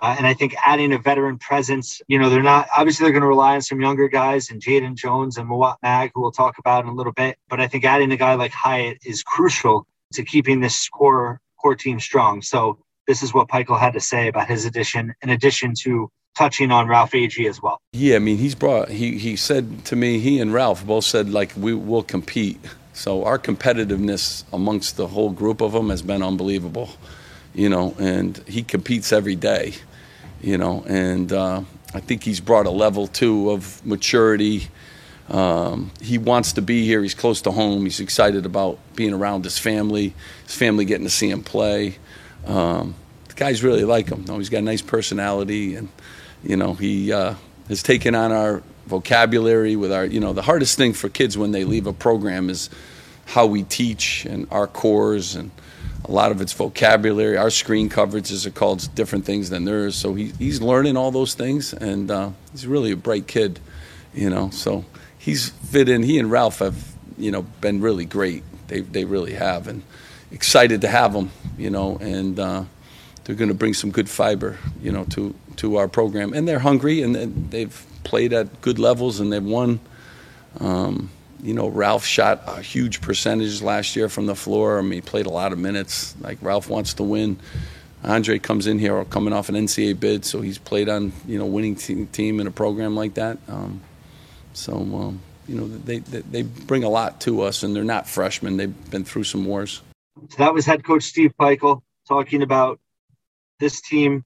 Uh, 0.00 0.14
and 0.18 0.26
I 0.26 0.34
think 0.34 0.54
adding 0.64 0.92
a 0.92 0.98
veteran 0.98 1.38
presence, 1.38 2.02
you 2.08 2.18
know, 2.18 2.28
they're 2.28 2.42
not 2.42 2.68
obviously 2.76 3.04
they're 3.04 3.12
going 3.12 3.22
to 3.22 3.28
rely 3.28 3.54
on 3.54 3.62
some 3.62 3.80
younger 3.80 4.08
guys 4.08 4.50
and 4.50 4.60
Jaden 4.60 4.96
Jones 4.96 5.38
and 5.38 5.48
Mawot 5.48 5.76
Mag, 5.82 6.10
who 6.14 6.22
we'll 6.22 6.32
talk 6.32 6.58
about 6.58 6.84
in 6.84 6.90
a 6.90 6.94
little 6.94 7.12
bit. 7.12 7.38
But 7.48 7.60
I 7.60 7.68
think 7.68 7.84
adding 7.84 8.10
a 8.10 8.16
guy 8.16 8.34
like 8.34 8.52
Hyatt 8.52 8.98
is 9.04 9.22
crucial 9.22 9.86
to 10.14 10.24
keeping 10.24 10.60
this 10.60 10.88
core 10.88 11.40
core 11.60 11.76
team 11.76 12.00
strong. 12.00 12.42
So 12.42 12.83
this 13.06 13.22
is 13.22 13.34
what 13.34 13.48
Pikiell 13.48 13.78
had 13.78 13.92
to 13.94 14.00
say 14.00 14.28
about 14.28 14.48
his 14.48 14.64
addition, 14.64 15.14
in 15.22 15.30
addition 15.30 15.74
to 15.82 16.10
touching 16.36 16.70
on 16.70 16.88
Ralph 16.88 17.12
Agee 17.12 17.48
as 17.48 17.62
well. 17.62 17.80
Yeah, 17.92 18.16
I 18.16 18.18
mean, 18.18 18.38
he's 18.38 18.54
brought. 18.54 18.88
He 18.88 19.18
he 19.18 19.36
said 19.36 19.84
to 19.86 19.96
me, 19.96 20.18
he 20.18 20.40
and 20.40 20.52
Ralph 20.52 20.86
both 20.86 21.04
said 21.04 21.30
like 21.30 21.52
we 21.56 21.74
will 21.74 22.02
compete. 22.02 22.60
So 22.92 23.24
our 23.24 23.38
competitiveness 23.38 24.44
amongst 24.52 24.96
the 24.96 25.08
whole 25.08 25.30
group 25.30 25.60
of 25.60 25.72
them 25.72 25.90
has 25.90 26.02
been 26.02 26.22
unbelievable, 26.22 26.90
you 27.54 27.68
know. 27.68 27.94
And 27.98 28.38
he 28.46 28.62
competes 28.62 29.12
every 29.12 29.34
day, 29.34 29.74
you 30.40 30.58
know. 30.58 30.84
And 30.86 31.32
uh, 31.32 31.62
I 31.92 32.00
think 32.00 32.22
he's 32.22 32.40
brought 32.40 32.66
a 32.66 32.70
level 32.70 33.06
too 33.06 33.50
of 33.50 33.84
maturity. 33.84 34.68
Um, 35.28 35.90
he 36.00 36.18
wants 36.18 36.52
to 36.52 36.62
be 36.62 36.84
here. 36.84 37.02
He's 37.02 37.14
close 37.14 37.40
to 37.42 37.50
home. 37.50 37.84
He's 37.84 37.98
excited 37.98 38.44
about 38.44 38.78
being 38.94 39.14
around 39.14 39.44
his 39.44 39.58
family. 39.58 40.14
His 40.44 40.54
family 40.54 40.84
getting 40.84 41.06
to 41.06 41.10
see 41.10 41.30
him 41.30 41.42
play. 41.42 41.96
Um, 42.46 42.94
the 43.28 43.34
guys 43.34 43.62
really 43.62 43.84
like 43.84 44.08
him. 44.08 44.24
Know, 44.24 44.38
he's 44.38 44.50
got 44.50 44.58
a 44.58 44.62
nice 44.62 44.82
personality 44.82 45.76
and 45.76 45.88
you 46.44 46.56
know, 46.56 46.74
he 46.74 47.12
uh, 47.12 47.34
has 47.68 47.82
taken 47.82 48.14
on 48.14 48.30
our 48.30 48.62
vocabulary 48.86 49.76
with 49.76 49.92
our, 49.92 50.04
you 50.04 50.20
know, 50.20 50.32
the 50.32 50.42
hardest 50.42 50.76
thing 50.76 50.92
for 50.92 51.08
kids 51.08 51.38
when 51.38 51.52
they 51.52 51.64
leave 51.64 51.86
a 51.86 51.92
program 51.92 52.50
is 52.50 52.68
how 53.26 53.46
we 53.46 53.62
teach 53.62 54.26
and 54.26 54.46
our 54.50 54.66
cores 54.66 55.34
and 55.34 55.50
a 56.04 56.12
lot 56.12 56.30
of 56.30 56.42
it's 56.42 56.52
vocabulary. 56.52 57.38
Our 57.38 57.48
screen 57.48 57.88
coverages 57.88 58.44
are 58.44 58.50
called 58.50 58.94
different 58.94 59.24
things 59.24 59.48
than 59.48 59.64
theirs. 59.64 59.96
So 59.96 60.14
he, 60.14 60.32
he's 60.38 60.60
learning 60.60 60.98
all 60.98 61.10
those 61.10 61.32
things, 61.32 61.72
and 61.72 62.10
uh, 62.10 62.30
he's 62.52 62.66
really 62.66 62.90
a 62.90 62.96
bright 62.96 63.26
kid, 63.26 63.58
you 64.12 64.28
know. 64.28 64.50
So 64.50 64.84
he's 65.16 65.48
fit 65.48 65.88
in. 65.88 66.02
He 66.02 66.18
and 66.18 66.30
Ralph 66.30 66.58
have, 66.58 66.94
you 67.16 67.30
know, 67.30 67.42
been 67.62 67.80
really 67.80 68.04
great. 68.04 68.42
They 68.68 68.80
they 68.80 69.06
really 69.06 69.32
have, 69.32 69.66
and 69.66 69.82
excited 70.34 70.82
to 70.82 70.88
have 70.88 71.12
them, 71.12 71.30
you 71.56 71.70
know. 71.70 71.96
And 71.98 72.38
uh, 72.38 72.64
they're 73.24 73.36
going 73.36 73.48
to 73.48 73.54
bring 73.54 73.74
some 73.74 73.90
good 73.90 74.10
fiber, 74.10 74.58
you 74.82 74.92
know, 74.92 75.04
to 75.06 75.34
to 75.56 75.76
our 75.76 75.88
program. 75.88 76.34
And 76.34 76.46
they're 76.46 76.58
hungry, 76.58 77.02
and 77.02 77.50
they've 77.50 77.86
played 78.02 78.32
at 78.32 78.60
good 78.60 78.78
levels, 78.78 79.20
and 79.20 79.32
they've 79.32 79.44
won. 79.44 79.80
Um, 80.60 81.10
you 81.42 81.52
know, 81.52 81.68
Ralph 81.68 82.06
shot 82.06 82.42
a 82.46 82.62
huge 82.62 83.00
percentage 83.00 83.60
last 83.60 83.96
year 83.96 84.08
from 84.08 84.26
the 84.26 84.34
floor. 84.34 84.78
I 84.78 84.82
mean, 84.82 84.92
he 84.92 85.00
played 85.02 85.26
a 85.26 85.30
lot 85.30 85.52
of 85.52 85.58
minutes. 85.58 86.14
Like 86.20 86.38
Ralph 86.40 86.70
wants 86.70 86.94
to 86.94 87.02
win. 87.02 87.38
Andre 88.02 88.38
comes 88.38 88.66
in 88.66 88.78
here 88.78 89.04
coming 89.06 89.32
off 89.32 89.48
an 89.48 89.54
NCAA 89.54 89.98
bid, 89.98 90.24
so 90.24 90.40
he's 90.40 90.58
played 90.58 90.88
on 90.88 91.12
you 91.26 91.38
know 91.38 91.46
winning 91.46 91.76
team, 91.76 92.06
team 92.08 92.40
in 92.40 92.46
a 92.46 92.50
program 92.50 92.94
like 92.94 93.14
that. 93.14 93.38
Um, 93.48 93.80
so 94.52 94.74
um, 94.74 95.20
you 95.48 95.56
know 95.56 95.68
they, 95.68 95.98
they 95.98 96.20
they 96.20 96.42
bring 96.42 96.84
a 96.84 96.88
lot 96.88 97.20
to 97.22 97.42
us, 97.42 97.62
and 97.62 97.74
they're 97.74 97.84
not 97.84 98.06
freshmen. 98.06 98.56
They've 98.56 98.90
been 98.90 99.04
through 99.04 99.24
some 99.24 99.44
wars. 99.44 99.80
So 100.16 100.36
that 100.38 100.54
was 100.54 100.64
head 100.64 100.84
coach 100.84 101.02
Steve 101.02 101.32
Pikiell 101.38 101.82
talking 102.06 102.42
about 102.42 102.78
this 103.58 103.80
team 103.80 104.24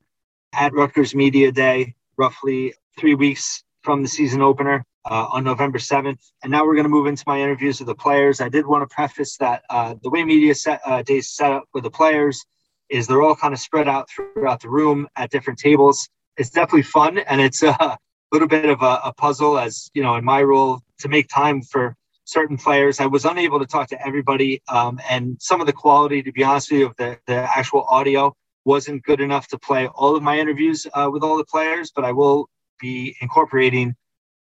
at 0.52 0.72
Rutgers 0.72 1.14
Media 1.14 1.50
Day, 1.50 1.94
roughly 2.16 2.74
three 2.98 3.14
weeks 3.14 3.64
from 3.82 4.02
the 4.02 4.08
season 4.08 4.42
opener 4.42 4.84
uh, 5.10 5.26
on 5.30 5.44
November 5.44 5.78
7th. 5.78 6.30
And 6.42 6.50
now 6.50 6.64
we're 6.64 6.74
going 6.74 6.84
to 6.84 6.90
move 6.90 7.06
into 7.06 7.24
my 7.26 7.40
interviews 7.40 7.80
with 7.80 7.86
the 7.86 7.94
players. 7.94 8.40
I 8.40 8.48
did 8.48 8.66
want 8.66 8.88
to 8.88 8.94
preface 8.94 9.36
that 9.38 9.62
uh, 9.70 9.94
the 10.02 10.10
way 10.10 10.24
media 10.24 10.54
set, 10.54 10.80
uh, 10.84 11.02
set 11.20 11.52
up 11.52 11.64
with 11.72 11.84
the 11.84 11.90
players 11.90 12.44
is 12.90 13.06
they're 13.06 13.22
all 13.22 13.36
kind 13.36 13.54
of 13.54 13.60
spread 13.60 13.88
out 13.88 14.08
throughout 14.10 14.60
the 14.60 14.68
room 14.68 15.08
at 15.16 15.30
different 15.30 15.58
tables. 15.58 16.08
It's 16.36 16.50
definitely 16.50 16.82
fun 16.82 17.18
and 17.18 17.40
it's 17.40 17.62
a 17.62 17.98
little 18.32 18.48
bit 18.48 18.66
of 18.66 18.82
a, 18.82 19.00
a 19.04 19.12
puzzle 19.14 19.58
as, 19.58 19.90
you 19.94 20.02
know, 20.02 20.16
in 20.16 20.24
my 20.24 20.42
role 20.42 20.80
to 20.98 21.08
make 21.08 21.28
time 21.28 21.62
for 21.62 21.96
certain 22.28 22.58
players. 22.58 23.00
I 23.00 23.06
was 23.06 23.24
unable 23.24 23.58
to 23.58 23.66
talk 23.66 23.88
to 23.88 24.06
everybody, 24.06 24.62
um, 24.68 25.00
and 25.08 25.36
some 25.40 25.60
of 25.62 25.66
the 25.66 25.72
quality, 25.72 26.22
to 26.22 26.30
be 26.30 26.44
honest 26.44 26.70
with 26.70 26.80
you, 26.80 26.86
of 26.86 26.96
the, 26.96 27.18
the 27.26 27.34
actual 27.34 27.84
audio 27.88 28.36
wasn't 28.66 29.02
good 29.02 29.20
enough 29.20 29.48
to 29.48 29.58
play 29.58 29.88
all 29.88 30.14
of 30.14 30.22
my 30.22 30.38
interviews 30.38 30.86
uh, 30.92 31.08
with 31.10 31.22
all 31.22 31.38
the 31.38 31.44
players. 31.46 31.90
But 31.94 32.04
I 32.04 32.12
will 32.12 32.48
be 32.78 33.16
incorporating 33.22 33.96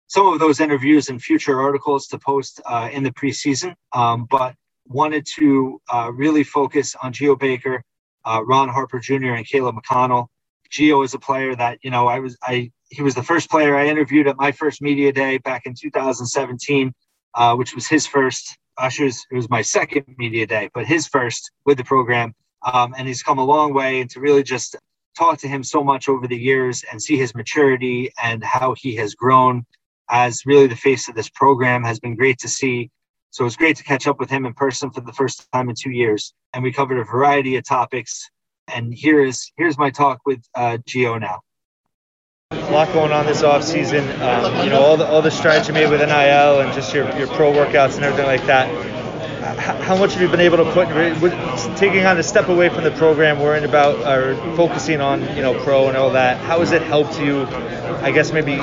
some 0.06 0.26
of 0.26 0.38
those 0.38 0.60
interviews 0.60 1.08
in 1.08 1.18
future 1.18 1.60
articles 1.60 2.06
to 2.08 2.18
post 2.18 2.60
uh, 2.66 2.90
in 2.92 3.02
the 3.02 3.10
preseason. 3.10 3.74
Um, 3.92 4.26
but 4.30 4.54
wanted 4.86 5.26
to 5.38 5.80
uh, 5.92 6.10
really 6.14 6.44
focus 6.44 6.94
on 7.02 7.12
Geo 7.12 7.36
Baker, 7.36 7.82
uh, 8.26 8.42
Ron 8.44 8.68
Harper 8.68 8.98
Jr., 8.98 9.32
and 9.32 9.46
Caleb 9.46 9.76
McConnell. 9.76 10.26
Geo 10.70 11.02
is 11.02 11.14
a 11.14 11.18
player 11.18 11.56
that 11.56 11.78
you 11.82 11.90
know 11.90 12.06
I 12.06 12.18
was 12.18 12.36
I 12.42 12.70
he 12.90 13.00
was 13.00 13.14
the 13.14 13.22
first 13.22 13.48
player 13.50 13.74
I 13.76 13.86
interviewed 13.86 14.28
at 14.28 14.36
my 14.36 14.52
first 14.52 14.82
media 14.82 15.10
day 15.10 15.38
back 15.38 15.64
in 15.64 15.74
2017, 15.74 16.92
uh, 17.38 17.54
which 17.54 17.74
was 17.74 17.86
his 17.86 18.06
first. 18.06 18.58
Usher's, 18.76 19.24
it 19.30 19.34
was 19.34 19.48
my 19.48 19.62
second 19.62 20.04
media 20.18 20.46
day, 20.46 20.70
but 20.74 20.86
his 20.86 21.08
first 21.08 21.50
with 21.64 21.78
the 21.78 21.84
program. 21.84 22.34
Um, 22.72 22.94
and 22.96 23.08
he's 23.08 23.22
come 23.22 23.38
a 23.38 23.44
long 23.44 23.72
way. 23.72 24.00
And 24.00 24.10
to 24.10 24.20
really 24.20 24.42
just 24.42 24.76
talk 25.16 25.38
to 25.38 25.48
him 25.48 25.64
so 25.64 25.82
much 25.82 26.08
over 26.08 26.28
the 26.28 26.36
years 26.36 26.84
and 26.90 27.02
see 27.02 27.16
his 27.16 27.34
maturity 27.34 28.12
and 28.22 28.44
how 28.44 28.74
he 28.76 28.94
has 28.96 29.14
grown 29.14 29.64
as 30.10 30.46
really 30.46 30.66
the 30.66 30.76
face 30.76 31.08
of 31.08 31.14
this 31.14 31.28
program 31.28 31.82
has 31.82 31.98
been 31.98 32.16
great 32.16 32.38
to 32.38 32.48
see. 32.48 32.90
So 33.30 33.46
it's 33.46 33.56
great 33.56 33.76
to 33.76 33.84
catch 33.84 34.06
up 34.06 34.18
with 34.20 34.30
him 34.30 34.46
in 34.46 34.54
person 34.54 34.90
for 34.90 35.00
the 35.00 35.12
first 35.12 35.46
time 35.52 35.68
in 35.68 35.74
two 35.74 35.90
years. 35.90 36.34
And 36.54 36.62
we 36.62 36.72
covered 36.72 36.98
a 36.98 37.04
variety 37.04 37.56
of 37.56 37.64
topics. 37.64 38.28
And 38.72 38.92
here 38.92 39.24
is 39.24 39.50
here's 39.56 39.78
my 39.78 39.90
talk 39.90 40.20
with 40.24 40.42
uh, 40.54 40.78
Geo 40.86 41.18
now. 41.18 41.40
A 42.50 42.70
lot 42.70 42.90
going 42.94 43.12
on 43.12 43.26
this 43.26 43.42
off 43.42 43.62
season. 43.62 44.08
Um, 44.22 44.64
you 44.64 44.70
know 44.70 44.80
all 44.80 44.96
the 44.96 45.06
all 45.06 45.20
the 45.20 45.30
strides 45.30 45.68
you 45.68 45.74
made 45.74 45.90
with 45.90 46.00
NIL 46.00 46.60
and 46.60 46.72
just 46.72 46.94
your, 46.94 47.04
your 47.18 47.26
pro 47.26 47.52
workouts 47.52 47.96
and 47.96 48.04
everything 48.04 48.24
like 48.24 48.46
that 48.46 48.68
how 49.58 49.96
much 49.96 50.12
have 50.12 50.22
you 50.22 50.28
been 50.28 50.40
able 50.40 50.58
to 50.58 50.72
put 50.72 50.88
taking 51.76 52.04
on 52.06 52.18
a 52.18 52.22
step 52.22 52.48
away 52.48 52.68
from 52.68 52.84
the 52.84 52.90
program, 52.92 53.40
worrying 53.40 53.64
about 53.64 53.96
or 54.06 54.34
focusing 54.56 55.00
on 55.00 55.20
you 55.36 55.42
know 55.42 55.54
pro 55.62 55.88
and 55.88 55.96
all 55.96 56.10
that? 56.10 56.38
How 56.38 56.60
has 56.60 56.72
it 56.72 56.82
helped 56.82 57.20
you? 57.20 57.42
I 58.02 58.10
guess 58.12 58.32
maybe 58.32 58.56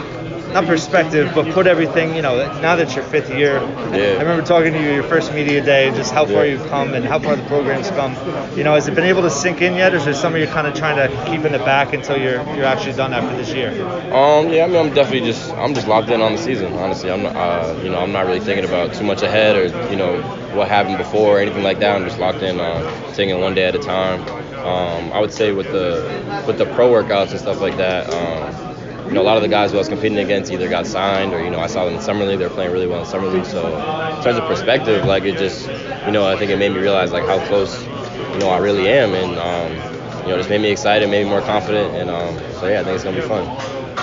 not 0.55 0.65
perspective, 0.65 1.31
but 1.35 1.53
put 1.53 1.67
everything, 1.67 2.15
you 2.15 2.21
know, 2.21 2.37
now 2.61 2.77
that 2.77 2.95
your 2.95 3.03
fifth 3.03 3.29
year. 3.29 3.55
Yeah. 3.91 4.15
I 4.17 4.21
remember 4.21 4.41
talking 4.41 4.71
to 4.71 4.81
you 4.81 4.93
your 4.93 5.03
first 5.03 5.33
media 5.33 5.61
day 5.63 5.91
just 5.91 6.13
how 6.13 6.25
far 6.25 6.45
yeah. 6.45 6.53
you've 6.53 6.67
come 6.67 6.93
and 6.93 7.03
how 7.03 7.19
far 7.19 7.35
the 7.35 7.43
program's 7.43 7.89
come. 7.89 8.15
You 8.57 8.63
know, 8.63 8.73
has 8.73 8.87
it 8.87 8.95
been 8.95 9.03
able 9.03 9.21
to 9.23 9.29
sink 9.29 9.61
in 9.61 9.75
yet, 9.75 9.93
or 9.93 9.97
is 9.97 10.05
there 10.05 10.13
something 10.13 10.41
you're 10.41 10.51
kind 10.51 10.65
of 10.65 10.73
trying 10.73 10.95
to 10.95 11.25
keep 11.29 11.43
in 11.43 11.51
the 11.51 11.59
back 11.59 11.93
until 11.93 12.17
you're 12.17 12.41
you're 12.55 12.65
actually 12.65 12.93
done 12.93 13.13
after 13.13 13.35
this 13.35 13.53
year? 13.53 13.69
Um, 14.13 14.49
yeah, 14.49 14.63
I 14.63 14.67
mean, 14.67 14.77
I'm 14.77 14.93
definitely 14.93 15.29
just 15.29 15.51
I'm 15.53 15.73
just 15.73 15.87
locked 15.87 16.09
in 16.09 16.21
on 16.21 16.31
the 16.31 16.37
season. 16.37 16.71
Honestly, 16.73 17.11
I'm 17.11 17.23
not, 17.23 17.35
uh, 17.35 17.77
you 17.83 17.89
know, 17.89 17.99
I'm 17.99 18.13
not 18.13 18.25
really 18.25 18.39
thinking 18.39 18.63
about 18.63 18.93
too 18.93 19.03
much 19.03 19.23
ahead 19.23 19.57
or 19.57 19.65
you 19.91 19.97
know 19.97 20.21
what 20.55 20.69
happened 20.69 20.97
before 20.97 21.37
or 21.37 21.39
anything 21.41 21.63
like 21.63 21.79
that. 21.79 21.97
I'm 21.97 22.07
just 22.07 22.17
locked 22.17 22.41
in, 22.41 22.61
uh, 22.61 23.13
taking 23.13 23.41
one 23.41 23.55
day 23.55 23.65
at 23.65 23.75
a 23.75 23.79
time. 23.79 24.21
Um, 24.55 25.11
I 25.11 25.19
would 25.19 25.33
say 25.33 25.51
with 25.51 25.67
the 25.67 26.43
with 26.47 26.57
the 26.57 26.65
pro 26.65 26.89
workouts 26.89 27.31
and 27.31 27.39
stuff 27.39 27.59
like 27.59 27.75
that. 27.75 28.13
Um, 28.13 28.74
you 29.07 29.13
know, 29.13 29.21
a 29.21 29.23
lot 29.23 29.37
of 29.37 29.43
the 29.43 29.49
guys 29.49 29.71
who 29.71 29.77
I 29.77 29.79
was 29.79 29.89
competing 29.89 30.17
against 30.17 30.51
either 30.51 30.67
got 30.67 30.87
signed 30.87 31.33
or, 31.33 31.43
you 31.43 31.49
know, 31.49 31.59
I 31.59 31.67
saw 31.67 31.85
them 31.85 31.95
in 31.95 32.01
summer 32.01 32.25
league. 32.25 32.39
They 32.39 32.47
were 32.47 32.53
playing 32.53 32.71
really 32.71 32.87
well 32.87 33.01
in 33.01 33.05
summer 33.05 33.27
league. 33.27 33.45
So 33.45 33.67
in 33.67 34.23
terms 34.23 34.37
of 34.37 34.47
perspective, 34.47 35.05
like 35.05 35.23
it 35.23 35.37
just, 35.37 35.67
you 36.05 36.11
know, 36.11 36.25
I 36.25 36.35
think 36.37 36.51
it 36.51 36.57
made 36.57 36.71
me 36.71 36.79
realize 36.79 37.11
like 37.11 37.25
how 37.25 37.45
close, 37.47 37.83
you 37.83 38.39
know, 38.39 38.49
I 38.49 38.57
really 38.57 38.89
am. 38.89 39.13
And, 39.13 39.37
um, 39.37 40.23
you 40.23 40.29
know, 40.31 40.37
just 40.37 40.49
made 40.49 40.61
me 40.61 40.71
excited, 40.71 41.07
made 41.09 41.23
me 41.23 41.29
more 41.29 41.41
confident. 41.41 41.95
And 41.95 42.09
um, 42.09 42.37
so, 42.53 42.67
yeah, 42.67 42.81
I 42.81 42.83
think 42.83 42.95
it's 42.95 43.03
going 43.03 43.15
to 43.15 43.21
be 43.21 43.27
fun. 43.27 43.45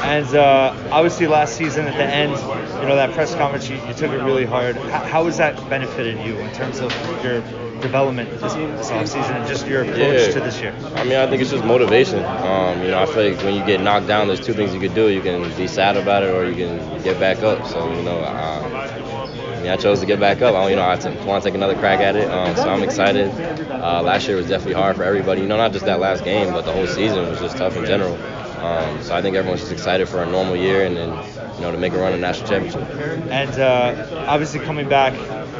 And 0.05 0.35
uh, 0.35 0.75
obviously, 0.91 1.27
last 1.27 1.57
season 1.57 1.87
at 1.87 1.97
the 1.97 2.05
end, 2.05 2.33
you 2.81 2.88
know, 2.88 2.97
that 2.97 3.12
press 3.12 3.35
conference, 3.35 3.69
you, 3.69 3.77
you 3.87 3.95
took 3.95 4.11
it 4.11 4.23
really 4.23 4.45
hard. 4.45 4.77
How, 4.77 5.05
how 5.05 5.25
has 5.27 5.37
that 5.38 5.57
benefited 5.69 6.19
you 6.25 6.37
in 6.38 6.53
terms 6.55 6.81
of 6.81 6.93
your 7.25 7.43
development 7.83 8.31
this, 8.40 8.55
this 8.55 8.90
offseason 8.90 9.31
and 9.33 9.49
just 9.49 9.66
your 9.66 9.83
approach 9.83 9.99
yeah. 9.99 10.31
to 10.33 10.40
this 10.40 10.61
year? 10.61 10.75
I 10.95 11.05
mean, 11.05 11.16
I 11.16 11.27
think 11.27 11.42
it's 11.42 11.51
just 11.51 11.64
motivation. 11.64 12.25
Um, 12.25 12.83
you 12.83 12.88
know, 12.88 13.03
I 13.03 13.07
feel 13.07 13.31
like 13.31 13.42
when 13.42 13.55
you 13.55 13.64
get 13.66 13.81
knocked 13.81 14.07
down, 14.07 14.29
there's 14.29 14.40
two 14.40 14.55
things 14.55 14.73
you 14.73 14.81
could 14.81 14.95
do. 14.95 15.09
You 15.09 15.21
can 15.21 15.55
be 15.57 15.66
sad 15.66 15.97
about 15.97 16.23
it 16.23 16.35
or 16.35 16.49
you 16.49 16.55
can 16.55 17.03
get 17.03 17.21
back 17.21 17.38
up. 17.38 17.66
So, 17.66 17.92
you 17.92 18.03
know, 18.03 18.18
uh, 18.18 19.33
I 19.57 19.61
mean, 19.62 19.71
I 19.71 19.77
chose 19.77 20.01
to 20.01 20.07
get 20.07 20.18
back 20.18 20.42
up. 20.42 20.55
I, 20.55 20.71
you 20.71 20.77
know, 20.77 20.83
I 20.83 20.97
want 21.25 21.42
to 21.42 21.49
take 21.49 21.55
another 21.55 21.77
crack 21.77 22.01
at 22.01 22.16
it. 22.16 22.29
Um, 22.31 22.57
so 22.57 22.68
I'm 22.68 22.83
excited. 22.83 23.31
Uh, 23.71 24.03
last 24.03 24.27
year 24.27 24.37
was 24.37 24.49
definitely 24.49 24.75
hard 24.75 24.97
for 24.97 25.05
everybody. 25.05 25.42
You 25.42 25.47
know, 25.47 25.57
not 25.57 25.73
just 25.73 25.85
that 25.85 26.01
last 26.01 26.25
game, 26.25 26.53
but 26.53 26.64
the 26.64 26.73
whole 26.73 26.87
season 26.87 27.29
was 27.29 27.38
just 27.38 27.57
tough 27.57 27.77
in 27.77 27.85
general. 27.85 28.14
Um, 28.62 29.03
so 29.03 29.14
I 29.14 29.23
think 29.23 29.35
everyone's 29.35 29.61
just 29.61 29.73
excited 29.73 30.09
for 30.09 30.23
a 30.23 30.27
normal 30.27 30.55
year 30.55 30.87
and 30.87 30.97
then, 30.97 31.09
you 31.57 31.61
know, 31.62 31.73
to 31.73 31.79
make 31.79 31.92
a 31.92 31.99
run 31.99 32.12
at 32.12 32.21
national 32.21 32.49
championship. 32.49 32.83
And 33.29 33.51
uh, 33.59 34.25
obviously 34.29 34.61
coming 34.61 34.88
back 34.88 35.14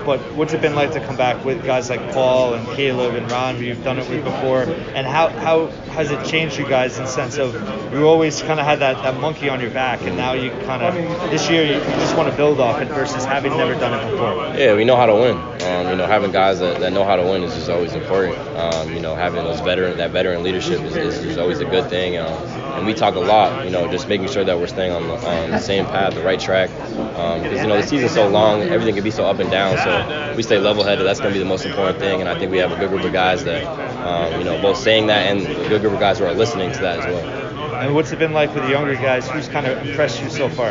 but 0.05 0.21
what's 0.35 0.53
it 0.53 0.61
been 0.61 0.75
like 0.75 0.93
to 0.93 1.01
come 1.01 1.17
back 1.17 1.45
with 1.45 1.65
guys 1.65 1.91
like 1.91 2.13
Paul 2.13 2.55
and 2.55 2.67
Caleb 2.77 3.15
and 3.15 3.31
Ron, 3.31 3.57
who 3.57 3.65
you've 3.65 3.85
done 3.85 3.99
it 3.99 4.09
with 4.09 4.25
before? 4.25 4.63
And 4.95 5.07
how, 5.07 5.29
how 5.29 5.67
has 5.93 6.11
it 6.11 6.25
changed 6.25 6.59
you 6.59 6.69
guys 6.69 6.99
in 6.99 7.05
the 7.05 7.11
sense 7.11 7.39
of 7.39 7.55
you 7.93 8.07
always 8.07 8.41
kind 8.43 8.61
of 8.61 8.67
had 8.67 8.81
that, 8.81 9.03
that 9.03 9.21
monkey 9.21 9.49
on 9.49 9.61
your 9.61 9.71
back, 9.71 10.03
and 10.03 10.17
now 10.17 10.33
you 10.33 10.51
kind 10.65 10.83
of 10.83 10.95
this 11.31 11.49
year 11.51 11.65
you, 11.65 11.75
just 11.75 12.17
want 12.17 12.31
to 12.31 12.37
build 12.37 12.61
off 12.61 12.81
it 12.81 12.89
versus 12.89 13.25
having 13.25 13.57
never 13.57 13.75
done 13.75 13.99
it 13.99 14.11
before? 14.11 14.35
Yeah, 14.59 14.75
we 14.75 14.85
know 14.85 14.97
how 14.97 15.07
to 15.07 15.15
win. 15.15 15.37
Um, 15.63 15.89
you 15.91 15.97
know, 15.97 16.07
having 16.07 16.33
guys 16.33 16.59
that, 16.61 16.81
that 16.81 16.93
know 16.93 17.05
how 17.05 17.17
to 17.17 17.23
win 17.23 17.43
is 17.43 17.55
just 17.55 17.69
always 17.69 17.95
important. 17.95 18.39
Um, 18.57 18.93
you 18.93 19.01
know, 19.01 19.15
having 19.15 19.45
those 19.45 19.61
veteran 19.61 19.97
that 19.99 20.11
veteran 20.11 20.43
leadership 20.43 20.81
is, 20.81 20.97
is, 20.97 21.19
is 21.19 21.39
always 21.39 21.61
a 21.61 21.65
good 21.65 21.89
thing. 21.89 22.19
Um, 22.19 22.62
and 22.77 22.87
we 22.87 22.95
talk 22.95 23.15
a 23.15 23.21
lot. 23.21 23.65
You 23.65 23.71
know, 23.71 23.91
just 23.91 24.09
making 24.09 24.29
sure 24.29 24.45
that 24.45 24.59
we're 24.59 24.67
staying 24.67 24.93
on 24.93 25.07
the, 25.07 25.15
on 25.15 25.51
the 25.51 25.59
same 25.59 25.85
path, 25.87 26.15
the 26.15 26.23
right 26.23 26.41
track. 26.41 26.71
Because 26.71 27.47
um, 27.47 27.53
you 27.53 27.67
know 27.67 27.77
the 27.81 27.87
season's 27.87 28.13
so 28.13 28.29
long, 28.29 28.63
everything 28.63 28.95
can 28.95 29.05
be 29.05 29.11
so 29.11 29.25
up 29.27 29.39
and 29.39 29.51
down. 29.51 29.77
So 29.79 30.35
we 30.37 30.43
stay 30.43 30.59
level-headed. 30.59 31.07
That's 31.07 31.21
going 31.21 31.33
to 31.33 31.39
be 31.39 31.43
the 31.43 31.49
most 31.49 31.65
important 31.65 31.99
thing, 31.99 32.21
and 32.21 32.29
I 32.29 32.39
think 32.39 32.51
we 32.51 32.59
have 32.59 32.73
a 32.73 32.77
good 32.77 32.91
group 32.91 33.05
of 33.05 33.13
guys 33.13 33.45
that, 33.45 33.65
um, 34.07 34.39
you 34.39 34.45
know, 34.45 34.61
both 34.61 34.77
saying 34.79 35.07
that 35.09 35.27
and 35.27 35.43
a 35.43 35.69
good 35.69 35.81
group 35.81 35.93
of 35.93 36.01
guys 36.01 36.19
who 36.19 36.25
are 36.25 36.35
listening 36.35 36.73
to 36.73 36.79
that 36.81 37.01
as 37.01 37.07
well. 37.07 37.43
And 37.83 37.95
what's 37.95 38.13
it 38.13 38.19
been 38.19 38.33
like 38.33 38.55
with 38.55 38.63
the 38.65 38.71
younger 38.71 38.95
guys? 38.95 39.29
Who's 39.29 39.49
kind 39.49 39.67
of 39.67 39.85
impressed 39.87 40.23
you 40.23 40.31
so 40.31 40.49
far? 40.49 40.71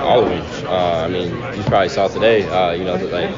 All 0.00 0.22
of 0.22 0.28
them. 0.28 0.66
Uh, 0.66 1.04
I 1.04 1.08
mean, 1.08 1.30
you 1.30 1.62
probably 1.64 1.88
saw 1.88 2.06
today. 2.06 2.48
Uh, 2.48 2.72
you 2.72 2.84
know, 2.84 2.94
like 2.94 3.30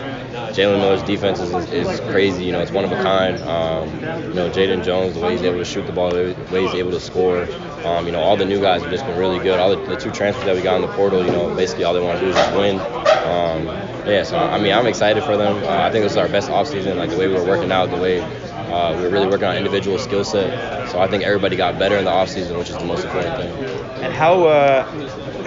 Jalen 0.55 0.81
Miller's 0.81 1.03
defense 1.03 1.41
is, 1.41 1.53
is, 1.73 2.01
crazy. 2.01 2.45
You 2.45 2.53
know, 2.53 2.61
it's 2.61 2.71
one 2.71 2.85
of 2.85 2.93
a 2.93 3.03
kind. 3.03 3.41
Um, 3.43 3.89
you 4.29 4.35
know, 4.35 4.51
Jaden 4.51 4.85
Jones, 4.85 5.15
the 5.15 5.21
way 5.21 5.33
he's 5.33 5.43
able 5.43 5.59
to 5.59 5.65
shoot 5.65 5.87
the 5.87 5.93
ball, 5.93 6.11
the 6.11 6.37
way 6.51 6.63
he's 6.63 6.75
able 6.75 6.91
to 6.93 7.01
score. 7.01 7.43
Um, 7.85 8.07
you 8.07 8.13
know, 8.13 8.21
all 8.21 8.37
the 8.37 8.45
new 8.45 8.61
guys 8.61 8.83
have 8.83 8.91
just 8.91 9.07
been 9.07 9.19
really 9.19 9.39
good. 9.39 9.59
All 9.59 9.71
the, 9.71 9.77
the, 9.85 9.97
two 9.97 10.11
transfers 10.11 10.45
that 10.45 10.55
we 10.55 10.63
got 10.63 10.77
in 10.77 10.83
the 10.83 10.95
portal, 10.95 11.25
you 11.25 11.31
know, 11.31 11.55
basically 11.55 11.85
all 11.85 11.95
they 11.95 12.01
want 12.01 12.19
to 12.19 12.25
do 12.25 12.31
is 12.31 12.37
just 12.37 12.57
win. 12.57 12.81
Um, 12.81 13.67
yeah, 14.07 14.23
so 14.25 14.37
I 14.37 14.59
mean, 14.59 14.73
I'm 14.73 14.87
excited 14.87 15.23
for 15.23 15.37
them. 15.37 15.63
Uh, 15.65 15.69
I 15.69 15.91
think 15.91 16.03
this 16.03 16.13
is 16.13 16.19
our 16.19 16.29
best 16.29 16.49
offseason. 16.51 16.97
Like 16.97 17.11
the 17.11 17.17
way 17.17 17.29
we 17.29 17.35
were 17.35 17.45
working 17.45 17.71
out, 17.71 17.91
the 17.91 17.97
way 17.97 18.21
uh, 18.21 18.97
we 18.97 19.03
were 19.03 19.11
really 19.11 19.27
working 19.27 19.47
on 19.47 19.57
individual 19.57 19.99
skill 19.99 20.25
set. 20.25 20.89
So 20.91 21.01
I 21.01 21.09
think 21.09 21.25
everybody 21.25 21.57
got 21.57 21.79
better 21.79 21.97
in 21.97 22.05
the 22.05 22.11
offseason, 22.11 22.59
which 22.59 22.71
is 22.71 22.77
the 22.77 22.85
most 22.85 23.05
important 23.05 23.37
thing. 23.37 23.53
And 24.03 24.13
how 24.13 24.45
uh, 24.45 24.91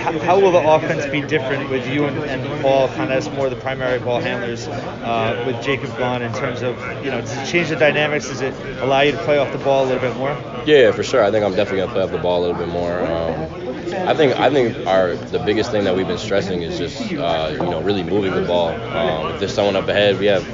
how, 0.02 0.40
will 0.40 0.52
the 0.52 0.68
offense 0.68 1.06
be 1.08 1.22
different 1.22 1.70
with 1.70 1.88
you 1.88 2.06
and, 2.06 2.18
and 2.24 2.62
Paul 2.62 2.88
kind 2.90 3.12
of 3.12 3.18
as 3.18 3.30
more 3.30 3.46
of 3.46 3.52
the 3.52 3.60
primary 3.62 4.00
ball 4.00 4.19
handlers 4.19 4.67
uh, 4.67 5.44
with 5.46 5.62
Jacob 5.63 5.96
gone 5.98 6.21
in 6.21 6.34
terms 6.34 6.62
of 6.62 6.78
you 7.04 7.12
know 7.12 7.21
does 7.21 7.38
it 7.38 7.46
change 7.52 7.69
the 7.69 7.75
dynamics? 7.75 8.28
Does 8.28 8.42
it 8.42 8.54
allow 8.82 9.02
you 9.02 9.12
to 9.12 9.17
play 9.19 9.38
off 9.38 9.52
the 9.52 9.60
ball 9.60 9.86
a 9.86 9.88
little 9.88 10.02
bit 10.02 10.15
more? 10.17 10.32
Yeah, 10.65 10.92
for 10.92 11.04
sure. 11.04 11.23
I 11.23 11.32
think 11.32 11.46
I'm 11.46 11.56
definitely 11.56 11.82
gonna 11.82 11.94
play 11.94 12.04
off 12.04 12.12
the 12.12 12.17
ball 12.17 12.42
a 12.42 12.44
little 12.48 12.58
bit 12.58 12.69
more. 12.69 13.02
Um, 13.02 13.71
I 14.08 14.15
think 14.15 14.40
I 14.40 14.50
think 14.50 14.88
our 14.88 15.15
the 15.15 15.40
biggest 15.40 15.71
thing 15.71 15.84
that 15.84 15.96
we've 15.96 16.08
been 16.08 16.17
stressing 16.17 16.62
is 16.62 16.78
just 16.78 17.02
uh, 17.13 17.50
you 17.52 17.58
know 17.58 17.82
really 17.82 18.04
moving 18.04 18.34
the 18.34 18.44
ball. 18.44 18.69
Um, 18.69 19.34
if 19.34 19.40
there's 19.40 19.54
someone 19.54 19.75
up 19.75 19.88
ahead, 19.88 20.19
we 20.19 20.28
have 20.28 20.46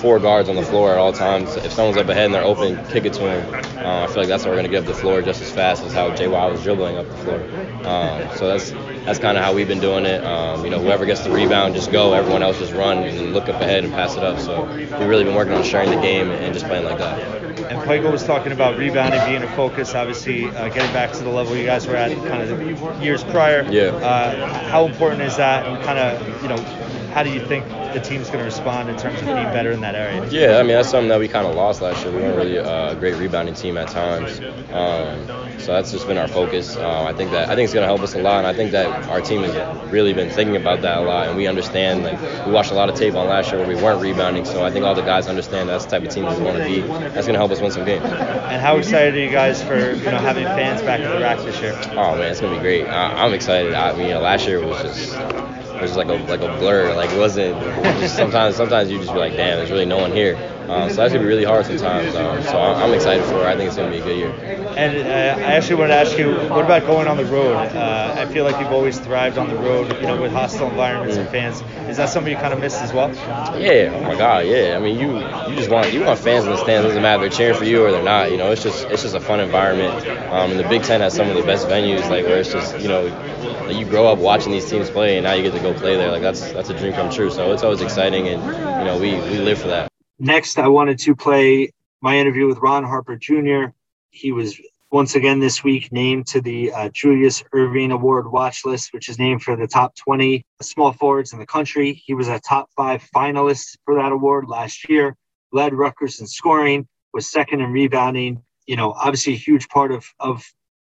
four 0.00 0.18
guards 0.18 0.48
on 0.48 0.56
the 0.56 0.62
floor 0.62 0.92
at 0.92 0.98
all 0.98 1.12
times. 1.12 1.56
If 1.56 1.72
someone's 1.72 1.98
up 1.98 2.08
ahead 2.08 2.26
and 2.26 2.34
they're 2.34 2.44
open, 2.44 2.84
kick 2.86 3.04
it 3.04 3.12
to 3.14 3.28
him. 3.28 3.54
Uh, 3.76 4.04
I 4.04 4.06
feel 4.06 4.16
like 4.16 4.28
that's 4.28 4.44
how 4.44 4.50
we're 4.50 4.56
going 4.56 4.64
to 4.64 4.70
get 4.70 4.82
up 4.82 4.86
the 4.86 4.94
floor 4.94 5.20
just 5.20 5.42
as 5.42 5.50
fast 5.50 5.82
as 5.84 5.92
how 5.92 6.10
JY 6.10 6.50
was 6.50 6.62
dribbling 6.62 6.96
up 6.96 7.06
the 7.08 7.16
floor. 7.16 7.40
Um, 7.84 8.36
so 8.36 8.48
that's 8.48 8.72
that's 9.10 9.18
kind 9.18 9.36
of 9.36 9.42
how 9.42 9.52
we've 9.52 9.66
been 9.66 9.80
doing 9.80 10.06
it. 10.06 10.22
Um, 10.22 10.64
you 10.64 10.70
know, 10.70 10.78
whoever 10.78 11.04
gets 11.04 11.22
the 11.22 11.32
rebound, 11.32 11.74
just 11.74 11.90
go. 11.90 12.12
Everyone 12.12 12.44
else 12.44 12.60
just 12.60 12.72
run 12.72 12.98
and 12.98 13.32
look 13.32 13.48
up 13.48 13.60
ahead 13.60 13.82
and 13.82 13.92
pass 13.92 14.16
it 14.16 14.22
up. 14.22 14.38
So 14.38 14.72
we've 14.72 14.92
really 14.92 15.24
been 15.24 15.34
working 15.34 15.52
on 15.52 15.64
sharing 15.64 15.90
the 15.90 16.00
game 16.00 16.30
and 16.30 16.54
just 16.54 16.64
playing 16.66 16.84
like 16.84 16.98
that. 16.98 17.18
And 17.72 17.82
Pico 17.88 18.12
was 18.12 18.22
talking 18.22 18.52
about 18.52 18.78
rebounding 18.78 19.20
being 19.26 19.42
a 19.42 19.56
focus, 19.56 19.96
obviously 19.96 20.44
uh, 20.44 20.68
getting 20.68 20.92
back 20.92 21.10
to 21.14 21.24
the 21.24 21.28
level 21.28 21.56
you 21.56 21.66
guys 21.66 21.88
were 21.88 21.96
at 21.96 22.16
kind 22.28 22.40
of 22.40 22.56
the 22.56 23.04
years 23.04 23.24
prior. 23.24 23.68
Yeah. 23.68 23.86
Uh, 23.88 24.68
how 24.68 24.86
important 24.86 25.22
is 25.22 25.36
that, 25.38 25.66
and 25.66 25.82
kind 25.82 25.98
of, 25.98 26.42
you 26.42 26.48
know, 26.48 26.62
how 27.12 27.24
do 27.24 27.30
you 27.30 27.44
think 27.44 27.66
the 27.92 28.00
team's 28.00 28.26
going 28.28 28.38
to 28.38 28.44
respond 28.44 28.88
in 28.88 28.96
terms 28.96 29.18
of 29.20 29.26
being 29.26 29.36
better 29.36 29.70
in 29.70 29.80
that 29.80 29.94
area? 29.94 30.26
Yeah, 30.30 30.58
I 30.58 30.62
mean 30.62 30.72
that's 30.72 30.90
something 30.90 31.08
that 31.08 31.18
we 31.18 31.28
kind 31.28 31.46
of 31.46 31.54
lost 31.54 31.80
last 31.80 32.04
year. 32.04 32.14
We 32.14 32.22
weren't 32.22 32.36
really 32.36 32.56
a 32.56 32.94
great 32.96 33.16
rebounding 33.16 33.54
team 33.54 33.76
at 33.76 33.88
times, 33.88 34.40
um, 34.72 35.26
so 35.58 35.72
that's 35.72 35.90
just 35.90 36.06
been 36.06 36.18
our 36.18 36.28
focus. 36.28 36.76
Uh, 36.76 37.04
I 37.04 37.12
think 37.12 37.30
that 37.32 37.48
I 37.48 37.54
think 37.54 37.64
it's 37.64 37.74
going 37.74 37.82
to 37.82 37.88
help 37.88 38.00
us 38.00 38.14
a 38.14 38.22
lot, 38.22 38.38
and 38.38 38.46
I 38.46 38.52
think 38.52 38.72
that 38.72 39.08
our 39.08 39.20
team 39.20 39.42
has 39.42 39.92
really 39.92 40.12
been 40.12 40.30
thinking 40.30 40.56
about 40.56 40.82
that 40.82 40.98
a 40.98 41.00
lot, 41.02 41.28
and 41.28 41.36
we 41.36 41.46
understand. 41.46 42.04
Like 42.04 42.46
we 42.46 42.52
watched 42.52 42.70
a 42.70 42.74
lot 42.74 42.88
of 42.88 42.94
tape 42.96 43.14
on 43.14 43.26
last 43.28 43.50
year 43.50 43.60
where 43.60 43.68
we 43.68 43.80
weren't 43.80 44.00
rebounding, 44.00 44.44
so 44.44 44.64
I 44.64 44.70
think 44.70 44.84
all 44.84 44.94
the 44.94 45.02
guys 45.02 45.26
understand 45.26 45.68
that's 45.68 45.84
the 45.84 45.90
type 45.90 46.02
of 46.02 46.10
team 46.10 46.24
we 46.24 46.42
want 46.42 46.58
to 46.58 46.64
be. 46.64 46.80
That's 46.80 47.26
going 47.26 47.34
to 47.34 47.38
help 47.38 47.50
us 47.50 47.60
win 47.60 47.70
some 47.70 47.84
games. 47.84 48.04
And 48.04 48.60
how 48.60 48.76
excited 48.76 49.14
are 49.14 49.18
you 49.18 49.30
guys 49.30 49.62
for 49.62 49.76
you 49.76 50.04
know 50.10 50.18
having 50.18 50.44
fans 50.44 50.82
back 50.82 51.00
at 51.00 51.12
the 51.12 51.20
RAC 51.20 51.38
this 51.38 51.60
year? 51.60 51.78
Oh 51.92 52.16
man, 52.16 52.30
it's 52.30 52.40
gonna 52.40 52.56
be 52.56 52.62
great. 52.62 52.86
I, 52.86 53.24
I'm 53.24 53.32
excited. 53.32 53.74
I 53.74 53.92
mean, 53.96 54.08
you 54.08 54.14
know, 54.14 54.20
last 54.20 54.46
year 54.46 54.64
was 54.64 54.82
just 54.82 55.12
was 55.80 55.90
just 55.90 55.98
like 55.98 56.08
a 56.08 56.14
like 56.24 56.40
a 56.40 56.58
blur. 56.58 56.94
Like 56.94 57.10
it 57.10 57.18
wasn't. 57.18 57.58
Just 58.00 58.16
sometimes 58.16 58.56
sometimes 58.56 58.90
you 58.90 58.98
just 58.98 59.12
be 59.12 59.18
like, 59.18 59.32
damn, 59.32 59.58
there's 59.58 59.70
really 59.70 59.86
no 59.86 59.98
one 59.98 60.12
here. 60.12 60.36
Um, 60.70 60.88
so 60.88 60.96
that's 60.96 61.12
gonna 61.12 61.24
be 61.24 61.28
really 61.28 61.44
hard 61.44 61.66
sometimes. 61.66 62.14
Um, 62.14 62.42
so 62.44 62.56
I'm, 62.60 62.94
excited 62.94 63.24
for 63.24 63.40
it. 63.40 63.46
I 63.46 63.56
think 63.56 63.66
it's 63.68 63.76
gonna 63.76 63.90
be 63.90 63.98
a 63.98 64.04
good 64.04 64.16
year. 64.16 64.30
And 64.76 64.96
uh, 64.98 65.44
I 65.44 65.54
actually 65.54 65.76
wanted 65.76 65.94
to 65.94 66.00
ask 66.00 66.16
you, 66.16 66.32
what 66.48 66.64
about 66.64 66.86
going 66.86 67.08
on 67.08 67.16
the 67.16 67.24
road? 67.24 67.56
Uh, 67.56 68.14
I 68.16 68.26
feel 68.26 68.44
like 68.44 68.60
you've 68.60 68.70
always 68.70 68.98
thrived 69.00 69.36
on 69.36 69.48
the 69.48 69.56
road, 69.56 69.92
you 69.96 70.06
know, 70.06 70.20
with 70.20 70.32
hostile 70.32 70.68
environments 70.68 71.16
and 71.16 71.28
fans. 71.28 71.62
Is 71.90 71.96
that 71.96 72.08
something 72.08 72.32
you 72.32 72.38
kind 72.38 72.54
of 72.54 72.60
missed 72.60 72.80
as 72.82 72.92
well? 72.92 73.08
Yeah. 73.58 73.92
Oh 73.96 74.02
my 74.02 74.14
God. 74.14 74.46
Yeah. 74.46 74.76
I 74.76 74.80
mean, 74.80 74.98
you 74.98 75.18
you 75.50 75.56
just 75.56 75.70
want 75.70 75.92
you 75.92 76.04
want 76.04 76.20
fans 76.20 76.44
in 76.44 76.50
the 76.50 76.56
stands. 76.56 76.84
It 76.84 76.88
Doesn't 76.88 77.02
matter 77.02 77.24
if 77.24 77.30
they're 77.32 77.38
cheering 77.38 77.58
for 77.58 77.64
you 77.64 77.84
or 77.84 77.90
they're 77.90 78.04
not. 78.04 78.30
You 78.30 78.36
know, 78.36 78.52
it's 78.52 78.62
just 78.62 78.86
it's 78.86 79.02
just 79.02 79.16
a 79.16 79.20
fun 79.20 79.40
environment. 79.40 80.06
Um, 80.30 80.52
and 80.52 80.60
the 80.60 80.68
Big 80.68 80.84
Ten 80.84 81.00
has 81.00 81.14
some 81.14 81.28
of 81.28 81.36
the 81.36 81.42
best 81.42 81.66
venues, 81.66 82.08
like 82.08 82.24
where 82.26 82.38
it's 82.38 82.52
just 82.52 82.78
you 82.78 82.86
know 82.88 83.06
you 83.68 83.84
grow 83.84 84.06
up 84.06 84.18
watching 84.18 84.52
these 84.52 84.68
teams 84.70 84.88
play 84.88 85.16
and 85.16 85.24
now 85.24 85.32
you 85.32 85.42
get 85.42 85.52
to 85.52 85.60
go 85.60 85.74
play 85.74 85.96
there. 85.96 86.12
Like 86.12 86.22
that's 86.22 86.52
that's 86.52 86.70
a 86.70 86.78
dream 86.78 86.92
come 86.92 87.10
true. 87.10 87.30
So 87.30 87.52
it's 87.52 87.64
always 87.64 87.80
exciting 87.80 88.28
and 88.28 88.40
you 88.42 88.84
know 88.84 88.98
we 89.00 89.14
we 89.30 89.38
live 89.38 89.58
for 89.58 89.68
that. 89.68 89.89
Next, 90.22 90.58
I 90.58 90.68
wanted 90.68 90.98
to 90.98 91.16
play 91.16 91.72
my 92.02 92.18
interview 92.18 92.46
with 92.46 92.58
Ron 92.58 92.84
Harper 92.84 93.16
Jr. 93.16 93.72
He 94.10 94.32
was 94.32 94.60
once 94.92 95.14
again 95.14 95.40
this 95.40 95.64
week 95.64 95.90
named 95.92 96.26
to 96.26 96.42
the 96.42 96.70
uh, 96.72 96.88
Julius 96.90 97.42
Erving 97.54 97.90
Award 97.90 98.30
watch 98.30 98.66
list, 98.66 98.92
which 98.92 99.08
is 99.08 99.18
named 99.18 99.42
for 99.42 99.56
the 99.56 99.66
top 99.66 99.96
20 99.96 100.44
small 100.60 100.92
forwards 100.92 101.32
in 101.32 101.38
the 101.38 101.46
country. 101.46 101.94
He 101.94 102.12
was 102.12 102.28
a 102.28 102.38
top 102.38 102.68
five 102.76 103.02
finalist 103.16 103.78
for 103.86 103.94
that 103.94 104.12
award 104.12 104.46
last 104.46 104.90
year, 104.90 105.16
led 105.52 105.72
Rutgers 105.72 106.20
in 106.20 106.26
scoring, 106.26 106.86
was 107.14 107.30
second 107.30 107.62
in 107.62 107.72
rebounding. 107.72 108.42
You 108.66 108.76
know, 108.76 108.92
obviously 108.92 109.32
a 109.32 109.36
huge 109.36 109.70
part 109.70 109.90
of, 109.90 110.04
of, 110.20 110.44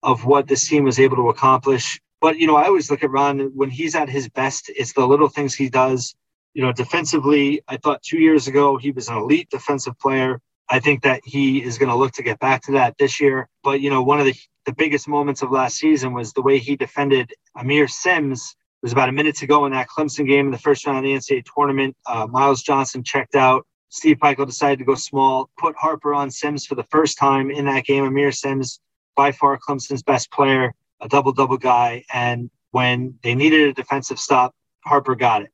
of 0.02 0.26
what 0.26 0.48
this 0.48 0.68
team 0.68 0.84
was 0.84 1.00
able 1.00 1.18
to 1.18 1.30
accomplish. 1.30 2.02
But, 2.22 2.40
you 2.40 2.48
know, 2.48 2.56
I 2.56 2.66
always 2.66 2.90
look 2.90 3.04
at 3.04 3.12
Ron 3.12 3.52
when 3.54 3.70
he's 3.70 3.94
at 3.94 4.10
his 4.10 4.30
best, 4.30 4.72
it's 4.76 4.94
the 4.94 5.06
little 5.06 5.30
things 5.30 5.54
he 5.54 5.70
does. 5.70 6.16
You 6.54 6.64
know, 6.64 6.74
defensively, 6.74 7.62
I 7.68 7.78
thought 7.78 8.02
two 8.02 8.20
years 8.20 8.48
ago 8.48 8.78
he 8.78 8.92
was 8.92 9.08
an 9.08 9.18
elite 9.18 9.50
defensive 9.50 9.98
player. 10.00 10.42
I 10.70 10.80
think 10.80 11.04
that 11.04 11.22
he 11.26 11.62
is 11.64 11.78
going 11.78 11.90
to 11.90 11.96
look 11.96 12.14
to 12.14 12.24
get 12.24 12.40
back 12.40 12.64
to 12.64 12.74
that 12.74 12.98
this 12.98 13.20
year. 13.20 13.50
But, 13.64 13.82
you 13.82 13.90
know, 13.90 14.02
one 14.02 14.20
of 14.20 14.26
the, 14.26 14.34
the 14.66 14.74
biggest 14.74 15.08
moments 15.08 15.42
of 15.42 15.52
last 15.52 15.78
season 15.78 16.14
was 16.14 16.34
the 16.34 16.42
way 16.42 16.60
he 16.60 16.76
defended 16.76 17.34
Aamir 17.58 17.90
Simms. 17.90 18.56
It 18.82 18.86
was 18.86 18.94
about 18.94 19.10
a 19.10 19.12
minute 19.12 19.36
to 19.38 19.48
go 19.48 19.66
in 19.66 19.74
that 19.74 19.88
Clemson 19.90 20.28
game 20.28 20.46
in 20.46 20.52
the 20.52 20.58
first 20.58 20.86
round 20.86 20.98
of 20.98 21.04
the 21.04 21.14
NCAA 21.14 21.44
tournament. 21.54 21.96
Uh, 22.06 22.28
Myles 22.28 22.64
Johnson 22.64 23.04
checked 23.04 23.36
out. 23.36 23.66
Steve 23.90 24.18
Pikiell 24.18 24.46
decided 24.46 24.80
to 24.80 24.86
go 24.86 24.96
small, 24.96 25.50
put 25.58 25.76
Harper 25.76 26.14
on 26.14 26.32
Simms 26.32 26.66
for 26.66 26.76
the 26.76 26.86
first 26.86 27.18
time 27.18 27.52
in 27.52 27.66
that 27.66 27.84
game. 27.84 28.06
Aamir 28.06 28.34
Simms, 28.34 28.80
by 29.18 29.34
far 29.34 29.60
Clemson's 29.60 30.04
best 30.04 30.32
player, 30.32 30.74
a 31.02 31.10
double 31.10 31.34
double 31.34 31.58
guy. 31.58 32.06
And 32.14 32.50
when 32.72 33.20
they 33.24 33.36
needed 33.36 33.68
a 33.68 33.74
defensive 33.74 34.20
stop, 34.20 34.56
Harper 34.86 35.16
got 35.16 35.42
it. 35.42 35.50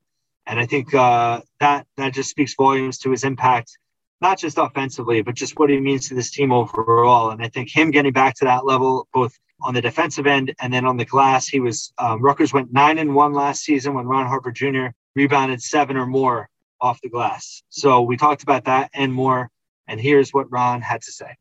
And 0.48 0.60
I 0.60 0.66
think 0.66 0.94
uh, 0.94 1.42
that 1.60 1.86
that 1.98 2.14
just 2.14 2.30
speaks 2.30 2.56
volumes 2.56 2.98
to 3.00 3.12
his 3.12 3.26
impact, 3.26 3.78
not 4.22 4.40
just 4.40 4.58
offensively, 4.58 5.22
but 5.22 5.36
just 5.36 5.60
what 5.60 5.70
he 5.70 5.80
means 5.80 6.08
to 6.08 6.16
this 6.16 6.32
team 6.32 6.54
overall. 6.54 7.32
And 7.32 7.44
I 7.44 7.50
think 7.50 7.70
him 7.70 7.92
getting 7.92 8.14
back 8.14 8.36
to 8.36 8.46
that 8.46 8.66
level, 8.66 9.08
both 9.14 9.38
on 9.62 9.74
the 9.74 9.82
defensive 9.82 10.26
end 10.26 10.56
and 10.62 10.72
then 10.72 10.86
on 10.86 10.96
the 10.96 11.06
glass, 11.06 11.48
he 11.48 11.60
was 11.60 11.92
um, 11.98 12.22
Rutgers 12.22 12.54
went 12.54 12.72
nine 12.72 12.98
and 12.98 13.14
one 13.14 13.34
last 13.34 13.64
season 13.64 13.94
when 13.94 14.06
Ron 14.06 14.26
Harper 14.26 14.52
Jr. 14.52 14.88
rebounded 15.16 15.62
seven 15.62 15.98
or 15.98 16.06
more 16.06 16.50
off 16.80 17.02
the 17.02 17.10
glass. 17.10 17.64
So 17.70 18.02
we 18.02 18.16
talked 18.16 18.44
about 18.44 18.66
that 18.66 18.90
and 18.94 19.12
more. 19.12 19.50
And 19.88 20.00
here's 20.00 20.32
what 20.32 20.52
Ron 20.52 20.82
had 20.82 21.02
to 21.02 21.12
say. 21.12 21.36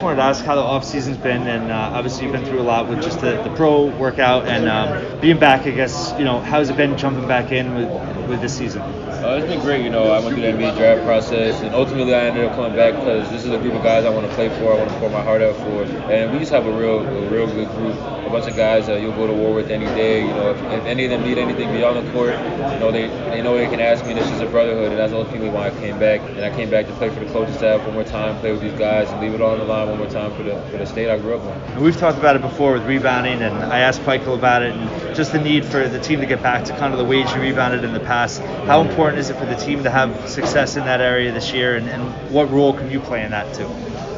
I 0.00 0.04
wanted 0.04 0.16
to 0.16 0.22
ask 0.24 0.44
how 0.44 0.56
the 0.56 0.60
off 0.60 0.84
season's 0.84 1.16
been, 1.16 1.48
and 1.48 1.70
uh, 1.72 1.92
obviously 1.94 2.24
you've 2.24 2.34
been 2.34 2.44
through 2.44 2.60
a 2.60 2.68
lot 2.68 2.86
with 2.86 3.02
just 3.02 3.22
the, 3.22 3.42
the 3.42 3.48
pro 3.56 3.86
workout 3.96 4.46
and 4.46 4.68
um, 4.68 5.20
being 5.22 5.38
back. 5.38 5.62
I 5.62 5.70
guess 5.70 6.14
you 6.18 6.24
know 6.26 6.38
how's 6.38 6.68
it 6.68 6.76
been 6.76 6.98
jumping 6.98 7.26
back 7.26 7.50
in 7.50 7.74
with 7.74 8.28
with 8.28 8.42
this 8.42 8.54
season? 8.54 8.82
Uh, 9.24 9.38
it's 9.38 9.46
been 9.46 9.60
great. 9.60 9.82
You 9.82 9.90
know, 9.90 10.10
I 10.10 10.20
went 10.20 10.36
through 10.36 10.42
the 10.42 10.52
NBA 10.52 10.76
draft 10.76 11.02
process, 11.04 11.62
and 11.62 11.74
ultimately 11.74 12.14
I 12.14 12.26
ended 12.26 12.44
up 12.44 12.54
coming 12.54 12.76
back 12.76 12.94
because 12.94 13.28
this 13.30 13.44
is 13.44 13.50
a 13.50 13.58
group 13.58 13.72
of 13.72 13.82
guys 13.82 14.04
I 14.04 14.10
want 14.10 14.28
to 14.28 14.34
play 14.34 14.48
for. 14.58 14.74
I 14.74 14.76
want 14.76 14.90
to 14.90 14.98
pour 14.98 15.08
my 15.08 15.22
heart 15.22 15.40
out 15.40 15.56
for, 15.56 15.84
and 16.12 16.32
we 16.32 16.38
just 16.38 16.52
have 16.52 16.66
a 16.66 16.72
real, 16.72 17.00
a 17.00 17.28
real 17.30 17.46
good 17.46 17.68
group. 17.70 17.96
A 17.96 18.28
bunch 18.28 18.46
of 18.46 18.56
guys 18.56 18.88
that 18.88 19.00
you'll 19.00 19.14
go 19.14 19.26
to 19.26 19.32
war 19.32 19.54
with 19.54 19.70
any 19.70 19.86
day. 19.86 20.20
You 20.20 20.34
know, 20.34 20.50
if, 20.50 20.60
if 20.72 20.84
any 20.84 21.04
of 21.04 21.10
them 21.10 21.22
need 21.22 21.38
anything 21.38 21.70
beyond 21.72 22.04
the 22.04 22.12
court, 22.12 22.34
you 22.34 22.80
know 22.80 22.90
they 22.92 23.06
they 23.30 23.40
know 23.40 23.56
they 23.56 23.68
can 23.68 23.80
ask 23.80 24.04
me. 24.04 24.14
This 24.14 24.28
is 24.30 24.40
a 24.40 24.46
brotherhood, 24.46 24.90
and 24.90 24.98
that's 24.98 25.12
ultimately 25.12 25.48
why 25.48 25.68
I 25.68 25.70
came 25.70 25.98
back. 25.98 26.20
And 26.20 26.44
I 26.44 26.50
came 26.50 26.68
back 26.68 26.86
to 26.86 26.92
play 26.94 27.08
for 27.08 27.20
the 27.20 27.32
coaching 27.32 27.54
staff 27.54 27.84
one 27.86 27.94
more 27.94 28.04
time, 28.04 28.38
play 28.40 28.50
with 28.52 28.60
these 28.60 28.78
guys, 28.78 29.08
and 29.10 29.20
leave 29.20 29.32
it 29.32 29.40
all 29.40 29.52
on 29.52 29.58
the 29.60 29.64
line 29.64 29.88
one 29.88 29.98
more 29.98 30.10
time 30.10 30.34
for 30.36 30.42
the 30.42 30.60
for 30.70 30.76
the 30.76 30.86
state 30.86 31.08
I 31.08 31.18
grew 31.18 31.36
up 31.36 31.76
in. 31.76 31.82
We've 31.82 31.96
talked 31.96 32.18
about 32.18 32.34
it 32.34 32.42
before 32.42 32.72
with 32.72 32.84
rebounding, 32.84 33.40
and 33.40 33.54
I 33.72 33.78
asked 33.78 34.02
Pikiell 34.02 34.34
about 34.34 34.62
it, 34.62 34.74
and 34.74 35.16
just 35.16 35.32
the 35.32 35.40
need 35.40 35.64
for 35.64 35.88
the 35.88 36.00
team 36.00 36.20
to 36.20 36.26
get 36.26 36.42
back 36.42 36.64
to 36.66 36.76
kind 36.76 36.92
of 36.92 36.98
the 36.98 37.04
wage 37.04 37.30
you 37.30 37.40
rebounded 37.40 37.84
in 37.84 37.92
the 37.92 38.00
past. 38.00 38.40
How 38.66 38.80
important 38.80 39.05
is 39.14 39.30
it 39.30 39.36
for 39.36 39.46
the 39.46 39.54
team 39.54 39.84
to 39.84 39.90
have 39.90 40.28
success 40.28 40.76
in 40.76 40.84
that 40.84 41.00
area 41.00 41.32
this 41.32 41.52
year, 41.52 41.76
and, 41.76 41.88
and 41.88 42.02
what 42.32 42.50
role 42.50 42.72
can 42.72 42.90
you 42.90 43.00
play 43.00 43.22
in 43.22 43.30
that 43.30 43.54
too? 43.54 43.68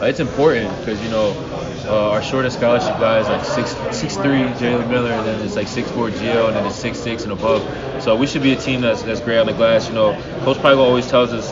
It's 0.00 0.20
important 0.20 0.70
because 0.80 1.02
you 1.02 1.10
know 1.10 1.32
uh, 1.88 2.10
our 2.10 2.22
shortest 2.22 2.58
scholarship 2.58 2.98
guy 2.98 3.18
is 3.20 3.28
like 3.28 3.44
six 3.44 3.70
six 3.96 4.16
three 4.16 4.42
Jalen 4.60 4.88
Miller, 4.88 5.12
and 5.12 5.26
then 5.26 5.40
it's 5.40 5.56
like 5.56 5.68
six 5.68 5.90
four 5.90 6.10
Geo, 6.10 6.46
and 6.48 6.56
then 6.56 6.66
it's 6.66 6.76
six 6.76 6.98
six 6.98 7.24
and 7.24 7.32
above. 7.32 7.62
So 8.02 8.14
we 8.14 8.26
should 8.26 8.42
be 8.42 8.52
a 8.52 8.56
team 8.56 8.82
that's 8.82 9.02
that's 9.02 9.20
great 9.20 9.38
on 9.38 9.46
the 9.46 9.54
glass. 9.54 9.88
You 9.88 9.94
know, 9.94 10.12
Coach 10.44 10.58
Pikiell 10.58 10.78
always 10.78 11.08
tells 11.08 11.32
us 11.32 11.50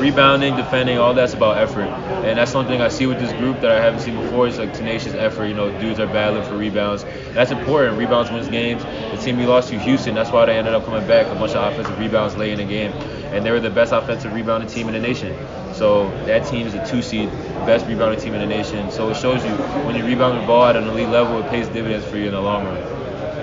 rebounding, 0.00 0.56
defending, 0.56 0.98
all 0.98 1.14
that's 1.14 1.34
about 1.34 1.58
effort, 1.58 1.86
and 2.26 2.38
that's 2.38 2.50
something 2.50 2.80
I 2.80 2.88
see 2.88 3.06
with 3.06 3.18
this 3.18 3.32
group 3.34 3.60
that 3.60 3.70
I 3.70 3.80
haven't 3.80 4.00
seen 4.00 4.20
before. 4.20 4.48
It's 4.48 4.58
like 4.58 4.74
tenacious 4.74 5.14
effort. 5.14 5.46
You 5.46 5.54
know, 5.54 5.70
dudes 5.80 6.00
are 6.00 6.06
battling 6.06 6.42
for 6.44 6.56
rebounds. 6.56 7.04
That's 7.32 7.52
important. 7.52 7.96
Rebounds 7.96 8.30
wins 8.30 8.48
games. 8.48 8.82
The 8.82 9.22
team 9.24 9.38
we 9.38 9.46
lost 9.46 9.70
to 9.70 9.78
Houston, 9.78 10.14
that's 10.14 10.30
why 10.30 10.46
they 10.46 10.56
ended 10.58 10.74
up 10.74 10.84
coming 10.84 11.06
back. 11.06 11.26
A 11.26 11.34
bunch 11.34 11.52
of 11.52 11.72
offensive 11.72 11.98
rebounds 11.98 12.36
late 12.36 12.52
in 12.52 12.58
the 12.58 12.64
game, 12.64 12.90
and 13.32 13.44
they 13.44 13.50
were 13.50 13.60
the 13.60 13.70
best 13.70 13.92
offensive 13.92 14.34
rebounding 14.34 14.68
team 14.68 14.88
in 14.88 14.94
the 14.94 15.00
nation. 15.00 15.34
So 15.76 16.08
that 16.24 16.46
team 16.46 16.66
is 16.66 16.74
a 16.74 16.84
two 16.86 17.02
seed, 17.02 17.28
best 17.66 17.86
rebounding 17.86 18.18
team 18.20 18.34
in 18.34 18.40
the 18.40 18.46
nation. 18.46 18.90
So 18.90 19.10
it 19.10 19.16
shows 19.16 19.44
you 19.44 19.52
when 19.84 19.94
you 19.94 20.04
rebound 20.04 20.42
the 20.42 20.46
ball 20.46 20.64
at 20.66 20.76
an 20.76 20.88
elite 20.88 21.10
level, 21.10 21.38
it 21.44 21.50
pays 21.50 21.68
dividends 21.68 22.06
for 22.06 22.16
you 22.16 22.26
in 22.26 22.32
the 22.32 22.40
long 22.40 22.64
run. 22.64 22.80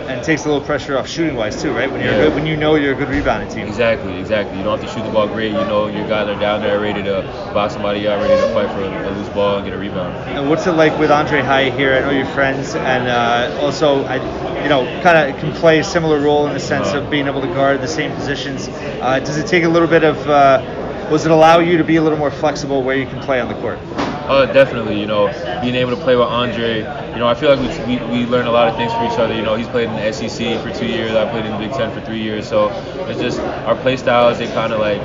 And 0.03 0.19
it 0.19 0.23
takes 0.23 0.43
a 0.43 0.49
little 0.49 0.63
pressure 0.65 0.97
off 0.97 1.07
shooting 1.07 1.35
wise 1.35 1.61
too, 1.61 1.71
right? 1.71 1.89
When 1.89 2.01
you're 2.01 2.11
Yeah. 2.11 2.17
good, 2.23 2.35
when 2.35 2.45
you 2.45 2.57
know 2.57 2.75
you're 2.75 2.91
a 2.91 2.95
good 2.95 3.07
rebounding 3.07 3.47
team. 3.47 3.67
Exactly, 3.67 4.17
exactly. 4.19 4.57
You 4.57 4.63
don't 4.63 4.77
have 4.77 4.89
to 4.89 4.93
shoot 4.93 5.05
the 5.05 5.11
ball 5.11 5.27
great. 5.27 5.51
You 5.53 5.63
know 5.65 5.87
your 5.87 6.05
guys 6.07 6.27
are 6.27 6.37
down 6.39 6.61
there 6.61 6.79
ready 6.79 7.03
to 7.03 7.21
box 7.53 7.73
somebody 7.73 8.05
out, 8.07 8.19
ready 8.19 8.35
to 8.35 8.53
fight 8.53 8.69
for 8.71 8.81
a, 8.81 9.09
a 9.09 9.11
loose 9.11 9.29
ball 9.29 9.57
and 9.57 9.65
get 9.65 9.73
a 9.73 9.77
rebound. 9.77 10.13
And 10.37 10.49
what's 10.49 10.67
it 10.67 10.73
like 10.73 10.97
with 10.99 11.11
Andre 11.11 11.41
Hyatt 11.41 11.73
here? 11.75 11.95
I 11.95 12.01
know 12.01 12.09
you're 12.09 12.25
friends, 12.25 12.75
and 12.75 13.07
uh, 13.07 13.61
also, 13.61 14.03
I, 14.03 14.15
you 14.61 14.67
know, 14.69 14.83
kind 15.03 15.31
of 15.31 15.39
can 15.39 15.53
play 15.53 15.79
a 15.79 15.83
similar 15.83 16.19
role 16.19 16.47
in 16.47 16.53
the 16.53 16.59
sense 16.59 16.91
of 16.93 17.09
being 17.09 17.27
able 17.27 17.41
to 17.41 17.47
guard 17.47 17.79
the 17.79 17.87
same 17.87 18.11
positions. 18.11 18.67
Uh, 18.69 19.19
does 19.19 19.37
it 19.37 19.47
take 19.47 19.63
a 19.63 19.69
little 19.69 19.87
bit 19.87 20.03
of? 20.03 20.27
Uh, 20.27 20.79
was 21.11 21.25
it 21.25 21.31
allow 21.31 21.59
you 21.59 21.77
to 21.77 21.83
be 21.83 21.97
a 21.97 22.01
little 22.01 22.17
more 22.17 22.31
flexible 22.31 22.83
where 22.83 22.95
you 22.95 23.05
can 23.05 23.21
play 23.21 23.39
on 23.39 23.47
the 23.47 23.55
court? 23.55 23.79
Uh, 24.25 24.45
definitely. 24.45 24.99
You 24.99 25.05
know, 25.05 25.27
being 25.61 25.75
able 25.75 25.91
to 25.91 26.01
play 26.01 26.15
with 26.15 26.27
Andre. 26.27 26.77
You 26.77 27.19
know, 27.19 27.27
I 27.27 27.35
feel 27.35 27.53
like 27.53 27.87
we, 27.87 27.97
we, 27.97 28.05
we 28.23 28.25
learn 28.25 28.47
a 28.47 28.51
lot 28.51 28.69
of 28.69 28.75
things 28.75 28.91
from 28.93 29.05
each 29.05 29.19
other. 29.19 29.35
You 29.35 29.41
know, 29.41 29.55
he's 29.55 29.67
played 29.67 29.89
in 29.89 29.95
the 29.95 30.11
SEC 30.13 30.61
for 30.61 30.71
two 30.73 30.85
years. 30.87 31.11
I 31.11 31.29
played 31.29 31.45
in 31.45 31.51
the 31.51 31.57
Big 31.57 31.71
Ten 31.71 31.91
for 31.91 31.99
three 32.05 32.21
years. 32.21 32.47
So 32.47 32.69
it's 33.09 33.19
just 33.19 33.39
our 33.39 33.75
play 33.75 33.97
styles. 33.97 34.39
They 34.39 34.47
kind 34.47 34.71
of 34.71 34.79
like 34.79 35.01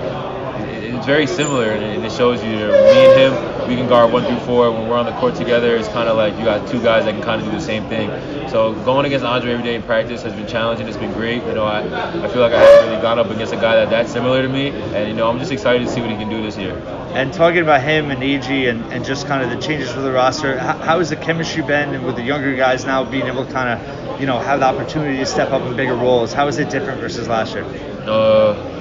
it's 0.95 1.07
very 1.07 1.27
similar, 1.27 1.71
and 1.71 2.05
it 2.05 2.13
shows 2.13 2.43
you 2.43 2.51
me 2.51 3.07
and 3.07 3.21
him, 3.21 3.69
we 3.69 3.77
can 3.77 3.89
guard 3.89 4.13
one 4.13 4.25
through 4.25 4.39
four. 4.41 4.71
When 4.73 4.89
we're 4.89 4.97
on 4.97 5.07
the 5.07 5.13
court 5.19 5.35
together, 5.35 5.77
it's 5.77 5.89
kind 5.89 6.09
of 6.09 6.17
like 6.17 6.37
you 6.39 6.45
got 6.45 6.67
two 6.69 6.83
guys 6.83 7.05
that 7.05 7.13
can 7.13 7.23
kind 7.23 7.41
of 7.41 7.49
do 7.49 7.53
the 7.53 7.63
same 7.63 7.87
thing. 7.89 8.09
So 8.49 8.75
going 8.85 9.05
against 9.05 9.27
Andre 9.27 9.53
every 9.53 9.65
day 9.65 9.75
in 9.75 9.83
practice 9.83 10.23
has 10.23 10.33
been 10.33 10.47
challenging. 10.47 10.89
It's 10.89 10.97
been 10.97 11.13
great. 11.13 11.45
You 11.45 11.53
know, 11.53 11.65
I, 11.65 11.81
I 11.81 12.29
feel 12.29 12.41
like 12.41 12.53
I 12.53 12.61
haven't 12.61 12.91
really 12.91 13.03
gone 13.03 13.19
up 13.19 13.29
against 13.29 13.53
a 13.53 13.57
guy 13.57 13.77
that 13.77 13.91
that's 13.91 14.11
similar 14.11 14.41
to 14.43 14.49
me, 14.49 14.69
and 14.69 15.09
you 15.09 15.15
know, 15.15 15.29
I'm 15.29 15.39
just 15.39 15.53
excited 15.53 15.87
to 15.87 15.93
see 15.93 16.01
what 16.01 16.11
he 16.11 16.17
can 16.17 16.31
do 16.31 16.43
this 16.43 16.57
year. 16.57 16.77
And 17.13 17.33
talking 17.33 17.61
about 17.61 17.83
him 17.83 18.11
and 18.11 18.23
AG 18.23 18.67
and, 18.67 18.85
and 18.93 19.05
just 19.05 19.27
kind 19.27 19.43
of 19.43 19.51
the 19.51 19.65
changes 19.65 19.91
for 19.91 20.01
the 20.01 20.13
roster, 20.13 20.59
how, 20.59 20.79
how 20.79 20.99
has 20.99 21.11
the 21.11 21.17
chemistry 21.17 21.63
been 21.63 21.95
and 21.95 22.05
with 22.05 22.17
the 22.17 22.23
younger 22.23 22.55
guys 22.57 22.85
now 22.85 23.05
being 23.05 23.27
able 23.27 23.45
to 23.45 23.53
kind 23.53 23.79
of, 23.79 24.21
you 24.21 24.27
know, 24.27 24.39
have 24.39 24.61
the 24.61 24.67
opportunity 24.67 25.19
to 25.19 25.27
step 25.27 25.51
up 25.51 25.63
in 25.63 25.77
bigger 25.77 25.95
roles? 25.95 26.33
How 26.33 26.49
is 26.49 26.59
it 26.59 26.71
different 26.71 27.01
versus 27.01 27.29
last 27.29 27.55
year? 27.55 27.65
Uh, 28.07 28.78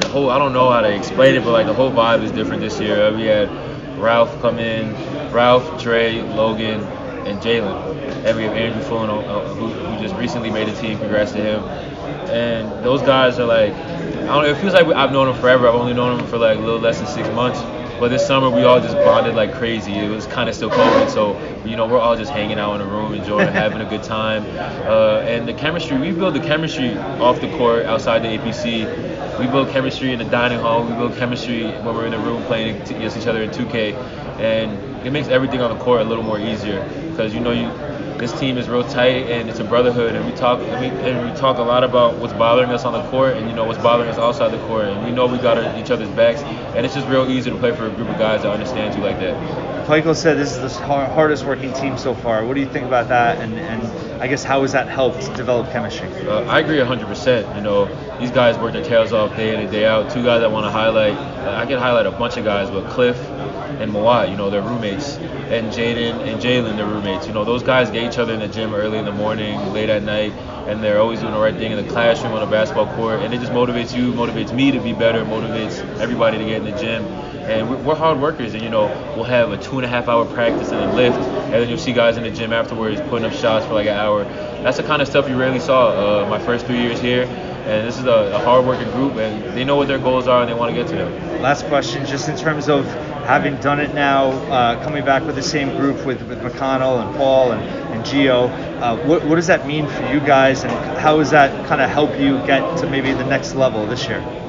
the 0.00 0.08
whole 0.08 0.30
I 0.30 0.38
don't 0.38 0.52
know 0.52 0.70
how 0.70 0.80
to 0.80 0.94
explain 0.94 1.34
it, 1.34 1.44
but 1.44 1.52
like 1.52 1.66
the 1.66 1.74
whole 1.74 1.90
vibe 1.90 2.22
is 2.22 2.32
different 2.32 2.60
this 2.60 2.80
year. 2.80 3.14
We 3.14 3.26
had 3.26 3.48
Ralph 3.98 4.40
come 4.40 4.58
in, 4.58 4.92
Ralph, 5.32 5.80
Trey, 5.80 6.22
Logan, 6.22 6.80
and 7.26 7.40
Jalen. 7.40 7.98
And 8.24 8.36
we 8.36 8.44
have 8.44 8.54
Andrew 8.54 8.82
Fulton, 8.82 9.10
uh, 9.10 9.54
who, 9.54 9.68
who 9.68 10.02
just 10.02 10.14
recently 10.16 10.50
made 10.50 10.68
a 10.68 10.74
team. 10.74 10.98
Congrats 10.98 11.32
to 11.32 11.38
him. 11.38 11.64
And 12.30 12.84
those 12.84 13.00
guys 13.02 13.38
are 13.38 13.46
like, 13.46 13.72
I 13.72 14.26
don't 14.26 14.42
know. 14.42 14.44
It 14.44 14.56
feels 14.58 14.74
like 14.74 14.86
I've 14.86 15.12
known 15.12 15.26
them 15.26 15.40
forever. 15.40 15.68
I've 15.68 15.74
only 15.74 15.94
known 15.94 16.18
them 16.18 16.26
for 16.26 16.38
like 16.38 16.58
a 16.58 16.60
little 16.60 16.80
less 16.80 16.98
than 16.98 17.06
six 17.06 17.28
months. 17.30 17.60
But 18.00 18.08
this 18.08 18.26
summer 18.26 18.48
we 18.48 18.62
all 18.62 18.80
just 18.80 18.94
bonded 18.94 19.34
like 19.34 19.52
crazy. 19.52 19.92
It 19.92 20.08
was 20.08 20.26
kind 20.26 20.48
of 20.48 20.54
still 20.54 20.70
COVID, 20.70 21.10
so 21.10 21.38
you 21.66 21.76
know 21.76 21.86
we're 21.86 21.98
all 21.98 22.16
just 22.16 22.32
hanging 22.32 22.58
out 22.58 22.76
in 22.76 22.80
a 22.80 22.86
room, 22.86 23.12
enjoying, 23.12 23.48
having 23.52 23.82
a 23.82 23.84
good 23.84 24.02
time. 24.02 24.42
Uh, 24.86 25.20
and 25.26 25.46
the 25.46 25.52
chemistry, 25.52 25.98
we 25.98 26.10
build 26.10 26.34
the 26.34 26.40
chemistry 26.40 26.96
off 26.96 27.42
the 27.42 27.54
court, 27.58 27.84
outside 27.84 28.20
the 28.20 28.28
APC. 28.28 28.86
We 29.40 29.46
build 29.46 29.70
chemistry 29.70 30.12
in 30.12 30.18
the 30.18 30.26
dining 30.26 30.58
hall. 30.58 30.84
We 30.84 30.92
build 30.92 31.16
chemistry 31.16 31.64
when 31.64 31.94
we're 31.94 32.04
in 32.04 32.12
the 32.12 32.18
room 32.18 32.42
playing 32.44 32.76
against 32.76 33.16
each 33.16 33.26
other 33.26 33.42
in 33.42 33.50
2K, 33.50 33.94
and 34.38 35.06
it 35.06 35.10
makes 35.10 35.28
everything 35.28 35.62
on 35.62 35.76
the 35.76 35.82
court 35.82 36.02
a 36.02 36.04
little 36.04 36.24
more 36.24 36.38
easier 36.38 36.86
because 37.10 37.34
you 37.34 37.40
know 37.40 37.52
you 37.52 37.70
this 38.20 38.38
team 38.38 38.58
is 38.58 38.68
real 38.68 38.84
tight 38.84 39.30
and 39.30 39.48
it's 39.48 39.60
a 39.60 39.64
brotherhood 39.64 40.14
and 40.14 40.26
we 40.26 40.32
talk 40.32 40.60
and 40.60 40.78
we, 40.78 41.10
and 41.10 41.26
we 41.26 41.34
talk 41.38 41.56
a 41.56 41.62
lot 41.62 41.82
about 41.82 42.18
what's 42.18 42.34
bothering 42.34 42.68
us 42.70 42.84
on 42.84 42.92
the 42.92 43.02
court 43.08 43.34
and 43.34 43.48
you 43.48 43.56
know 43.56 43.64
what's 43.64 43.82
bothering 43.82 44.10
us 44.10 44.18
outside 44.18 44.50
the 44.50 44.62
court 44.66 44.84
and 44.84 45.02
we 45.06 45.10
know 45.10 45.26
we 45.26 45.38
got 45.38 45.56
each 45.78 45.90
other's 45.90 46.10
backs 46.10 46.42
and 46.42 46.84
it's 46.84 46.94
just 46.94 47.08
real 47.08 47.30
easy 47.30 47.50
to 47.50 47.56
play 47.56 47.74
for 47.74 47.86
a 47.86 47.90
group 47.90 48.10
of 48.10 48.18
guys 48.18 48.42
that 48.42 48.52
understand 48.52 48.94
you 48.94 49.02
like 49.02 49.18
that. 49.18 49.88
Michael 49.88 50.14
said 50.14 50.36
this 50.36 50.54
is 50.54 50.60
the 50.60 50.68
hardest 50.68 51.46
working 51.46 51.72
team 51.72 51.96
so 51.96 52.14
far. 52.14 52.44
What 52.44 52.54
do 52.54 52.60
you 52.60 52.68
think 52.68 52.84
about 52.84 53.08
that 53.08 53.40
and, 53.40 53.58
and 53.58 54.09
I 54.20 54.28
guess 54.28 54.44
how 54.44 54.60
has 54.60 54.72
that 54.72 54.86
helped 54.86 55.34
develop 55.34 55.72
chemistry? 55.72 56.08
Uh, 56.28 56.42
I 56.42 56.60
agree 56.60 56.76
100%. 56.76 57.56
You 57.56 57.62
know, 57.62 57.86
these 58.18 58.30
guys 58.30 58.58
work 58.58 58.74
their 58.74 58.84
tails 58.84 59.14
off 59.14 59.34
day 59.34 59.54
in 59.54 59.60
and 59.60 59.70
day 59.70 59.86
out. 59.86 60.10
Two 60.10 60.22
guys 60.22 60.42
I 60.42 60.46
want 60.46 60.66
to 60.66 60.70
highlight. 60.70 61.14
Uh, 61.14 61.56
I 61.56 61.64
can 61.64 61.78
highlight 61.78 62.04
a 62.04 62.10
bunch 62.10 62.36
of 62.36 62.44
guys, 62.44 62.68
but 62.68 62.90
Cliff 62.90 63.16
and 63.16 63.90
Mawot, 63.90 64.30
you 64.30 64.36
know, 64.36 64.50
they're 64.50 64.60
roommates. 64.60 65.16
And 65.16 65.72
Jaden 65.72 66.20
and 66.28 66.38
Jalen, 66.38 66.76
they're 66.76 66.86
roommates. 66.86 67.26
You 67.26 67.32
know, 67.32 67.46
those 67.46 67.62
guys 67.62 67.90
get 67.90 68.04
each 68.12 68.18
other 68.18 68.34
in 68.34 68.40
the 68.40 68.48
gym 68.48 68.74
early 68.74 68.98
in 68.98 69.06
the 69.06 69.12
morning, 69.12 69.58
late 69.72 69.88
at 69.88 70.02
night, 70.02 70.32
and 70.68 70.84
they're 70.84 71.00
always 71.00 71.20
doing 71.20 71.32
the 71.32 71.40
right 71.40 71.54
thing 71.54 71.72
in 71.72 71.82
the 71.82 71.90
classroom 71.90 72.34
on 72.34 72.40
the 72.40 72.50
basketball 72.50 72.94
court. 72.94 73.20
And 73.20 73.32
it 73.32 73.38
just 73.38 73.52
motivates 73.52 73.96
you, 73.96 74.12
motivates 74.12 74.52
me 74.54 74.70
to 74.70 74.80
be 74.80 74.92
better, 74.92 75.24
motivates 75.24 75.80
everybody 75.98 76.36
to 76.36 76.44
get 76.44 76.58
in 76.58 76.64
the 76.64 76.78
gym. 76.78 77.04
And 77.50 77.84
we're 77.84 77.96
hard 77.96 78.20
workers, 78.20 78.54
and 78.54 78.62
you 78.62 78.70
know, 78.70 78.86
we'll 79.16 79.24
have 79.24 79.50
a 79.50 79.58
two 79.58 79.76
and 79.76 79.84
a 79.84 79.88
half 79.88 80.08
hour 80.08 80.24
practice 80.24 80.70
and 80.70 80.80
a 80.80 80.94
lift, 80.94 81.18
and 81.18 81.54
then 81.54 81.68
you'll 81.68 81.78
see 81.78 81.92
guys 81.92 82.16
in 82.16 82.22
the 82.22 82.30
gym 82.30 82.52
afterwards 82.52 83.00
putting 83.02 83.26
up 83.26 83.32
shots 83.32 83.66
for 83.66 83.74
like 83.74 83.86
an 83.86 83.96
hour. 83.96 84.24
That's 84.62 84.76
the 84.76 84.84
kind 84.84 85.02
of 85.02 85.08
stuff 85.08 85.28
you 85.28 85.36
rarely 85.36 85.60
saw 85.60 86.22
uh, 86.22 86.28
my 86.28 86.38
first 86.38 86.66
three 86.66 86.80
years 86.80 87.00
here 87.00 87.26
and 87.70 87.86
this 87.86 87.98
is 87.98 88.06
a, 88.06 88.32
a 88.34 88.38
hard-working 88.38 88.90
group, 88.92 89.14
and 89.16 89.56
they 89.56 89.64
know 89.64 89.76
what 89.76 89.86
their 89.86 89.98
goals 89.98 90.26
are, 90.26 90.40
and 90.40 90.50
they 90.50 90.54
want 90.54 90.74
to 90.74 90.80
get 90.80 90.88
to 90.88 90.96
them. 90.96 91.42
Last 91.42 91.66
question, 91.66 92.04
just 92.06 92.28
in 92.28 92.36
terms 92.36 92.68
of 92.68 92.86
having 93.26 93.56
done 93.56 93.80
it 93.80 93.94
now, 93.94 94.30
uh, 94.30 94.82
coming 94.82 95.04
back 95.04 95.24
with 95.24 95.36
the 95.36 95.42
same 95.42 95.76
group 95.76 96.04
with, 96.06 96.22
with 96.22 96.40
McConnell 96.40 97.06
and 97.06 97.16
Paul 97.16 97.52
and, 97.52 97.62
and 97.62 98.04
Geo, 98.04 98.46
uh, 98.46 98.96
what, 99.06 99.24
what 99.24 99.36
does 99.36 99.46
that 99.48 99.66
mean 99.66 99.86
for 99.86 100.02
you 100.12 100.20
guys, 100.20 100.64
and 100.64 100.72
how 100.98 101.18
does 101.18 101.30
that 101.30 101.66
kind 101.68 101.80
of 101.80 101.90
help 101.90 102.18
you 102.18 102.38
get 102.46 102.78
to 102.78 102.88
maybe 102.88 103.12
the 103.12 103.26
next 103.26 103.54
level 103.54 103.86
this 103.86 104.08
year? 104.08 104.39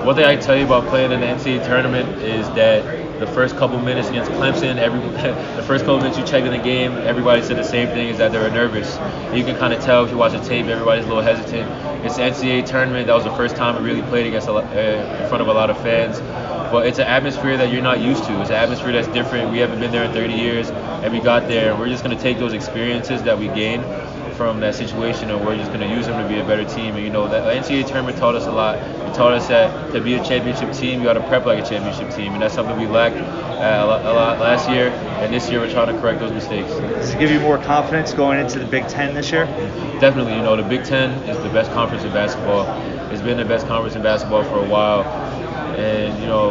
One 0.00 0.16
thing 0.16 0.24
I 0.24 0.34
can 0.34 0.42
tell 0.42 0.56
you 0.56 0.64
about 0.64 0.88
playing 0.88 1.12
in 1.12 1.20
the 1.20 1.26
NCAA 1.26 1.64
tournament 1.64 2.08
is 2.22 2.48
that 2.56 3.20
the 3.20 3.26
first 3.26 3.56
couple 3.56 3.78
minutes 3.78 4.08
against 4.08 4.32
Clemson, 4.32 4.76
every 4.78 4.98
the 5.56 5.62
first 5.62 5.84
couple 5.84 5.98
minutes 5.98 6.18
you 6.18 6.24
check 6.24 6.42
in 6.42 6.50
the 6.50 6.58
game, 6.58 6.92
everybody 6.92 7.40
said 7.40 7.56
the 7.56 7.62
same 7.62 7.86
thing 7.88 8.08
is 8.08 8.18
that 8.18 8.32
they 8.32 8.38
were 8.38 8.50
nervous. 8.50 8.96
You 9.32 9.44
can 9.44 9.56
kind 9.56 9.72
of 9.72 9.80
tell 9.84 10.04
if 10.04 10.10
you 10.10 10.16
watch 10.16 10.32
the 10.32 10.40
tape, 10.40 10.66
everybody's 10.66 11.04
a 11.04 11.08
little 11.08 11.22
hesitant. 11.22 11.70
It's 12.04 12.16
the 12.16 12.22
NCAA 12.22 12.66
tournament. 12.66 13.06
That 13.06 13.14
was 13.14 13.22
the 13.22 13.36
first 13.36 13.54
time 13.54 13.80
we 13.80 13.88
really 13.88 14.02
played 14.08 14.26
against 14.26 14.48
a, 14.48 14.54
uh, 14.54 15.22
in 15.22 15.28
front 15.28 15.40
of 15.40 15.46
a 15.46 15.52
lot 15.52 15.70
of 15.70 15.80
fans. 15.82 16.18
But 16.72 16.86
it's 16.86 16.98
an 16.98 17.06
atmosphere 17.06 17.56
that 17.58 17.70
you're 17.70 17.82
not 17.82 18.00
used 18.00 18.24
to. 18.24 18.40
It's 18.40 18.50
an 18.50 18.56
atmosphere 18.56 18.90
that's 18.90 19.08
different. 19.08 19.52
We 19.52 19.58
haven't 19.58 19.78
been 19.78 19.92
there 19.92 20.04
in 20.04 20.12
30 20.12 20.32
years, 20.32 20.70
and 20.70 21.12
we 21.12 21.20
got 21.20 21.46
there. 21.46 21.76
We're 21.76 21.88
just 21.88 22.02
gonna 22.02 22.18
take 22.18 22.38
those 22.38 22.54
experiences 22.54 23.22
that 23.22 23.38
we 23.38 23.46
gained 23.48 23.84
from 24.42 24.58
that 24.58 24.74
situation, 24.74 25.30
and 25.30 25.46
we're 25.46 25.56
just 25.56 25.72
going 25.72 25.88
to 25.88 25.94
use 25.94 26.06
them 26.06 26.20
to 26.20 26.28
be 26.28 26.40
a 26.40 26.44
better 26.44 26.64
team. 26.64 26.96
And 26.96 27.04
you 27.04 27.10
know, 27.10 27.28
that 27.28 27.44
NCAA 27.44 27.86
tournament 27.86 28.18
taught 28.18 28.34
us 28.34 28.46
a 28.46 28.50
lot. 28.50 28.76
It 28.76 29.14
taught 29.14 29.32
us 29.34 29.46
that 29.48 29.92
to 29.92 30.00
be 30.00 30.14
a 30.14 30.24
championship 30.24 30.72
team, 30.72 30.98
you 30.98 31.04
got 31.04 31.12
to 31.12 31.26
prep 31.28 31.46
like 31.46 31.62
a 31.62 31.68
championship 31.68 32.12
team, 32.16 32.32
and 32.32 32.42
that's 32.42 32.54
something 32.54 32.76
we 32.76 32.88
lacked 32.88 33.16
uh, 33.16 33.84
a, 33.84 33.86
lot, 33.86 34.04
a, 34.04 34.12
lot, 34.12 34.40
last 34.40 34.68
year. 34.68 34.88
And 35.22 35.32
this 35.32 35.48
year, 35.48 35.60
we're 35.60 35.70
trying 35.70 35.94
to 35.94 36.00
correct 36.00 36.18
those 36.18 36.32
mistakes. 36.32 36.68
Does 36.70 37.14
it 37.14 37.20
give 37.20 37.30
you 37.30 37.38
more 37.38 37.56
confidence 37.56 38.12
going 38.12 38.40
into 38.40 38.58
the 38.58 38.66
Big 38.66 38.88
Ten 38.88 39.14
this 39.14 39.30
year? 39.30 39.46
Definitely. 40.00 40.34
You 40.34 40.42
know, 40.42 40.56
the 40.56 40.64
Big 40.64 40.84
Ten 40.84 41.10
is 41.30 41.40
the 41.44 41.50
best 41.50 41.70
conference 41.70 42.02
in 42.02 42.12
basketball. 42.12 42.66
It's 43.12 43.22
been 43.22 43.36
the 43.36 43.44
best 43.44 43.68
conference 43.68 43.94
in 43.94 44.02
basketball 44.02 44.42
for 44.42 44.58
a 44.58 44.68
while, 44.68 45.04
and 45.78 46.18
you 46.20 46.26
know, 46.26 46.50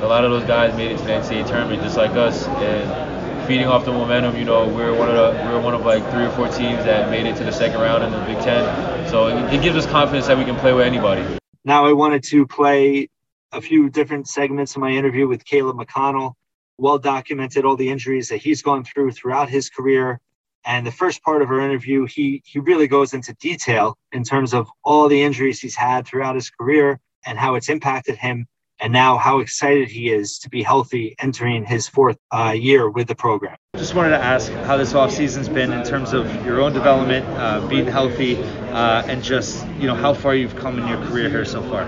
a 0.00 0.06
lot 0.06 0.24
of 0.24 0.30
those 0.30 0.44
guys 0.44 0.76
made 0.76 0.92
it 0.92 0.98
to 0.98 1.04
the 1.04 1.10
NCAA 1.10 1.48
tournament 1.48 1.82
just 1.82 1.96
like 1.96 2.12
us, 2.12 2.46
and 2.46 3.11
feeding 3.46 3.66
off 3.66 3.84
the 3.84 3.92
momentum. 3.92 4.36
You 4.36 4.44
know, 4.44 4.66
we 4.66 4.82
are 4.82 4.94
one 4.94 5.08
of 5.08 5.14
the 5.14 5.40
we 5.42 5.54
are 5.54 5.60
one 5.60 5.74
of 5.74 5.84
like 5.84 6.02
three 6.10 6.24
or 6.24 6.30
four 6.30 6.48
teams 6.48 6.84
that 6.84 7.10
made 7.10 7.26
it 7.26 7.36
to 7.36 7.44
the 7.44 7.52
second 7.52 7.80
round 7.80 8.04
in 8.04 8.10
the 8.12 8.18
Big 8.26 8.42
Ten. 8.42 9.08
So 9.08 9.28
it, 9.28 9.54
it 9.54 9.62
gives 9.62 9.76
us 9.76 9.86
confidence 9.86 10.26
that 10.26 10.38
we 10.38 10.44
can 10.44 10.56
play 10.56 10.72
with 10.72 10.86
anybody. 10.86 11.22
Now 11.64 11.86
I 11.86 11.92
wanted 11.92 12.22
to 12.24 12.46
play 12.46 13.08
a 13.52 13.60
few 13.60 13.90
different 13.90 14.28
segments 14.28 14.74
of 14.74 14.80
my 14.80 14.90
interview 14.90 15.28
with 15.28 15.44
Caleb 15.44 15.76
McConnell. 15.76 16.34
Well 16.78 16.98
documented 16.98 17.64
all 17.64 17.76
the 17.76 17.90
injuries 17.90 18.28
that 18.28 18.38
he's 18.38 18.62
gone 18.62 18.84
through 18.84 19.12
throughout 19.12 19.48
his 19.48 19.70
career. 19.70 20.20
And 20.64 20.86
the 20.86 20.92
first 20.92 21.22
part 21.22 21.42
of 21.42 21.50
our 21.50 21.60
interview, 21.60 22.06
he 22.06 22.42
he 22.44 22.58
really 22.58 22.86
goes 22.86 23.14
into 23.14 23.34
detail 23.34 23.98
in 24.12 24.24
terms 24.24 24.54
of 24.54 24.68
all 24.84 25.08
the 25.08 25.22
injuries 25.22 25.60
he's 25.60 25.76
had 25.76 26.06
throughout 26.06 26.34
his 26.34 26.50
career 26.50 27.00
and 27.26 27.38
how 27.38 27.54
it's 27.56 27.68
impacted 27.68 28.16
him 28.16 28.46
and 28.82 28.92
now 28.92 29.16
how 29.16 29.38
excited 29.38 29.88
he 29.88 30.10
is 30.10 30.38
to 30.40 30.50
be 30.50 30.62
healthy 30.62 31.14
entering 31.20 31.64
his 31.64 31.86
fourth 31.86 32.18
uh, 32.32 32.50
year 32.50 32.90
with 32.90 33.06
the 33.06 33.14
program. 33.14 33.56
Just 33.76 33.94
wanted 33.94 34.10
to 34.10 34.18
ask 34.18 34.50
how 34.66 34.76
this 34.76 34.92
offseason's 34.92 35.48
been 35.48 35.72
in 35.72 35.84
terms 35.84 36.12
of 36.12 36.44
your 36.44 36.60
own 36.60 36.72
development, 36.72 37.24
uh, 37.38 37.66
being 37.68 37.86
healthy, 37.86 38.36
uh, 38.72 39.04
and 39.06 39.22
just 39.22 39.66
you 39.78 39.86
know 39.86 39.94
how 39.94 40.12
far 40.12 40.34
you've 40.34 40.56
come 40.56 40.78
in 40.78 40.86
your 40.88 40.98
career 41.06 41.28
here 41.30 41.44
so 41.44 41.62
far. 41.62 41.84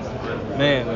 Man, 0.57 0.87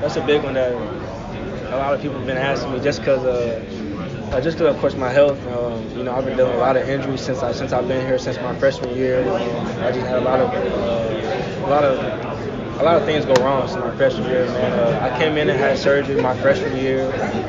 that's 0.00 0.16
a 0.16 0.24
big 0.24 0.42
one 0.42 0.54
that 0.54 0.72
a 0.72 1.76
lot 1.76 1.92
of 1.92 2.00
people 2.00 2.16
have 2.16 2.26
been 2.26 2.38
asking 2.38 2.72
me 2.72 2.80
just 2.80 3.00
because. 3.00 3.24
Uh, 3.24 4.40
just 4.40 4.58
because, 4.58 4.74
of 4.74 4.80
course, 4.80 4.96
my 4.96 5.10
health. 5.10 5.38
Um, 5.46 5.96
you 5.96 6.02
know, 6.02 6.12
I've 6.12 6.24
been 6.24 6.36
dealing 6.36 6.50
with 6.50 6.60
a 6.60 6.64
lot 6.64 6.76
of 6.76 6.88
injuries 6.88 7.20
since 7.20 7.44
I 7.44 7.52
since 7.52 7.72
I've 7.72 7.86
been 7.86 8.04
here 8.04 8.18
since 8.18 8.36
my 8.38 8.58
freshman 8.58 8.96
year. 8.96 9.20
Um, 9.20 9.66
I 9.80 9.92
just 9.92 10.04
had 10.06 10.16
a 10.16 10.22
lot 10.22 10.40
of 10.40 10.50
uh, 10.50 11.66
a 11.66 11.70
lot 11.70 11.84
of 11.84 12.43
a 12.78 12.82
lot 12.82 12.96
of 12.96 13.04
things 13.04 13.24
go 13.24 13.34
wrong 13.34 13.68
since 13.68 13.80
my 13.80 13.96
freshman 13.96 14.28
year, 14.28 14.46
man. 14.46 14.72
Uh, 14.72 15.10
I 15.12 15.18
came 15.18 15.36
in 15.36 15.48
and 15.48 15.58
had 15.58 15.78
surgery 15.78 16.20
my 16.20 16.36
freshman 16.40 16.76
year 16.76 17.06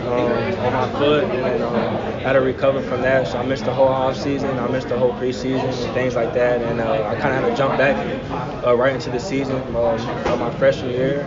um, 0.08 0.60
on 0.66 0.74
my 0.74 1.00
foot, 1.00 1.24
and 1.24 1.64
um, 1.64 1.96
had 2.22 2.34
to 2.34 2.42
recover 2.42 2.82
from 2.82 3.02
that. 3.02 3.28
So 3.28 3.40
I 3.40 3.46
missed 3.46 3.66
the 3.66 3.74
whole 3.74 3.88
off 3.88 4.16
season. 4.16 4.58
I 4.60 4.68
missed 4.68 4.90
the 4.90 4.98
whole 4.98 5.14
preseason 5.14 5.64
and 5.64 5.94
things 5.94 6.16
like 6.16 6.34
that. 6.34 6.62
And 6.62 6.80
uh, 6.80 7.08
I 7.08 7.16
kind 7.20 7.36
of 7.36 7.44
had 7.44 7.50
to 7.50 7.56
jump 7.56 7.78
back 7.78 7.96
uh, 8.66 8.76
right 8.76 8.94
into 8.94 9.10
the 9.10 9.20
season 9.20 9.58
um, 9.76 9.76
of 9.76 10.40
my 10.40 10.52
freshman 10.58 10.92
year. 10.92 11.22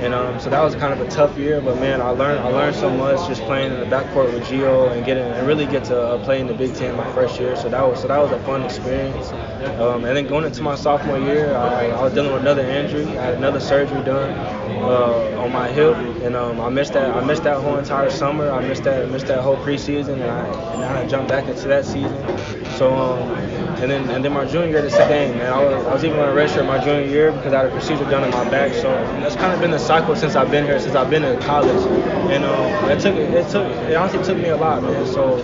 And 0.00 0.14
um, 0.14 0.38
so 0.38 0.48
that 0.50 0.62
was 0.62 0.74
kind 0.76 0.92
of 0.92 1.00
a 1.00 1.10
tough 1.10 1.36
year, 1.36 1.60
but 1.60 1.80
man, 1.80 2.00
I 2.00 2.10
learned 2.10 2.38
I 2.38 2.48
learned 2.48 2.76
so 2.76 2.88
much 2.88 3.26
just 3.26 3.42
playing 3.42 3.72
in 3.72 3.80
the 3.80 3.86
backcourt 3.86 4.32
with 4.32 4.46
Geo 4.46 4.88
and 4.90 5.04
getting 5.04 5.24
and 5.24 5.44
really 5.44 5.66
get 5.66 5.84
to 5.84 6.00
uh, 6.00 6.24
play 6.24 6.40
in 6.40 6.46
the 6.46 6.54
Big 6.54 6.74
Ten 6.74 6.96
my 6.96 7.12
first 7.12 7.40
year. 7.40 7.56
So 7.56 7.68
that 7.68 7.82
was 7.82 8.00
so 8.00 8.06
that 8.08 8.18
was 8.18 8.30
a 8.30 8.38
fun 8.44 8.62
experience. 8.62 9.30
Um, 9.58 10.04
and 10.04 10.16
then 10.16 10.26
going 10.26 10.44
into 10.44 10.62
my 10.62 10.76
sophomore 10.76 11.18
year, 11.18 11.56
I, 11.56 11.88
I, 11.90 12.02
was 12.02 12.12
dealing 12.12 12.32
with 12.32 12.42
another 12.42 12.62
injury. 12.62 13.06
I 13.18 13.24
had 13.24 13.34
another 13.34 13.58
surgery 13.58 14.04
done 14.04 14.30
uh, 14.82 15.42
on 15.42 15.52
my 15.52 15.68
hip, 15.68 15.96
and 16.22 16.36
um, 16.36 16.60
I 16.60 16.68
missed 16.68 16.92
that. 16.92 17.10
I 17.16 17.24
missed 17.24 17.42
that 17.42 17.60
whole 17.60 17.76
entire 17.76 18.08
summer. 18.08 18.50
I 18.50 18.66
missed 18.66 18.84
that. 18.84 19.10
Missed 19.10 19.26
that 19.26 19.42
whole 19.42 19.56
preseason, 19.56 20.14
and 20.14 20.24
I 20.24 20.46
and 20.74 20.84
I 20.84 21.06
jumped 21.08 21.28
back 21.28 21.48
into 21.48 21.66
that 21.68 21.84
season. 21.84 22.38
So 22.76 22.94
um, 22.94 23.36
and 23.80 23.90
then 23.90 24.10
and 24.10 24.24
then 24.24 24.32
my 24.32 24.44
junior 24.44 24.68
year, 24.68 24.82
the 24.82 24.90
same 24.90 25.36
man. 25.38 25.52
I 25.52 25.64
was, 25.64 25.86
I 25.86 25.92
was 25.94 26.04
even 26.04 26.18
on 26.18 26.28
a 26.28 26.32
redshirt 26.32 26.66
my 26.66 26.78
junior 26.82 27.06
year 27.06 27.32
because 27.32 27.52
I 27.52 27.58
had 27.58 27.66
a 27.66 27.70
procedure 27.70 28.04
done 28.04 28.24
in 28.24 28.30
my 28.30 28.48
back. 28.48 28.72
So 28.74 28.90
that's 29.20 29.36
kind 29.36 29.52
of 29.52 29.60
been 29.60 29.70
the 29.70 29.78
cycle 29.78 30.16
since 30.16 30.34
I've 30.34 30.50
been 30.50 30.64
here, 30.64 30.78
since 30.80 30.94
I've 30.94 31.10
been 31.10 31.24
in 31.24 31.40
college. 31.40 31.84
And 32.32 32.44
um, 32.44 32.90
it 32.90 33.00
took 33.00 33.14
it 33.16 33.48
took 33.50 33.66
it 33.66 33.94
honestly 33.94 34.24
took 34.24 34.38
me 34.38 34.48
a 34.48 34.56
lot, 34.56 34.82
man. 34.82 35.06
So 35.06 35.34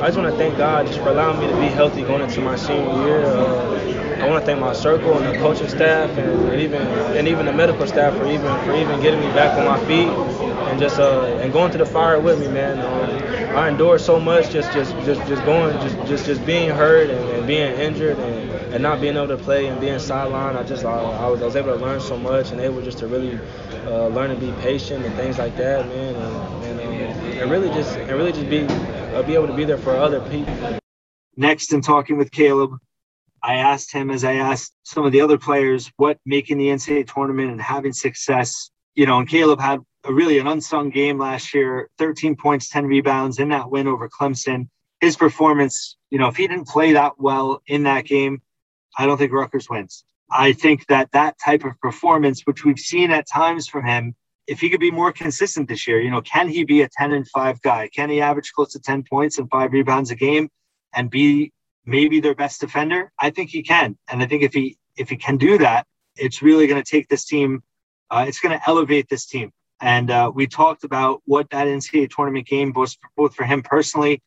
I 0.00 0.06
just 0.06 0.18
want 0.18 0.30
to 0.30 0.36
thank 0.36 0.56
God 0.56 0.86
just 0.86 0.98
for 0.98 1.08
allowing 1.08 1.40
me 1.40 1.46
to 1.46 1.56
be 1.60 1.66
healthy 1.66 2.02
going 2.02 2.22
into 2.22 2.40
my 2.40 2.56
senior 2.56 3.06
year. 3.06 3.24
Uh, 3.24 3.63
I 4.24 4.26
want 4.26 4.40
to 4.42 4.46
thank 4.46 4.58
my 4.58 4.72
circle 4.72 5.18
and 5.18 5.26
the 5.26 5.38
coaching 5.38 5.68
staff 5.68 6.08
and, 6.16 6.58
even 6.58 6.80
and 6.80 7.28
even 7.28 7.44
the 7.44 7.52
medical 7.52 7.86
staff 7.86 8.16
for 8.16 8.26
even 8.26 8.58
for 8.64 8.74
even 8.74 8.98
getting 9.02 9.20
me 9.20 9.26
back 9.34 9.58
on 9.58 9.66
my 9.66 9.78
feet 9.86 10.08
and 10.08 10.80
just 10.80 10.98
uh, 10.98 11.24
and 11.42 11.52
going 11.52 11.70
to 11.72 11.76
the 11.76 11.84
fire 11.84 12.18
with 12.18 12.40
me, 12.40 12.48
man. 12.48 12.78
Um, 12.80 13.54
I 13.54 13.68
endured 13.68 14.00
so 14.00 14.18
much 14.18 14.50
just 14.50 14.72
just 14.72 14.92
just 15.04 15.20
just 15.28 15.44
going 15.44 15.78
just 15.82 15.96
just 16.08 16.24
just 16.24 16.46
being 16.46 16.70
hurt 16.70 17.10
and, 17.10 17.22
and 17.32 17.46
being 17.46 17.74
injured 17.74 18.18
and, 18.18 18.50
and 18.72 18.82
not 18.82 19.02
being 19.02 19.14
able 19.14 19.28
to 19.28 19.36
play 19.36 19.66
and 19.66 19.78
being 19.78 19.96
sidelined. 19.96 20.56
I 20.56 20.62
just 20.62 20.86
I, 20.86 20.94
I, 20.94 21.28
was 21.28 21.42
I 21.42 21.44
was 21.44 21.54
able 21.54 21.76
to 21.76 21.84
learn 21.84 22.00
so 22.00 22.16
much 22.16 22.50
and 22.50 22.62
able 22.62 22.80
just 22.80 22.96
to 23.00 23.06
really 23.06 23.38
uh, 23.84 24.06
learn 24.06 24.30
to 24.30 24.36
be 24.36 24.52
patient 24.62 25.04
and 25.04 25.14
things 25.16 25.36
like 25.36 25.54
that, 25.58 25.86
man. 25.86 26.14
And, 26.14 26.64
and, 26.64 26.80
um, 26.80 27.32
and 27.42 27.50
really 27.50 27.68
just 27.68 27.94
and 27.98 28.12
really 28.12 28.32
just 28.32 28.48
be 28.48 28.64
uh, 29.14 29.22
be 29.22 29.34
able 29.34 29.48
to 29.48 29.54
be 29.54 29.66
there 29.66 29.76
for 29.76 29.94
other 29.94 30.22
people. 30.30 30.78
Next, 31.36 31.74
in 31.74 31.82
talking 31.82 32.16
with 32.16 32.30
Caleb, 32.30 32.78
I 33.44 33.56
asked 33.56 33.92
him, 33.92 34.10
as 34.10 34.24
I 34.24 34.36
asked 34.36 34.74
some 34.84 35.04
of 35.04 35.12
the 35.12 35.20
other 35.20 35.36
players, 35.36 35.92
what 35.98 36.18
making 36.24 36.56
the 36.56 36.68
NCAA 36.68 37.12
tournament 37.12 37.50
and 37.50 37.60
having 37.60 37.92
success. 37.92 38.70
You 38.94 39.04
know, 39.04 39.18
and 39.18 39.28
Caleb 39.28 39.60
had 39.60 39.80
a 40.04 40.12
really 40.12 40.38
an 40.38 40.46
unsung 40.46 40.88
game 40.88 41.18
last 41.18 41.52
year 41.52 41.90
13 41.98 42.36
points, 42.36 42.70
10 42.70 42.86
rebounds 42.86 43.38
in 43.38 43.50
that 43.50 43.70
win 43.70 43.86
over 43.86 44.08
Clemson. 44.08 44.68
His 45.00 45.16
performance, 45.16 45.96
you 46.08 46.18
know, 46.18 46.28
if 46.28 46.36
he 46.36 46.46
didn't 46.46 46.68
play 46.68 46.94
that 46.94 47.12
well 47.18 47.60
in 47.66 47.82
that 47.82 48.06
game, 48.06 48.40
I 48.96 49.04
don't 49.04 49.18
think 49.18 49.32
Rutgers 49.32 49.68
wins. 49.68 50.04
I 50.30 50.52
think 50.52 50.86
that 50.86 51.12
that 51.12 51.36
type 51.44 51.64
of 51.64 51.78
performance, 51.80 52.42
which 52.46 52.64
we've 52.64 52.78
seen 52.78 53.10
at 53.10 53.28
times 53.28 53.68
from 53.68 53.84
him, 53.84 54.14
if 54.46 54.60
he 54.60 54.70
could 54.70 54.80
be 54.80 54.90
more 54.90 55.12
consistent 55.12 55.68
this 55.68 55.86
year, 55.86 56.00
you 56.00 56.10
know, 56.10 56.22
can 56.22 56.48
he 56.48 56.64
be 56.64 56.80
a 56.80 56.88
10 56.88 57.12
and 57.12 57.28
5 57.28 57.60
guy? 57.60 57.90
Can 57.94 58.08
he 58.08 58.22
average 58.22 58.52
close 58.52 58.72
to 58.72 58.80
10 58.80 59.04
points 59.04 59.38
and 59.38 59.50
five 59.50 59.72
rebounds 59.72 60.10
a 60.10 60.14
game 60.14 60.48
and 60.94 61.10
be 61.10 61.52
maybe 61.86 62.20
their 62.20 62.34
best 62.34 62.60
defender? 62.60 63.12
I 63.18 63.30
think 63.30 63.50
he 63.50 63.62
can. 63.62 63.96
And 64.08 64.22
I 64.22 64.26
think 64.26 64.42
if 64.42 64.52
he 64.52 64.78
if 64.96 65.08
he 65.08 65.16
can 65.16 65.36
do 65.36 65.58
that, 65.58 65.86
it's 66.16 66.42
really 66.42 66.66
going 66.66 66.82
to 66.82 66.88
take 66.88 67.08
this 67.08 67.24
team, 67.24 67.62
uh, 68.10 68.24
it's 68.28 68.40
going 68.40 68.56
to 68.56 68.68
elevate 68.68 69.08
this 69.08 69.26
team. 69.26 69.50
And 69.80 70.10
uh, 70.10 70.30
we 70.34 70.46
talked 70.46 70.84
about 70.84 71.20
what 71.24 71.50
that 71.50 71.66
NCAA 71.66 72.10
tournament 72.10 72.46
game, 72.46 72.72
both, 72.72 72.96
both 73.16 73.34
for 73.34 73.44
him 73.44 73.62
personally 73.62 74.22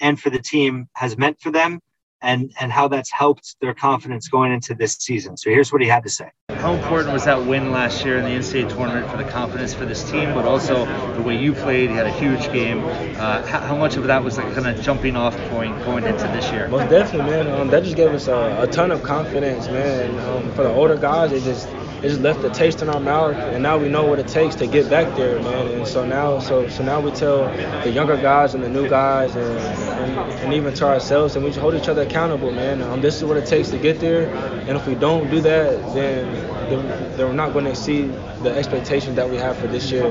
and 0.00 0.18
for 0.18 0.30
the 0.30 0.38
team, 0.38 0.88
has 0.94 1.18
meant 1.18 1.40
for 1.40 1.50
them 1.50 1.80
and 2.22 2.52
and 2.60 2.72
how 2.72 2.88
that's 2.88 3.10
helped 3.10 3.56
their 3.60 3.74
confidence 3.74 4.28
going 4.28 4.52
into 4.52 4.74
this 4.74 4.94
season. 4.94 5.36
So 5.36 5.50
here's 5.50 5.72
what 5.72 5.82
he 5.82 5.88
had 5.88 6.04
to 6.04 6.10
say. 6.10 6.30
How 6.50 6.74
important 6.74 7.12
was 7.12 7.24
that 7.24 7.44
win 7.44 7.72
last 7.72 8.04
year 8.04 8.18
in 8.18 8.24
the 8.24 8.30
NCAA 8.30 8.68
tournament 8.68 9.10
for 9.10 9.16
the 9.16 9.24
confidence 9.24 9.74
for 9.74 9.84
this 9.84 10.08
team, 10.08 10.32
but 10.32 10.44
also 10.44 10.86
the 11.14 11.22
way 11.22 11.36
you 11.36 11.52
played? 11.52 11.90
You 11.90 11.96
had 11.96 12.06
a 12.06 12.12
huge 12.12 12.52
game. 12.52 12.84
Uh, 12.84 13.44
how, 13.46 13.60
how, 13.60 13.76
much 13.76 13.96
of 13.96 14.04
that 14.04 14.22
was 14.22 14.36
like 14.36 14.54
kind 14.54 14.66
of 14.66 14.80
jumping 14.80 15.16
off 15.16 15.36
point 15.48 15.76
going 15.84 16.04
into 16.04 16.24
this 16.28 16.50
year? 16.52 16.68
Most 16.68 16.88
definitely, 16.88 17.32
man. 17.32 17.48
Um, 17.48 17.68
that 17.68 17.82
just 17.82 17.96
gave 17.96 18.12
us 18.12 18.28
a, 18.28 18.62
a, 18.62 18.66
ton 18.68 18.92
of 18.92 19.02
confidence, 19.02 19.66
man. 19.66 20.16
Um, 20.20 20.52
for 20.52 20.62
the 20.62 20.68
older 20.68 20.96
guys, 20.96 21.32
it 21.32 21.42
just 21.42 21.68
it 22.02 22.08
just 22.08 22.20
left 22.20 22.42
a 22.44 22.50
taste 22.50 22.82
in 22.82 22.88
our 22.88 22.98
mouth, 22.98 23.36
and 23.36 23.62
now 23.62 23.78
we 23.78 23.88
know 23.88 24.04
what 24.04 24.18
it 24.18 24.26
takes 24.26 24.56
to 24.56 24.66
get 24.66 24.90
back 24.90 25.16
there, 25.16 25.40
man. 25.40 25.68
And 25.68 25.86
so 25.86 26.04
now, 26.04 26.40
so 26.40 26.68
so 26.68 26.82
now 26.82 27.00
we 27.00 27.12
tell 27.12 27.44
the 27.84 27.90
younger 27.90 28.16
guys 28.16 28.54
and 28.54 28.64
the 28.64 28.68
new 28.68 28.88
guys, 28.88 29.36
and 29.36 29.58
and, 29.58 30.32
and 30.40 30.52
even 30.52 30.74
to 30.74 30.86
ourselves, 30.86 31.36
and 31.36 31.44
we 31.44 31.52
hold 31.52 31.74
each 31.74 31.88
other 31.88 32.02
accountable, 32.02 32.50
man. 32.50 32.82
Um, 32.82 33.00
this 33.00 33.16
is 33.16 33.24
what 33.24 33.36
it 33.36 33.46
takes 33.46 33.70
to 33.70 33.78
get 33.78 34.00
there, 34.00 34.34
and 34.66 34.76
if 34.76 34.86
we 34.86 34.96
don't 34.96 35.30
do 35.30 35.40
that, 35.42 35.94
then 35.94 36.26
then, 36.68 37.16
then 37.16 37.26
we're 37.28 37.34
not 37.34 37.52
going 37.52 37.66
to 37.66 37.70
exceed 37.70 38.12
the 38.42 38.52
expectations 38.52 39.16
that 39.16 39.28
we 39.28 39.36
have 39.36 39.56
for 39.56 39.68
this 39.68 39.90
year. 39.90 40.10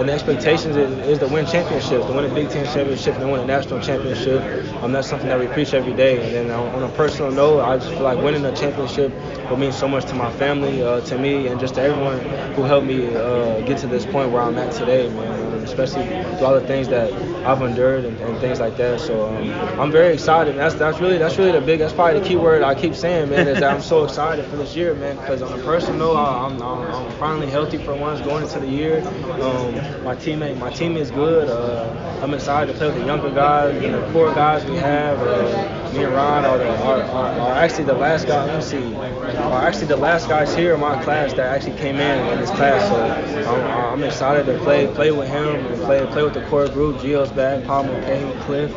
And 0.00 0.08
the 0.08 0.14
expectations 0.14 0.76
is, 0.76 0.98
is 1.06 1.18
to 1.18 1.26
win 1.28 1.44
championships, 1.44 2.06
to 2.06 2.12
win 2.14 2.24
a 2.24 2.34
Big 2.34 2.48
Ten 2.48 2.64
championship, 2.64 3.16
and 3.16 3.24
to 3.24 3.28
win 3.28 3.40
a 3.42 3.44
national 3.44 3.82
championship. 3.82 4.40
Um, 4.82 4.92
that's 4.92 5.06
something 5.06 5.28
that 5.28 5.38
we 5.38 5.46
preach 5.48 5.74
every 5.74 5.92
day. 5.92 6.24
And 6.24 6.48
then 6.48 6.58
on, 6.58 6.74
on 6.74 6.82
a 6.82 6.88
personal 6.94 7.30
note, 7.30 7.60
I 7.60 7.76
just 7.76 7.90
feel 7.90 8.00
like 8.00 8.16
winning 8.16 8.42
a 8.46 8.56
championship 8.56 9.12
will 9.50 9.58
mean 9.58 9.72
so 9.72 9.86
much 9.86 10.06
to 10.06 10.14
my 10.14 10.32
family, 10.32 10.82
uh, 10.82 11.02
to 11.02 11.18
me, 11.18 11.48
and 11.48 11.60
just 11.60 11.74
to 11.74 11.82
everyone 11.82 12.18
who 12.54 12.62
helped 12.62 12.86
me 12.86 13.14
uh, 13.14 13.60
get 13.66 13.76
to 13.80 13.86
this 13.88 14.06
point 14.06 14.32
where 14.32 14.40
I'm 14.40 14.56
at 14.56 14.72
today, 14.72 15.10
man. 15.10 15.39
Especially 15.80 16.22
through 16.36 16.46
all 16.46 16.54
the 16.54 16.66
things 16.66 16.88
that 16.88 17.12
I've 17.46 17.62
endured 17.62 18.04
and, 18.04 18.18
and 18.20 18.38
things 18.38 18.60
like 18.60 18.76
that. 18.76 19.00
So 19.00 19.28
um, 19.28 19.50
I'm 19.80 19.90
very 19.90 20.14
excited. 20.14 20.56
That's 20.56 20.74
that's 20.74 21.00
really 21.00 21.18
that's 21.18 21.38
really 21.38 21.52
the 21.52 21.60
big. 21.60 21.78
That's 21.78 21.92
probably 21.92 22.20
the 22.20 22.26
key 22.26 22.36
word 22.36 22.62
I 22.62 22.74
keep 22.74 22.94
saying, 22.94 23.30
man. 23.30 23.48
Is 23.48 23.60
that 23.60 23.74
I'm 23.74 23.82
so 23.82 24.04
excited 24.04 24.44
for 24.46 24.56
this 24.56 24.76
year, 24.76 24.94
man. 24.94 25.16
Because 25.16 25.42
on 25.42 25.58
a 25.58 25.62
personal 25.62 26.16
I'm, 26.16 26.60
I'm, 26.62 26.92
I'm 26.92 27.12
finally 27.18 27.48
healthy 27.48 27.78
for 27.78 27.94
once 27.94 28.20
going 28.20 28.44
into 28.44 28.60
the 28.60 28.68
year. 28.68 29.00
Um, 29.00 30.04
my 30.04 30.14
teammate, 30.14 30.58
my 30.58 30.70
team 30.70 30.96
is 30.96 31.10
good. 31.10 31.48
Uh, 31.48 32.20
I'm 32.22 32.34
excited 32.34 32.72
to 32.72 32.78
play 32.78 32.88
with 32.88 32.96
the 32.96 33.06
younger 33.06 33.30
guys 33.30 33.82
and 33.82 33.94
the 33.94 34.12
core 34.12 34.34
guys 34.34 34.64
we 34.64 34.76
have. 34.76 35.18
Uh, 35.20 35.92
me 35.92 36.04
and 36.04 36.14
Ron 36.14 36.44
are, 36.44 36.58
the, 36.58 36.68
are, 36.84 37.02
are, 37.02 37.40
are, 37.40 37.54
actually 37.54 37.84
the 37.84 37.94
last 37.94 38.26
guys. 38.26 38.46
Let 38.48 38.56
me 38.56 38.90
see. 38.90 38.94
Are 38.94 39.62
actually 39.62 39.86
the 39.86 39.96
last 39.96 40.28
guys 40.28 40.54
here 40.54 40.74
in 40.74 40.80
my 40.80 41.02
class 41.02 41.32
that 41.32 41.46
actually 41.46 41.78
came 41.78 41.96
in 41.96 42.32
in 42.32 42.40
this 42.40 42.50
class. 42.50 42.88
So 42.88 43.50
I'm, 43.50 43.94
I'm 43.94 44.04
excited 44.04 44.46
to 44.46 44.58
play 44.58 44.86
play 44.94 45.10
with 45.10 45.28
him 45.28 45.69
play 45.76 46.04
play 46.06 46.22
with 46.22 46.34
the 46.34 46.46
core 46.46 46.68
group. 46.68 47.00
Geo's 47.00 47.30
back, 47.30 47.64
Palmer, 47.64 48.00
Payne, 48.04 48.38
Cliff 48.40 48.74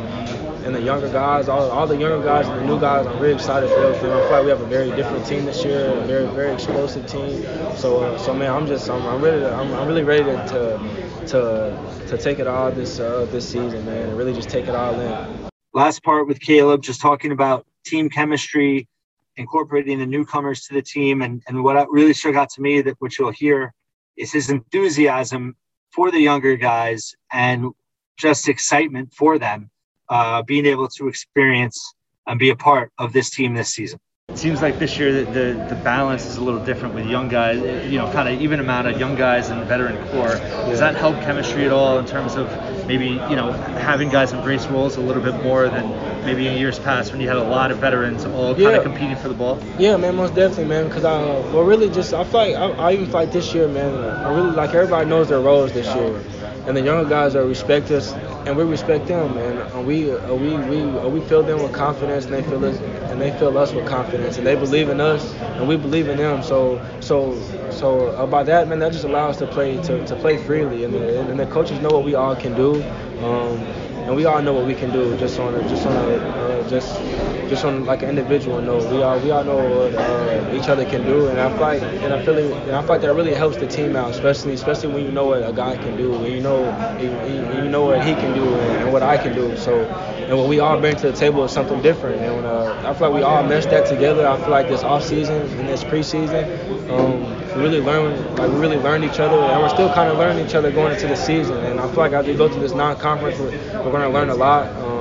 and 0.64 0.74
the 0.74 0.80
younger 0.80 1.10
guys, 1.10 1.46
all, 1.46 1.70
all 1.70 1.86
the 1.86 1.96
younger 1.96 2.24
guys 2.24 2.48
and 2.48 2.58
the 2.58 2.64
new 2.64 2.80
guys, 2.80 3.06
I'm 3.06 3.18
really 3.18 3.34
excited 3.34 3.68
for 3.68 3.84
everything. 3.84 4.10
I 4.10 4.20
feel 4.20 4.30
like 4.30 4.44
we 4.44 4.50
have 4.50 4.62
a 4.62 4.66
very 4.66 4.90
different 4.96 5.26
team 5.26 5.44
this 5.44 5.62
year, 5.62 5.90
a 5.90 6.06
very 6.06 6.26
very 6.28 6.54
explosive 6.54 7.06
team. 7.06 7.42
So 7.76 8.02
uh, 8.02 8.18
so 8.18 8.32
man, 8.32 8.50
I'm 8.50 8.66
just 8.66 8.88
I'm, 8.88 9.06
I'm 9.06 9.20
ready 9.20 9.40
to, 9.40 9.54
I'm, 9.54 9.72
I'm 9.74 9.86
really 9.86 10.04
ready 10.04 10.24
to 10.24 10.78
to 11.26 12.06
to 12.08 12.16
take 12.16 12.38
it 12.38 12.46
all 12.46 12.72
this 12.72 12.98
uh, 12.98 13.26
this 13.30 13.46
season, 13.46 13.84
man, 13.84 14.08
and 14.08 14.16
really 14.16 14.32
just 14.32 14.48
take 14.48 14.66
it 14.66 14.74
all 14.74 14.98
in. 14.98 15.48
Last 15.74 16.02
part 16.02 16.26
with 16.26 16.40
Caleb, 16.40 16.82
just 16.82 17.00
talking 17.00 17.32
about 17.32 17.66
team 17.84 18.08
chemistry, 18.08 18.88
incorporating 19.36 19.98
the 19.98 20.06
newcomers 20.06 20.66
to 20.68 20.74
the 20.74 20.82
team, 20.82 21.20
and 21.20 21.42
and 21.46 21.62
what 21.62 21.90
really 21.90 22.14
struck 22.14 22.36
out 22.36 22.48
to 22.50 22.62
me 22.62 22.80
that 22.80 22.96
which 23.00 23.18
you'll 23.18 23.32
hear 23.32 23.74
is 24.16 24.32
his 24.32 24.48
enthusiasm 24.48 25.56
for 25.94 26.10
the 26.10 26.20
younger 26.20 26.56
guys 26.56 27.14
and 27.32 27.70
just 28.16 28.48
excitement 28.48 29.12
for 29.12 29.38
them 29.38 29.70
uh, 30.08 30.42
being 30.42 30.66
able 30.66 30.88
to 30.88 31.08
experience 31.08 31.94
and 32.26 32.38
be 32.38 32.50
a 32.50 32.56
part 32.56 32.90
of 32.98 33.12
this 33.12 33.30
team 33.30 33.54
this 33.54 33.70
season. 33.72 33.98
It 34.30 34.38
seems 34.38 34.62
like 34.62 34.78
this 34.78 34.98
year 34.98 35.24
the, 35.24 35.30
the, 35.30 35.66
the 35.68 35.76
balance 35.76 36.26
is 36.26 36.36
a 36.38 36.42
little 36.42 36.64
different 36.64 36.94
with 36.94 37.06
young 37.06 37.28
guys, 37.28 37.60
you 37.90 37.98
know, 37.98 38.10
kind 38.10 38.28
of 38.28 38.40
even 38.40 38.58
amount 38.58 38.88
of 38.88 38.98
young 38.98 39.14
guys 39.14 39.50
and 39.50 39.62
veteran 39.66 39.96
core. 40.08 40.34
Does 40.66 40.80
that 40.80 40.96
help 40.96 41.20
chemistry 41.20 41.66
at 41.66 41.72
all 41.72 41.98
in 41.98 42.06
terms 42.06 42.34
of 42.34 42.48
maybe, 42.88 43.06
you 43.06 43.36
know, 43.36 43.52
having 43.52 44.08
guys 44.08 44.32
embrace 44.32 44.66
roles 44.66 44.96
a 44.96 45.00
little 45.00 45.22
bit 45.22 45.40
more 45.44 45.68
than 45.68 45.84
maybe 46.24 46.46
in 46.46 46.56
years 46.56 46.78
past 46.78 47.12
when 47.12 47.20
you 47.20 47.28
had 47.28 47.36
a 47.36 47.42
lot 47.42 47.70
of 47.70 47.78
veterans 47.78 48.24
all 48.24 48.54
kind 48.54 48.64
yeah. 48.64 48.70
of 48.70 48.82
competing 48.82 49.16
for 49.16 49.28
the 49.28 49.34
ball? 49.34 49.58
Yeah, 49.78 49.96
man, 49.96 50.16
most 50.16 50.34
definitely, 50.34 50.66
man. 50.66 50.88
Because 50.88 51.04
I, 51.04 51.20
well, 51.52 51.62
really 51.62 51.88
just, 51.90 52.12
I 52.14 52.24
feel 52.24 52.40
like, 52.40 52.54
I, 52.56 52.88
I 52.88 52.92
even 52.92 53.06
feel 53.06 53.14
like 53.14 53.32
this 53.32 53.54
year, 53.54 53.68
man, 53.68 53.94
I 53.94 54.34
really, 54.34 54.50
like 54.50 54.74
everybody 54.74 55.08
knows 55.08 55.28
their 55.28 55.40
roles 55.40 55.72
this 55.72 55.86
year. 55.94 56.22
And 56.66 56.76
the 56.76 56.80
younger 56.80 57.08
guys 57.08 57.36
are 57.36 57.46
respect 57.46 57.90
us 57.90 58.14
and 58.46 58.56
we 58.56 58.64
respect 58.64 59.06
them, 59.06 59.36
and 59.38 59.86
we 59.86 60.10
uh, 60.10 60.34
we 60.34 60.56
we 60.56 60.82
uh, 60.82 61.08
we 61.08 61.20
fill 61.20 61.42
them 61.42 61.62
with 61.62 61.72
confidence, 61.72 62.26
and 62.26 62.34
they 62.34 62.42
feel 62.42 62.64
us, 62.64 62.78
and 63.10 63.20
they 63.20 63.30
fill 63.38 63.56
us 63.56 63.72
with 63.72 63.86
confidence, 63.86 64.36
and 64.36 64.46
they 64.46 64.54
believe 64.54 64.88
in 64.90 65.00
us, 65.00 65.32
and 65.34 65.66
we 65.66 65.76
believe 65.76 66.08
in 66.08 66.18
them. 66.18 66.42
So 66.42 66.84
so 67.00 67.40
so 67.70 68.08
about 68.16 68.46
that, 68.46 68.68
man, 68.68 68.80
that 68.80 68.92
just 68.92 69.04
allows 69.04 69.36
us 69.36 69.38
to 69.40 69.46
play 69.46 69.80
to, 69.82 70.06
to 70.06 70.16
play 70.16 70.36
freely, 70.36 70.84
and 70.84 70.92
the, 70.92 71.20
and 71.30 71.40
the 71.40 71.46
coaches 71.46 71.80
know 71.80 71.88
what 71.88 72.04
we 72.04 72.14
all 72.14 72.36
can 72.36 72.54
do. 72.54 72.82
Um, 73.22 73.64
and 74.06 74.14
we 74.16 74.24
all 74.24 74.42
know 74.42 74.52
what 74.52 74.66
we 74.66 74.74
can 74.74 74.90
do 74.92 75.16
just 75.16 75.38
on 75.38 75.54
a, 75.54 75.62
just 75.68 75.86
on 75.86 75.96
a 75.96 76.16
uh, 76.16 76.68
just 76.68 77.04
just 77.48 77.64
on 77.64 77.84
like 77.84 78.02
an 78.02 78.08
individual 78.08 78.60
note. 78.60 78.88
We 78.88 79.02
all 79.02 79.18
we 79.20 79.30
all 79.30 79.44
know 79.44 79.68
what 79.68 79.94
uh, 79.94 80.54
each 80.54 80.68
other 80.68 80.84
can 80.84 81.04
do, 81.04 81.28
and 81.28 81.40
I 81.40 81.48
feel 81.50 81.66
like 81.66 81.82
and 81.82 82.12
I 82.12 82.18
feel 82.24 82.38
and 82.54 82.76
I 82.76 82.80
feel 82.82 82.88
like 82.88 83.00
that 83.02 83.14
really 83.14 83.34
helps 83.34 83.56
the 83.56 83.66
team 83.66 83.96
out, 83.96 84.10
especially 84.10 84.54
especially 84.54 84.88
when 84.94 85.04
you 85.04 85.12
know 85.12 85.26
what 85.26 85.46
a 85.46 85.52
guy 85.52 85.76
can 85.76 85.96
do, 85.96 86.12
when 86.12 86.32
you 86.32 86.40
know 86.40 86.76
you 86.98 87.68
know 87.68 87.84
what 87.84 88.02
he 88.02 88.14
can 88.14 88.32
do 88.32 88.60
and, 88.60 88.82
and 88.82 88.92
what 88.92 89.02
I 89.02 89.16
can 89.18 89.34
do. 89.34 89.56
So 89.56 89.86
and 90.28 90.36
what 90.38 90.48
we 90.48 90.60
all 90.60 90.78
bring 90.78 90.96
to 90.96 91.06
the 91.10 91.12
table 91.12 91.44
is 91.44 91.52
something 91.52 91.80
different. 91.82 92.22
And 92.22 92.36
when, 92.36 92.44
uh, 92.46 92.74
I 92.84 92.94
feel 92.94 93.08
like 93.08 93.14
we 93.14 93.22
all 93.22 93.42
meshed 93.42 93.70
that 93.70 93.84
together. 93.86 94.26
I 94.26 94.36
feel 94.38 94.50
like 94.52 94.68
this 94.68 94.82
off 94.84 95.04
season 95.04 95.42
and 95.58 95.68
this 95.68 95.84
preseason, 95.84 96.48
um, 96.88 97.43
we 97.54 97.62
really 97.62 97.80
learned 97.80 98.38
like 98.38 98.50
we 98.50 98.56
really 98.58 98.76
learned 98.76 99.04
each 99.04 99.20
other, 99.20 99.36
and 99.36 99.62
we're 99.62 99.68
still 99.68 99.92
kind 99.92 100.10
of 100.10 100.18
learning 100.18 100.44
each 100.44 100.54
other 100.54 100.70
going 100.70 100.92
into 100.92 101.06
the 101.06 101.16
season. 101.16 101.56
And 101.58 101.80
I 101.80 101.86
feel 101.88 101.98
like 101.98 102.12
as 102.12 102.26
we 102.26 102.34
go 102.34 102.48
through 102.48 102.60
this 102.60 102.72
non-conference, 102.72 103.38
we're, 103.38 103.50
we're 103.82 103.92
going 103.92 104.02
to 104.02 104.08
learn 104.08 104.30
a 104.30 104.34
lot. 104.34 104.66
Um, 104.76 104.94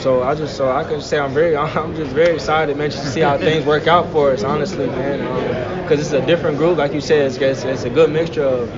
so 0.00 0.22
I 0.22 0.34
just 0.34 0.56
so 0.56 0.70
I 0.70 0.84
can 0.84 1.00
say 1.00 1.18
I'm 1.18 1.34
very 1.34 1.56
I'm 1.56 1.94
just 1.94 2.12
very 2.12 2.34
excited, 2.34 2.76
man, 2.76 2.90
just 2.90 3.04
to 3.04 3.10
see 3.10 3.20
how 3.20 3.36
things 3.48 3.64
work 3.66 3.86
out 3.86 4.10
for 4.12 4.32
us, 4.32 4.42
honestly, 4.42 4.86
man. 4.86 5.82
Because 5.82 5.98
um, 5.98 6.16
it's 6.16 6.24
a 6.24 6.26
different 6.26 6.58
group, 6.58 6.78
like 6.78 6.92
you 6.92 7.00
said, 7.00 7.26
it's, 7.26 7.36
it's, 7.36 7.64
it's 7.64 7.84
a 7.84 7.90
good 7.90 8.10
mixture 8.10 8.44
of 8.44 8.70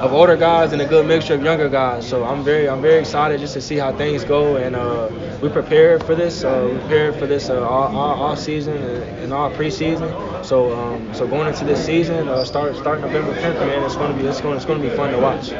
of 0.00 0.14
older 0.14 0.36
guys 0.36 0.72
and 0.72 0.80
a 0.80 0.86
good 0.86 1.06
mixture 1.06 1.34
of 1.34 1.42
younger 1.42 1.68
guys. 1.68 2.08
So 2.08 2.24
I'm 2.24 2.42
very 2.42 2.68
I'm 2.68 2.80
very 2.80 3.00
excited 3.00 3.38
just 3.38 3.52
to 3.54 3.60
see 3.60 3.76
how 3.76 3.94
things 3.94 4.24
go, 4.24 4.56
and 4.56 4.74
uh, 4.74 5.10
we 5.42 5.50
prepared 5.50 6.02
for 6.04 6.14
this. 6.14 6.42
Uh, 6.42 6.70
we 6.72 6.78
prepared 6.78 7.16
for 7.16 7.26
this 7.26 7.50
uh, 7.50 7.62
all, 7.62 7.94
all, 7.94 8.22
all, 8.22 8.36
season 8.36 8.78
and 8.78 9.32
all 9.32 9.50
preseason. 9.50 10.08
So 10.42 10.72
um, 10.72 11.14
so 11.14 11.26
going 11.26 11.48
into 11.48 11.64
this 11.64 11.84
season, 11.84 12.28
uh, 12.28 12.44
start 12.44 12.74
start 12.76 13.00
November 13.00 13.34
10th, 13.34 13.60
man, 13.60 13.84
it's 13.84 13.94
to 13.94 14.12
be 14.14 14.26
it's 14.26 14.40
going 14.40 14.56
it's 14.56 14.64
to 14.64 14.78
be 14.78 14.88
fun 14.90 15.12
to 15.12 15.18
watch. 15.18 15.52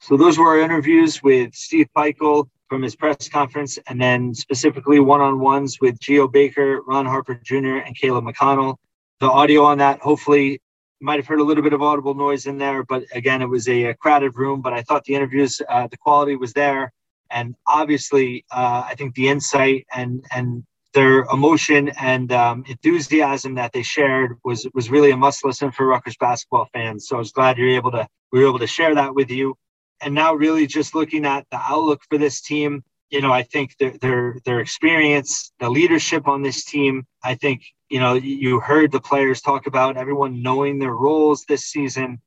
So 0.00 0.16
those 0.16 0.38
were 0.38 0.46
our 0.46 0.60
interviews 0.60 1.22
with 1.22 1.54
Steve 1.54 1.88
Pikiell 1.96 2.48
from 2.68 2.82
his 2.82 2.94
press 2.94 3.28
conference, 3.28 3.78
and 3.88 4.00
then 4.00 4.34
specifically 4.34 5.00
one-on-ones 5.00 5.80
with 5.80 5.98
Geo 6.00 6.28
Baker, 6.28 6.80
Ron 6.86 7.06
Harper 7.06 7.34
Jr., 7.34 7.78
and 7.78 7.96
Caleb 7.96 8.24
McConnell. 8.24 8.76
The 9.20 9.26
audio 9.26 9.64
on 9.64 9.78
that 9.78 10.00
hopefully 10.00 10.60
might 11.00 11.16
have 11.16 11.26
heard 11.26 11.40
a 11.40 11.44
little 11.44 11.62
bit 11.62 11.72
of 11.72 11.82
audible 11.82 12.14
noise 12.14 12.46
in 12.46 12.58
there, 12.58 12.84
but 12.84 13.04
again, 13.12 13.42
it 13.42 13.48
was 13.48 13.68
a, 13.68 13.86
a 13.86 13.94
crowded 13.94 14.36
room. 14.36 14.62
But 14.62 14.72
I 14.72 14.82
thought 14.82 15.04
the 15.04 15.14
interviews, 15.14 15.60
uh, 15.68 15.88
the 15.88 15.96
quality 15.96 16.36
was 16.36 16.52
there, 16.52 16.92
and 17.30 17.54
obviously, 17.66 18.44
uh, 18.50 18.84
I 18.86 18.94
think 18.94 19.14
the 19.14 19.28
insight 19.28 19.86
and 19.94 20.24
and 20.30 20.64
their 20.98 21.20
emotion 21.32 21.90
and 22.00 22.32
um, 22.32 22.64
enthusiasm 22.66 23.54
that 23.54 23.72
they 23.72 23.84
shared 23.84 24.36
was 24.44 24.66
was 24.74 24.90
really 24.90 25.12
a 25.12 25.16
must 25.16 25.44
listen 25.44 25.70
for 25.70 25.86
Rutgers 25.86 26.16
basketball 26.18 26.68
fans. 26.72 27.06
So 27.06 27.14
I 27.14 27.20
was 27.20 27.30
glad 27.30 27.56
you're 27.56 27.68
able 27.68 27.92
to 27.92 28.08
we 28.32 28.40
were 28.40 28.48
able 28.48 28.58
to 28.58 28.66
share 28.66 28.96
that 28.96 29.14
with 29.14 29.30
you. 29.30 29.56
And 30.00 30.12
now, 30.12 30.34
really, 30.34 30.66
just 30.66 30.96
looking 30.96 31.24
at 31.24 31.46
the 31.52 31.56
outlook 31.56 32.00
for 32.10 32.18
this 32.18 32.40
team, 32.40 32.82
you 33.10 33.20
know, 33.20 33.32
I 33.32 33.44
think 33.44 33.76
their 33.78 33.96
their 33.98 34.38
their 34.44 34.58
experience, 34.58 35.52
the 35.60 35.70
leadership 35.70 36.26
on 36.26 36.42
this 36.42 36.64
team. 36.64 37.06
I 37.22 37.36
think 37.36 37.62
you 37.88 38.00
know 38.00 38.14
you 38.14 38.58
heard 38.58 38.90
the 38.90 39.00
players 39.00 39.40
talk 39.40 39.68
about 39.68 39.96
everyone 39.96 40.42
knowing 40.42 40.80
their 40.80 40.96
roles 41.06 41.44
this 41.44 41.66
season. 41.66 42.20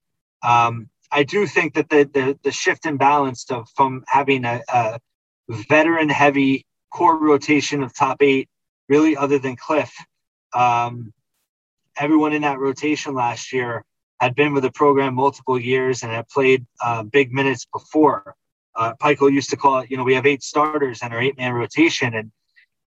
Um, 0.43 0.89
I 1.11 1.24
do 1.24 1.45
think 1.45 1.74
that 1.74 1.89
the, 1.89 2.09
the 2.13 2.39
the 2.41 2.51
shift 2.53 2.86
in 2.86 2.95
balance 2.95 3.51
of 3.51 3.67
from 3.76 4.05
having 4.07 4.45
a, 4.45 4.61
a 4.69 4.99
veteran 5.49 6.07
heavy 6.07 6.65
core 6.89 7.19
rotation 7.19 7.84
of 7.84 7.93
top 7.93 8.22
eight, 8.22 8.47
really 8.91 9.15
other 9.15 9.39
than 9.39 9.55
Cliff, 9.55 9.91
um, 10.53 11.13
everyone 11.97 12.33
in 12.33 12.41
that 12.41 12.59
rotation 12.59 13.13
last 13.13 13.53
year 13.53 13.85
had 14.19 14.35
been 14.35 14.53
with 14.53 14.63
the 14.63 14.71
program 14.71 15.15
multiple 15.15 15.57
years 15.57 16.03
and 16.03 16.11
had 16.11 16.27
played 16.27 16.65
uh, 16.83 17.01
big 17.01 17.31
minutes 17.31 17.65
before. 17.77 18.35
Uh, 18.75 18.93
Pikiell 19.01 19.31
used 19.31 19.49
to 19.49 19.55
call 19.55 19.79
it, 19.79 19.89
you 19.89 19.95
know, 19.95 20.03
we 20.03 20.13
have 20.13 20.25
eight 20.25 20.43
starters 20.43 20.99
and 21.01 21.13
our 21.13 21.21
eight 21.21 21.37
man 21.37 21.53
rotation. 21.53 22.13
And, 22.13 22.31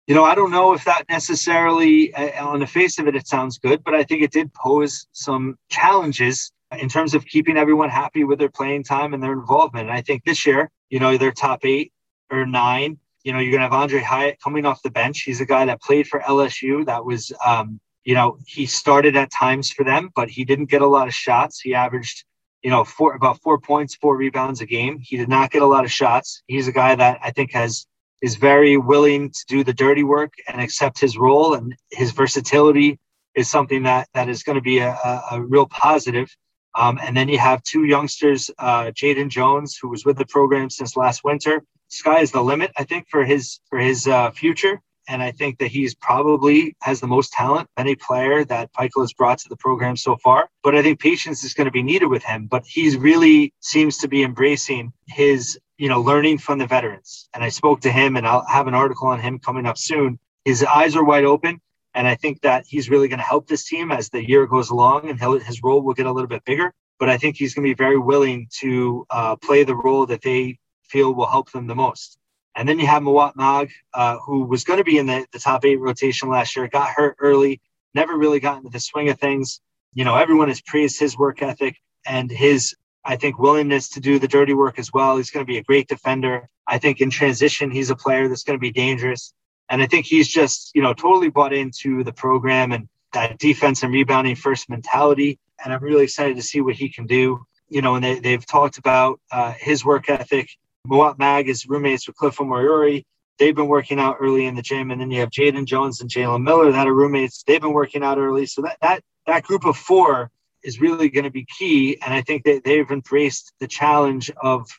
you 0.08 0.16
know, 0.16 0.24
I 0.24 0.34
don't 0.34 0.52
know 0.52 0.74
if 0.74 0.84
that 0.86 1.04
necessarily, 1.08 2.14
uh, 2.16 2.48
on 2.48 2.60
the 2.60 2.68
face 2.68 2.98
of 3.00 3.08
it, 3.08 3.16
it 3.16 3.28
sounds 3.28 3.60
good, 3.60 3.84
but 3.84 3.94
I 3.94 4.04
think 4.04 4.24
it 4.24 4.32
did 4.32 4.52
pose 4.54 5.08
some 5.12 5.56
challenges 5.70 6.52
in 6.80 6.90
terms 6.90 7.14
of 7.14 7.26
keeping 7.26 7.58
everyone 7.58 7.90
happy 7.90 8.24
with 8.24 8.40
their 8.40 8.50
playing 8.50 8.84
time 8.84 9.14
and 9.14 9.22
their 9.22 9.34
involvement. 9.34 9.88
And 9.90 9.98
I 9.98 10.02
think 10.02 10.24
this 10.24 10.48
year, 10.48 10.72
you 10.90 11.00
know, 11.00 11.16
they're 11.18 11.32
top 11.32 11.64
eight 11.64 11.94
or 12.32 12.46
nine. 12.48 12.98
You 13.24 13.34
know, 13.34 13.40
you're 13.40 13.52
going 13.52 13.60
to 13.62 13.66
have 13.66 13.74
Andre 13.74 14.02
Hyatt 14.02 14.40
coming 14.44 14.66
off 14.66 14.82
the 14.82 14.92
bench. 14.92 15.22
He's 15.22 15.42
a 15.42 15.46
guy 15.46 15.66
that 15.66 15.82
played 15.82 16.08
for 16.08 16.20
LSU. 16.20 16.86
That 16.86 17.06
was, 17.06 17.32
um, 17.46 17.80
you 18.04 18.16
know, 18.16 18.38
he 18.46 18.66
started 18.66 19.16
at 19.16 19.32
times 19.32 19.72
for 19.72 19.84
them, 19.84 20.10
but 20.16 20.30
he 20.30 20.44
didn't 20.44 20.70
get 20.70 20.82
a 20.82 20.88
lot 20.88 21.08
of 21.08 21.14
shots. 21.14 21.60
He 21.60 21.74
averaged 21.76 22.26
you 22.62 22.70
know, 22.70 22.84
four 22.84 23.16
about 23.16 23.42
four 23.42 23.60
points, 23.60 23.96
four 23.96 24.16
rebounds 24.16 24.62
a 24.62 24.66
game. 24.66 25.00
He 25.00 25.18
did 25.18 25.30
not 25.30 25.52
get 25.52 25.62
a 25.62 25.68
lot 25.68 25.84
of 25.84 25.92
shots. 25.92 26.44
He's 26.48 26.68
a 26.68 26.72
guy 26.72 26.96
that 26.96 27.20
I 27.24 27.32
think 27.32 27.52
has 27.54 27.86
is 28.22 28.36
very 28.36 28.78
willing 28.78 29.32
to 29.32 29.46
do 29.48 29.64
the 29.64 29.74
dirty 29.74 30.04
work 30.04 30.34
and 30.48 30.62
accept 30.62 31.00
his 31.00 31.18
role, 31.18 31.56
and 31.56 31.76
his 31.92 32.12
versatility 32.12 33.00
is 33.36 33.50
something 33.50 33.84
that 33.84 34.10
that 34.14 34.30
is 34.30 34.44
going 34.44 34.58
to 34.58 34.62
be 34.62 34.80
a, 34.80 34.92
a, 34.92 35.24
a 35.32 35.42
real 35.42 35.66
positive. 35.66 36.30
Um, 36.76 37.00
and 37.04 37.16
then 37.16 37.28
you 37.28 37.38
have 37.38 37.64
two 37.64 37.86
youngsters, 37.86 38.50
uh, 38.58 38.86
Jaden 38.86 39.30
Jones, 39.30 39.78
who 39.80 39.90
was 39.90 40.06
with 40.06 40.18
the 40.18 40.26
program 40.26 40.70
since 40.70 40.96
last 40.96 41.24
winter. 41.24 41.64
Sky 41.90 42.20
is 42.20 42.32
the 42.32 42.42
limit, 42.42 42.72
I 42.78 42.86
think, 42.86 43.08
for 43.10 43.26
his 43.26 43.60
for 43.70 43.80
his 43.80 44.08
uh, 44.08 44.32
future. 44.32 44.82
And 45.08 45.22
I 45.22 45.32
think 45.32 45.58
that 45.60 45.68
he's 45.68 45.94
probably 45.96 46.76
has 46.82 47.02
the 47.02 47.08
most 47.08 47.34
talent 47.34 47.68
any 47.76 47.96
player 47.96 48.46
that 48.46 48.72
Pikiell 48.74 49.02
has 49.02 49.12
brought 49.14 49.40
to 49.40 49.50
the 49.50 49.58
program 49.58 49.98
so 49.98 50.16
far. 50.18 50.50
But 50.64 50.76
I 50.76 50.82
think 50.82 51.00
patience 51.00 51.44
is 51.44 51.54
going 51.54 51.66
to 51.66 51.72
be 51.72 51.84
needed 51.84 52.06
with 52.06 52.24
him. 52.24 52.48
But 52.48 52.66
he's 52.66 52.96
really 52.96 53.54
seems 53.60 53.98
to 53.98 54.08
be 54.08 54.24
embracing 54.24 54.94
his, 55.08 55.60
you 55.78 55.90
know, 55.90 56.00
learning 56.00 56.38
from 56.38 56.60
the 56.60 56.68
veterans. 56.68 57.28
And 57.34 57.44
I 57.44 57.50
spoke 57.50 57.82
to 57.82 57.92
him 57.92 58.16
and 58.16 58.26
I'll 58.26 58.46
have 58.46 58.68
an 58.68 58.74
article 58.74 59.08
on 59.10 59.20
him 59.20 59.40
coming 59.40 59.66
up 59.66 59.78
soon. 59.78 60.20
His 60.46 60.64
eyes 60.64 60.96
are 60.96 61.04
wide 61.04 61.26
open. 61.26 61.60
And 61.94 62.08
I 62.08 62.16
think 62.16 62.42
that 62.42 62.66
he's 62.68 62.90
really 62.90 63.08
going 63.08 63.20
to 63.20 63.26
help 63.26 63.48
this 63.48 63.66
team 63.66 63.92
as 63.92 64.10
the 64.10 64.26
year 64.26 64.46
goes 64.48 64.70
along 64.70 65.10
and 65.10 65.20
his 65.44 65.62
role 65.62 65.82
will 65.82 65.94
get 65.94 66.06
a 66.06 66.12
little 66.12 66.28
bit 66.28 66.46
bigger. 66.46 66.74
But 67.00 67.10
I 67.10 67.18
think 67.18 67.36
he's 67.36 67.54
going 67.54 67.66
to 67.66 67.70
be 67.70 67.78
very 67.78 67.98
willing 67.98 68.48
to 68.60 69.06
uh, 69.10 69.36
play 69.36 69.64
the 69.64 69.76
role 69.76 70.06
that 70.06 70.22
they 70.22 70.60
feel 70.84 71.14
will 71.14 71.28
help 71.28 71.52
them 71.52 71.68
the 71.68 71.76
most. 71.76 72.18
And 72.56 72.68
then 72.68 72.80
you 72.80 72.88
have 72.88 73.04
Mawot 73.04 73.36
Mag, 73.36 73.72
uh, 73.94 74.18
who 74.26 74.44
was 74.44 74.64
going 74.64 74.78
to 74.78 74.84
be 74.84 74.98
in 74.98 75.06
the, 75.06 75.26
the 75.32 75.40
top 75.40 75.64
eight 75.66 75.78
rotation 75.78 76.30
last 76.30 76.56
year, 76.56 76.68
got 76.68 76.90
hurt 76.90 77.16
early, 77.20 77.62
never 77.94 78.18
really 78.18 78.40
got 78.40 78.58
into 78.58 78.70
the 78.70 78.80
swing 78.80 79.10
of 79.10 79.20
things. 79.20 79.62
You 79.94 80.04
know, 80.06 80.16
everyone 80.16 80.50
has 80.50 80.62
praised 80.62 81.00
his 81.00 81.18
work 81.18 81.42
ethic 81.42 81.78
and 82.06 82.30
his, 82.30 82.76
I 83.06 83.16
think, 83.16 83.40
willingness 83.40 83.90
to 83.90 84.00
do 84.00 84.20
the 84.20 84.28
dirty 84.28 84.54
work 84.54 84.80
as 84.80 84.92
well. 84.94 85.18
He's 85.18 85.32
going 85.32 85.46
to 85.46 85.52
be 85.52 85.58
a 85.58 85.64
great 85.64 85.88
defender. 85.88 86.50
I 86.68 86.78
think 86.78 87.02
in 87.02 87.10
transition, 87.10 87.72
he's 87.72 87.90
a 87.90 87.96
player 87.96 88.28
that's 88.28 88.44
going 88.44 88.58
to 88.58 88.62
be 88.62 88.72
dangerous. 88.72 89.34
And 89.72 89.82
I 89.82 89.88
think 89.88 90.06
he's 90.06 90.28
just, 90.28 90.72
you 90.76 90.84
know, 90.84 90.94
totally 90.94 91.30
bought 91.30 91.54
into 91.54 92.04
the 92.04 92.14
program 92.14 92.72
and 92.74 92.88
that 93.14 93.40
defense 93.40 93.82
and 93.82 93.92
rebounding 93.92 94.36
first 94.36 94.70
mentality. 94.70 95.40
And 95.64 95.74
I'm 95.74 95.84
really 95.84 96.04
excited 96.04 96.36
to 96.36 96.44
see 96.44 96.62
what 96.62 96.76
he 96.76 96.90
can 96.90 97.08
do. 97.08 97.46
You 97.70 97.82
know, 97.82 97.96
and 97.96 98.04
they, 98.04 98.20
they've 98.20 98.46
talked 98.46 98.78
about 98.78 99.20
uh, 99.32 99.54
his 99.54 99.84
work 99.84 100.10
ethic 100.10 100.50
Mawot 100.88 101.20
Mag 101.20 101.48
is 101.48 101.68
roommates 101.68 102.08
with 102.08 102.16
Cliff 102.16 102.38
Omoruyi. 102.38 103.06
They've 103.38 103.56
been 103.56 103.68
working 103.68 104.00
out 104.00 104.18
early 104.20 104.46
in 104.46 104.56
the 104.56 104.62
gym, 104.62 104.92
and 104.92 105.00
then 105.00 105.12
you 105.12 105.22
have 105.22 105.30
Jaden 105.30 105.66
Jones 105.66 106.02
and 106.02 106.10
Jalen 106.10 106.44
Miller 106.44 106.72
that 106.72 106.88
are 106.88 106.94
roommates. 106.94 107.44
They've 107.44 107.62
been 107.62 107.74
working 107.74 108.04
out 108.04 108.18
early, 108.18 108.46
so 108.46 108.62
that 108.64 108.78
that 108.82 109.04
that 109.26 109.44
group 109.44 109.66
of 109.66 109.78
four 109.78 110.32
is 110.64 110.80
really 110.80 111.10
going 111.10 111.24
to 111.24 111.32
be 111.32 111.46
key. 111.46 111.98
And 112.02 112.14
I 112.14 112.22
think 112.22 112.44
that 112.44 112.64
they've 112.64 112.90
embraced 112.90 113.54
the 113.60 113.68
challenge 113.68 114.32
of 114.42 114.70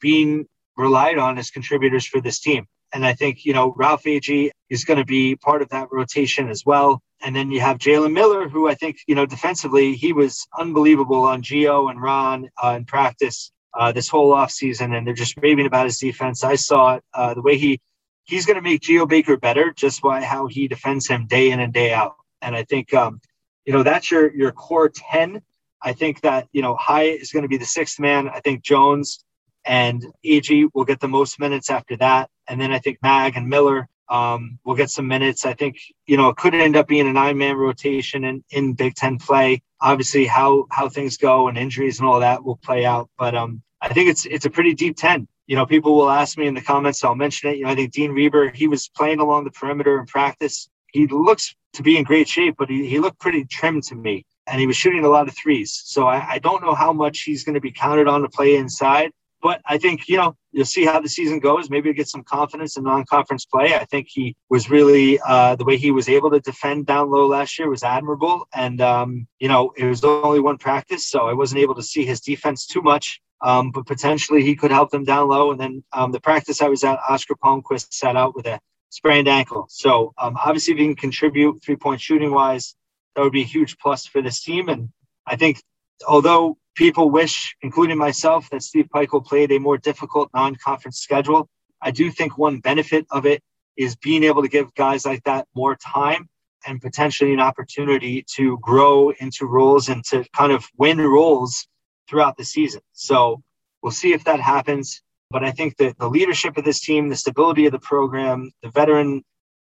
being 0.00 0.46
relied 0.76 1.18
on 1.18 1.38
as 1.38 1.50
contributors 1.50 2.06
for 2.06 2.20
this 2.20 2.40
team. 2.40 2.66
And 2.92 3.04
I 3.04 3.12
think, 3.12 3.44
you 3.44 3.52
know, 3.52 3.74
Ralph 3.76 4.04
Agee 4.04 4.50
is 4.70 4.84
going 4.84 4.98
to 4.98 5.04
be 5.04 5.36
part 5.36 5.62
of 5.62 5.68
that 5.70 5.88
rotation 5.90 6.48
as 6.48 6.64
well. 6.64 7.02
And 7.20 7.34
then 7.34 7.50
you 7.50 7.60
have 7.60 7.78
Jalen 7.78 8.12
Miller, 8.12 8.48
who 8.48 8.68
I 8.68 8.74
think, 8.74 8.98
you 9.06 9.14
know, 9.14 9.26
defensively, 9.26 9.94
he 9.94 10.12
was 10.12 10.46
unbelievable 10.56 11.22
on 11.22 11.42
Geo 11.42 11.88
and 11.88 12.00
Ron 12.00 12.48
uh, 12.62 12.74
in 12.76 12.84
practice 12.84 13.50
uh, 13.74 13.92
this 13.92 14.08
whole 14.08 14.34
offseason, 14.34 14.96
and 14.96 15.06
they're 15.06 15.14
just 15.14 15.36
raving 15.40 15.66
about 15.66 15.86
his 15.86 15.98
defense. 15.98 16.44
I 16.44 16.56
saw 16.56 16.96
it, 16.96 17.04
uh, 17.14 17.34
the 17.34 17.42
way 17.42 17.56
he 17.56 17.80
he's 18.24 18.44
going 18.44 18.56
to 18.56 18.62
make 18.62 18.82
Geo 18.82 19.06
Baker 19.06 19.36
better 19.36 19.72
just 19.72 20.02
by 20.02 20.22
how 20.22 20.46
he 20.46 20.68
defends 20.68 21.08
him 21.08 21.26
day 21.26 21.50
in 21.50 21.60
and 21.60 21.72
day 21.72 21.92
out. 21.92 22.16
And 22.42 22.54
I 22.54 22.64
think 22.64 22.92
um, 22.94 23.20
you 23.64 23.72
know 23.72 23.82
that's 23.82 24.10
your 24.10 24.34
your 24.34 24.52
core 24.52 24.88
ten. 24.88 25.42
I 25.82 25.92
think 25.92 26.22
that 26.22 26.48
you 26.52 26.62
know 26.62 26.76
Hyatt 26.76 27.20
is 27.20 27.32
going 27.32 27.44
to 27.44 27.48
be 27.48 27.56
the 27.56 27.64
sixth 27.64 28.00
man. 28.00 28.28
I 28.28 28.40
think 28.40 28.62
Jones 28.62 29.24
and 29.64 30.04
Agee 30.24 30.68
will 30.74 30.84
get 30.84 31.00
the 31.00 31.08
most 31.08 31.38
minutes 31.38 31.70
after 31.70 31.96
that, 31.96 32.30
and 32.48 32.60
then 32.60 32.72
I 32.72 32.78
think 32.78 32.98
Mag 33.02 33.36
and 33.36 33.48
Miller 33.48 33.88
um, 34.08 34.58
will 34.64 34.74
get 34.74 34.90
some 34.90 35.06
minutes. 35.06 35.44
I 35.44 35.54
think 35.54 35.78
you 36.06 36.16
know 36.16 36.28
it 36.30 36.36
could 36.36 36.54
end 36.54 36.76
up 36.76 36.88
being 36.88 37.08
a 37.08 37.12
nine-man 37.12 37.56
rotation 37.56 38.24
in, 38.24 38.44
in 38.50 38.74
Big 38.74 38.94
Ten 38.94 39.18
play. 39.18 39.62
Obviously, 39.80 40.26
how 40.26 40.66
how 40.70 40.88
things 40.88 41.16
go 41.16 41.48
and 41.48 41.58
injuries 41.58 42.00
and 42.00 42.08
all 42.08 42.20
that 42.20 42.44
will 42.44 42.56
play 42.56 42.84
out. 42.84 43.08
But 43.18 43.34
um, 43.34 43.62
I 43.80 43.92
think 43.92 44.08
it's 44.08 44.26
it's 44.26 44.46
a 44.46 44.50
pretty 44.50 44.74
deep 44.74 44.96
ten. 44.96 45.28
You 45.46 45.56
know, 45.56 45.66
people 45.66 45.94
will 45.96 46.10
ask 46.10 46.36
me 46.36 46.46
in 46.46 46.54
the 46.54 46.60
comments, 46.60 47.00
so 47.00 47.08
I'll 47.08 47.14
mention 47.14 47.50
it. 47.50 47.58
You 47.58 47.64
know, 47.64 47.70
I 47.70 47.74
think 47.74 47.92
Dean 47.92 48.12
Reiber 48.12 48.54
he 48.54 48.68
was 48.68 48.88
playing 48.88 49.20
along 49.20 49.44
the 49.44 49.50
perimeter 49.50 49.98
in 49.98 50.06
practice. 50.06 50.68
He 50.92 51.06
looks 51.06 51.54
to 51.74 51.82
be 51.82 51.96
in 51.96 52.04
great 52.04 52.28
shape, 52.28 52.56
but 52.58 52.68
he, 52.68 52.86
he 52.86 52.98
looked 52.98 53.20
pretty 53.20 53.44
trim 53.44 53.80
to 53.82 53.94
me, 53.94 54.24
and 54.46 54.60
he 54.60 54.66
was 54.66 54.76
shooting 54.76 55.04
a 55.04 55.08
lot 55.08 55.28
of 55.28 55.36
threes. 55.36 55.82
So 55.84 56.06
I, 56.06 56.32
I 56.32 56.38
don't 56.38 56.62
know 56.62 56.74
how 56.74 56.92
much 56.92 57.22
he's 57.22 57.44
going 57.44 57.54
to 57.54 57.60
be 57.60 57.72
counted 57.72 58.08
on 58.08 58.22
to 58.22 58.28
play 58.28 58.56
inside. 58.56 59.10
But 59.40 59.60
I 59.64 59.78
think, 59.78 60.08
you 60.08 60.16
know, 60.16 60.36
you'll 60.52 60.64
see 60.64 60.84
how 60.84 61.00
the 61.00 61.08
season 61.08 61.38
goes. 61.38 61.70
Maybe 61.70 61.92
get 61.92 62.08
some 62.08 62.24
confidence 62.24 62.76
in 62.76 62.84
non 62.84 63.04
conference 63.04 63.44
play. 63.44 63.74
I 63.74 63.84
think 63.84 64.08
he 64.08 64.36
was 64.48 64.68
really, 64.68 65.20
uh, 65.20 65.54
the 65.56 65.64
way 65.64 65.76
he 65.76 65.90
was 65.90 66.08
able 66.08 66.30
to 66.30 66.40
defend 66.40 66.86
down 66.86 67.10
low 67.10 67.26
last 67.26 67.58
year 67.58 67.70
was 67.70 67.84
admirable. 67.84 68.48
And, 68.52 68.80
um, 68.80 69.28
you 69.38 69.48
know, 69.48 69.72
it 69.76 69.84
was 69.84 70.02
only 70.02 70.40
one 70.40 70.58
practice, 70.58 71.08
so 71.08 71.28
I 71.28 71.34
wasn't 71.34 71.60
able 71.60 71.76
to 71.76 71.82
see 71.82 72.04
his 72.04 72.20
defense 72.20 72.66
too 72.66 72.82
much. 72.82 73.20
Um, 73.40 73.70
but 73.70 73.86
potentially 73.86 74.42
he 74.42 74.56
could 74.56 74.72
help 74.72 74.90
them 74.90 75.04
down 75.04 75.28
low. 75.28 75.52
And 75.52 75.60
then 75.60 75.84
um, 75.92 76.10
the 76.10 76.20
practice 76.20 76.60
I 76.60 76.68
was 76.68 76.82
at, 76.82 76.98
Oskar 77.08 77.36
Palmquist 77.36 77.92
sat 77.92 78.16
out 78.16 78.34
with 78.34 78.46
a 78.46 78.58
sprained 78.90 79.28
ankle. 79.28 79.66
So 79.68 80.12
um, 80.18 80.36
obviously, 80.36 80.74
if 80.74 80.80
he 80.80 80.86
can 80.86 80.96
contribute 80.96 81.62
three 81.62 81.76
point 81.76 82.00
shooting 82.00 82.32
wise, 82.32 82.74
that 83.14 83.22
would 83.22 83.32
be 83.32 83.42
a 83.42 83.44
huge 83.46 83.78
plus 83.78 84.06
for 84.06 84.22
this 84.22 84.42
team. 84.42 84.68
And 84.68 84.88
I 85.26 85.36
think 85.36 85.62
although 86.06 86.58
people 86.78 87.10
wish, 87.10 87.56
including 87.60 87.98
myself, 87.98 88.48
that 88.50 88.62
Steve 88.62 88.86
Pikiell 88.94 89.26
played 89.26 89.50
a 89.50 89.58
more 89.58 89.76
difficult 89.76 90.30
non-conference 90.32 90.98
schedule, 90.98 91.48
I 91.82 91.90
do 91.90 92.10
think 92.10 92.38
one 92.38 92.60
benefit 92.60 93.04
of 93.10 93.26
it 93.26 93.42
is 93.76 93.96
being 93.96 94.22
able 94.22 94.42
to 94.42 94.48
give 94.48 94.72
guys 94.74 95.04
like 95.04 95.24
that 95.24 95.48
more 95.56 95.74
time 95.74 96.28
and 96.66 96.80
potentially 96.80 97.32
an 97.32 97.40
opportunity 97.40 98.24
to 98.36 98.58
grow 98.58 99.10
into 99.10 99.44
roles 99.46 99.88
and 99.88 100.04
to 100.04 100.24
kind 100.36 100.52
of 100.52 100.64
win 100.76 101.00
roles 101.00 101.66
throughout 102.08 102.36
the 102.36 102.44
season. 102.44 102.80
So 102.92 103.42
we'll 103.82 103.90
see 103.92 104.12
if 104.12 104.22
that 104.24 104.40
happens. 104.40 105.02
But 105.30 105.44
I 105.44 105.50
think 105.50 105.76
that 105.78 105.98
the 105.98 106.08
leadership 106.08 106.56
of 106.56 106.64
this 106.64 106.80
team, 106.80 107.08
the 107.08 107.16
stability 107.16 107.66
of 107.66 107.72
the 107.72 107.80
program, 107.80 108.52
the 108.62 108.70
veteran 108.70 109.24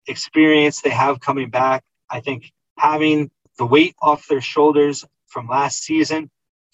experience 0.08 0.82
they 0.82 0.90
have 0.90 1.20
coming 1.20 1.50
back, 1.50 1.84
I 2.10 2.22
think 2.22 2.52
having 2.78 3.32
the 3.58 3.66
weight 3.66 3.96
off 4.02 4.28
their 4.28 4.42
shoulders 4.42 5.06
from 5.28 5.48
last 5.48 5.84
season, 5.84 6.30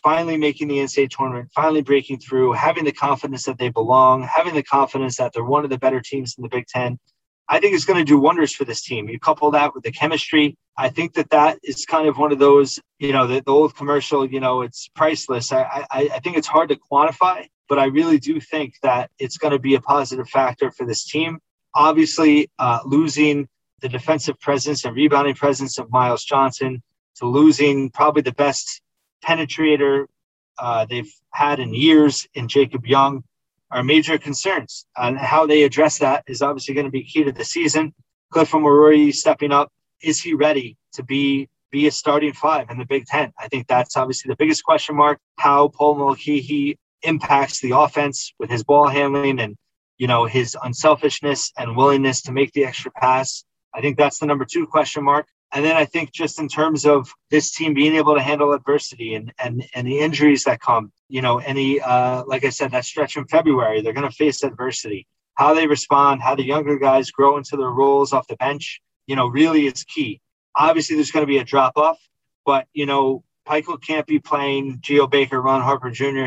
finally 0.08 0.38
making 0.38 0.70
the 0.70 0.78
NCAA 0.78 1.10
tournament, 1.10 1.52
finally 1.54 1.82
breaking 1.82 2.18
through, 2.18 2.54
having 2.54 2.86
the 2.86 2.94
confidence 2.94 3.44
that 3.44 3.58
they 3.58 3.68
belong, 3.68 4.24
having 4.24 4.56
the 4.56 4.64
confidence 4.64 5.18
that 5.18 5.34
they're 5.34 5.44
one 5.44 5.66
of 5.66 5.70
the 5.70 5.78
better 5.78 6.00
teams 6.00 6.34
in 6.38 6.44
the 6.44 6.48
Big 6.48 6.66
Ten. 6.66 6.98
I 7.50 7.60
think 7.60 7.76
it's 7.76 7.84
going 7.84 8.00
to 8.00 8.06
do 8.06 8.18
wonders 8.18 8.56
for 8.56 8.64
this 8.64 8.82
team. 8.82 9.10
You 9.10 9.20
couple 9.20 9.52
that 9.52 9.76
with 9.76 9.84
the 9.84 9.92
chemistry. 9.92 10.56
I 10.78 10.88
think 10.88 11.16
that 11.16 11.32
that 11.32 11.60
is 11.62 11.86
kind 11.86 12.08
of 12.08 12.18
one 12.18 12.32
of 12.32 12.40
those, 12.40 12.80
you 13.00 13.12
know, 13.12 13.28
the, 13.28 13.42
the 13.42 13.52
old 13.52 13.76
commercial, 13.76 14.26
you 14.26 14.40
know, 14.40 14.62
it's 14.62 14.88
priceless. 14.96 15.52
I, 15.52 15.86
I, 15.92 16.10
I 16.16 16.20
think 16.20 16.38
it's 16.38 16.48
hard 16.48 16.70
to 16.70 16.78
quantify, 16.90 17.46
but 17.68 17.78
I 17.78 17.88
really 17.88 18.18
do 18.18 18.40
think 18.40 18.76
that 18.84 19.12
it's 19.20 19.38
going 19.38 19.52
to 19.52 19.60
be 19.60 19.76
a 19.76 19.82
positive 19.82 20.30
factor 20.30 20.72
for 20.72 20.86
this 20.86 21.04
team. 21.04 21.40
Obviously, 21.76 22.50
uh, 22.60 22.80
losing 22.86 23.50
the 23.82 23.90
defensive 23.90 24.40
presence 24.40 24.86
and 24.86 24.96
rebounding 24.96 25.36
presence 25.36 25.78
of 25.78 25.92
Myles 25.92 26.24
Johnson 26.24 26.82
to 27.18 27.26
losing 27.26 27.90
probably 27.90 28.22
the 28.22 28.32
best 28.32 28.82
penetrator 29.24 30.06
uh, 30.58 30.86
they've 30.86 31.12
had 31.32 31.60
in 31.60 31.74
years 31.74 32.28
in 32.34 32.48
Jacob 32.48 32.86
Young 32.86 33.24
are 33.72 33.84
major 33.84 34.18
concerns. 34.18 34.86
And 34.96 35.18
how 35.18 35.46
they 35.46 35.64
address 35.64 36.00
that 36.00 36.24
is 36.28 36.42
obviously 36.42 36.74
going 36.74 36.86
to 36.86 36.92
be 36.92 37.04
key 37.04 37.24
to 37.24 37.32
the 37.32 37.46
season. 37.46 37.94
Cliff 38.32 38.52
Omoruyi 38.52 39.14
stepping 39.14 39.52
up. 39.52 39.72
Is 40.02 40.22
he 40.22 40.34
ready 40.34 40.78
to 40.94 41.04
be 41.04 41.50
be 41.70 41.88
a 41.88 41.92
starting 41.92 42.34
five 42.34 42.70
in 42.70 42.78
the 42.78 42.86
Big 42.86 43.06
Ten? 43.06 43.34
I 43.38 43.48
think 43.48 43.68
that's 43.68 43.98
obviously 43.98 44.30
the 44.30 44.36
biggest 44.38 44.64
question 44.64 44.96
mark. 44.96 45.20
How 45.38 45.70
Paul 45.70 45.96
Mulcahy 45.96 46.78
impacts 47.04 47.62
the 47.62 47.72
offense 47.72 48.34
with 48.40 48.50
his 48.50 48.64
ball 48.64 48.88
handling 48.88 49.40
and 49.40 49.56
you 49.98 50.08
know 50.08 50.26
his 50.26 50.56
unselfishness 50.64 51.52
and 51.58 51.76
willingness 51.76 52.22
to 52.24 52.32
make 52.32 52.52
the 52.54 52.66
extra 52.66 52.92
pass. 52.92 53.44
I 53.74 53.82
think 53.82 53.98
that's 53.98 54.20
the 54.20 54.26
number 54.26 54.46
two 54.46 54.68
question 54.68 55.04
mark. 55.04 55.28
And 55.54 55.64
then 55.64 55.78
I 55.78 55.86
think 55.86 56.12
just 56.12 56.40
in 56.40 56.50
terms 56.50 56.86
of 56.86 57.10
this 57.32 57.52
team 57.52 57.74
being 57.74 57.96
able 57.96 58.16
to 58.16 58.22
handle 58.22 58.54
adversity 58.54 59.16
and 59.16 59.34
and 59.40 59.66
and 59.74 59.88
the 59.88 60.00
injuries 60.00 60.44
that 60.44 60.60
come, 60.60 60.92
you 61.08 61.22
know, 61.22 61.40
any 61.40 61.80
uh, 61.80 62.24
like 62.26 62.44
I 62.44 62.50
said, 62.50 62.72
that 62.72 62.86
stretch 62.86 63.16
in 63.16 63.26
February, 63.28 63.82
they're 63.82 63.94
going 63.94 64.10
to 64.10 64.16
face 64.16 64.44
adversity. 64.44 65.08
How 65.36 65.54
they 65.54 65.68
respond, 65.68 66.22
how 66.22 66.36
the 66.36 66.44
younger 66.44 66.78
guys 66.78 67.12
grow 67.12 67.38
into 67.38 67.56
their 67.56 67.70
roles 67.70 68.12
off 68.12 68.28
the 68.28 68.36
bench, 68.38 68.82
you 69.06 69.16
know, 69.16 69.28
really 69.28 69.68
is 69.68 69.84
key. 69.84 70.20
Obviously, 70.56 70.96
there's 70.96 71.12
going 71.12 71.24
to 71.24 71.28
be 71.28 71.38
a 71.38 71.44
drop 71.44 71.78
off, 71.78 72.00
but 72.46 72.68
you 72.74 72.86
know, 72.86 73.24
Pikiell 73.48 73.82
can't 73.82 74.06
be 74.06 74.20
playing 74.20 74.80
Geo 74.82 75.08
Baker, 75.08 75.42
Ron 75.42 75.62
Harper 75.62 75.92
Jr., 75.92 76.26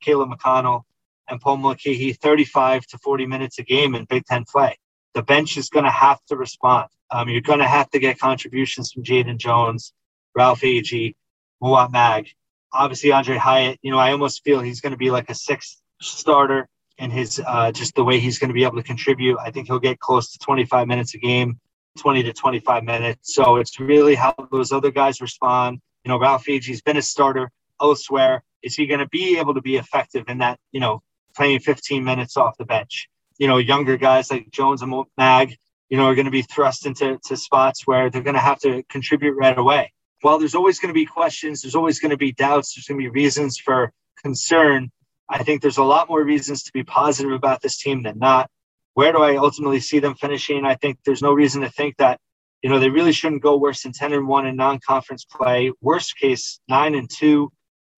Caleb 0.00 0.30
McConnell, 0.30 0.82
and 1.28 1.40
Paul 1.40 1.56
Mulcahy 1.56 2.12
35 2.12 2.86
to 2.86 2.98
40 2.98 3.26
minutes 3.26 3.58
a 3.58 3.62
game 3.62 3.94
in 3.94 4.04
Big 4.04 4.24
Ten 4.26 4.44
play. 4.44 4.76
The 5.14 5.22
bench 5.22 5.56
is 5.56 5.68
going 5.68 5.84
to 5.84 5.90
have 5.90 6.24
to 6.26 6.36
respond. 6.36 6.88
Um, 7.10 7.28
you're 7.28 7.40
going 7.40 7.58
to 7.58 7.66
have 7.66 7.90
to 7.90 7.98
get 7.98 8.18
contributions 8.18 8.92
from 8.92 9.02
Jaden 9.02 9.38
Jones, 9.38 9.92
Ralph 10.34 10.60
Agee, 10.60 11.14
Mawot 11.62 11.90
Mag. 11.90 12.28
Obviously, 12.72 13.10
Andre 13.10 13.36
Hyatt, 13.36 13.78
you 13.82 13.90
know, 13.90 13.98
I 13.98 14.12
almost 14.12 14.44
feel 14.44 14.60
he's 14.60 14.80
going 14.80 14.92
to 14.92 14.96
be 14.96 15.10
like 15.10 15.28
a 15.28 15.34
sixth 15.34 15.80
starter 16.00 16.68
in 16.98 17.10
his 17.10 17.42
uh, 17.44 17.72
just 17.72 17.94
the 17.94 18.04
way 18.04 18.20
he's 18.20 18.38
going 18.38 18.48
to 18.48 18.54
be 18.54 18.64
able 18.64 18.76
to 18.76 18.82
contribute. 18.82 19.38
I 19.38 19.50
think 19.50 19.66
he'll 19.66 19.80
get 19.80 19.98
close 19.98 20.32
to 20.32 20.38
25 20.38 20.86
minutes 20.86 21.14
a 21.14 21.18
game, 21.18 21.58
20 21.98 22.22
to 22.24 22.32
25 22.32 22.84
minutes. 22.84 23.34
So 23.34 23.56
it's 23.56 23.80
really 23.80 24.14
how 24.14 24.34
those 24.52 24.70
other 24.70 24.92
guys 24.92 25.20
respond. 25.20 25.80
You 26.04 26.10
know, 26.10 26.18
Ralph 26.18 26.44
Agee's 26.46 26.82
been 26.82 26.96
a 26.96 27.02
starter 27.02 27.50
elsewhere. 27.80 28.44
Is 28.62 28.74
he 28.76 28.86
going 28.86 29.00
to 29.00 29.08
be 29.08 29.38
able 29.38 29.54
to 29.54 29.62
be 29.62 29.76
effective 29.76 30.26
in 30.28 30.38
that, 30.38 30.60
you 30.70 30.80
know, 30.80 31.02
playing 31.34 31.60
15 31.60 32.04
minutes 32.04 32.36
off 32.36 32.56
the 32.56 32.64
bench? 32.64 33.08
You 33.40 33.48
know, 33.48 33.56
younger 33.56 33.96
guys 33.96 34.30
like 34.30 34.50
Jones 34.50 34.82
and 34.82 34.92
Mag, 35.16 35.56
you 35.88 35.96
know, 35.96 36.04
are 36.04 36.14
going 36.14 36.26
to 36.26 36.30
be 36.30 36.42
thrust 36.42 36.84
into 36.84 37.18
to 37.24 37.36
spots 37.38 37.86
where 37.86 38.10
they're 38.10 38.22
going 38.22 38.34
to 38.34 38.40
have 38.40 38.60
to 38.60 38.82
contribute 38.90 39.32
right 39.32 39.56
away. 39.56 39.94
While 40.20 40.38
there's 40.38 40.54
always 40.54 40.78
going 40.78 40.90
to 40.90 40.94
be 40.94 41.06
questions, 41.06 41.62
there's 41.62 41.74
always 41.74 42.00
going 42.00 42.10
to 42.10 42.18
be 42.18 42.32
doubts, 42.32 42.74
there's 42.74 42.86
going 42.86 43.00
to 43.00 43.02
be 43.02 43.08
reasons 43.08 43.56
for 43.56 43.92
concern. 44.22 44.90
I 45.26 45.42
think 45.42 45.62
there's 45.62 45.78
a 45.78 45.82
lot 45.82 46.10
more 46.10 46.22
reasons 46.22 46.64
to 46.64 46.72
be 46.74 46.84
positive 46.84 47.32
about 47.32 47.62
this 47.62 47.78
team 47.78 48.02
than 48.02 48.18
not. 48.18 48.50
Where 48.92 49.10
do 49.10 49.22
I 49.22 49.36
ultimately 49.36 49.80
see 49.80 50.00
them 50.00 50.16
finishing? 50.16 50.66
I 50.66 50.74
think 50.74 50.98
there's 51.06 51.22
no 51.22 51.32
reason 51.32 51.62
to 51.62 51.70
think 51.70 51.96
that, 51.96 52.20
you 52.60 52.68
know, 52.68 52.78
they 52.78 52.90
really 52.90 53.12
shouldn't 53.12 53.42
go 53.42 53.56
worse 53.56 53.84
than 53.84 53.92
10 53.92 54.12
and 54.12 54.28
1 54.28 54.46
in 54.48 54.56
non-conference 54.56 55.24
play. 55.24 55.72
Worst 55.80 56.18
case, 56.18 56.60
9 56.68 56.94
and 56.94 57.08
2. 57.08 57.50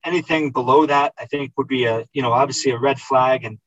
Anything 0.04 0.52
below 0.52 0.86
that, 0.86 1.14
I 1.18 1.24
think 1.24 1.52
would 1.56 1.66
be 1.66 1.86
a, 1.86 2.06
you 2.12 2.22
know, 2.22 2.32
obviously 2.32 2.70
a 2.70 2.78
red 2.78 3.00
flag 3.00 3.44
and 3.44 3.58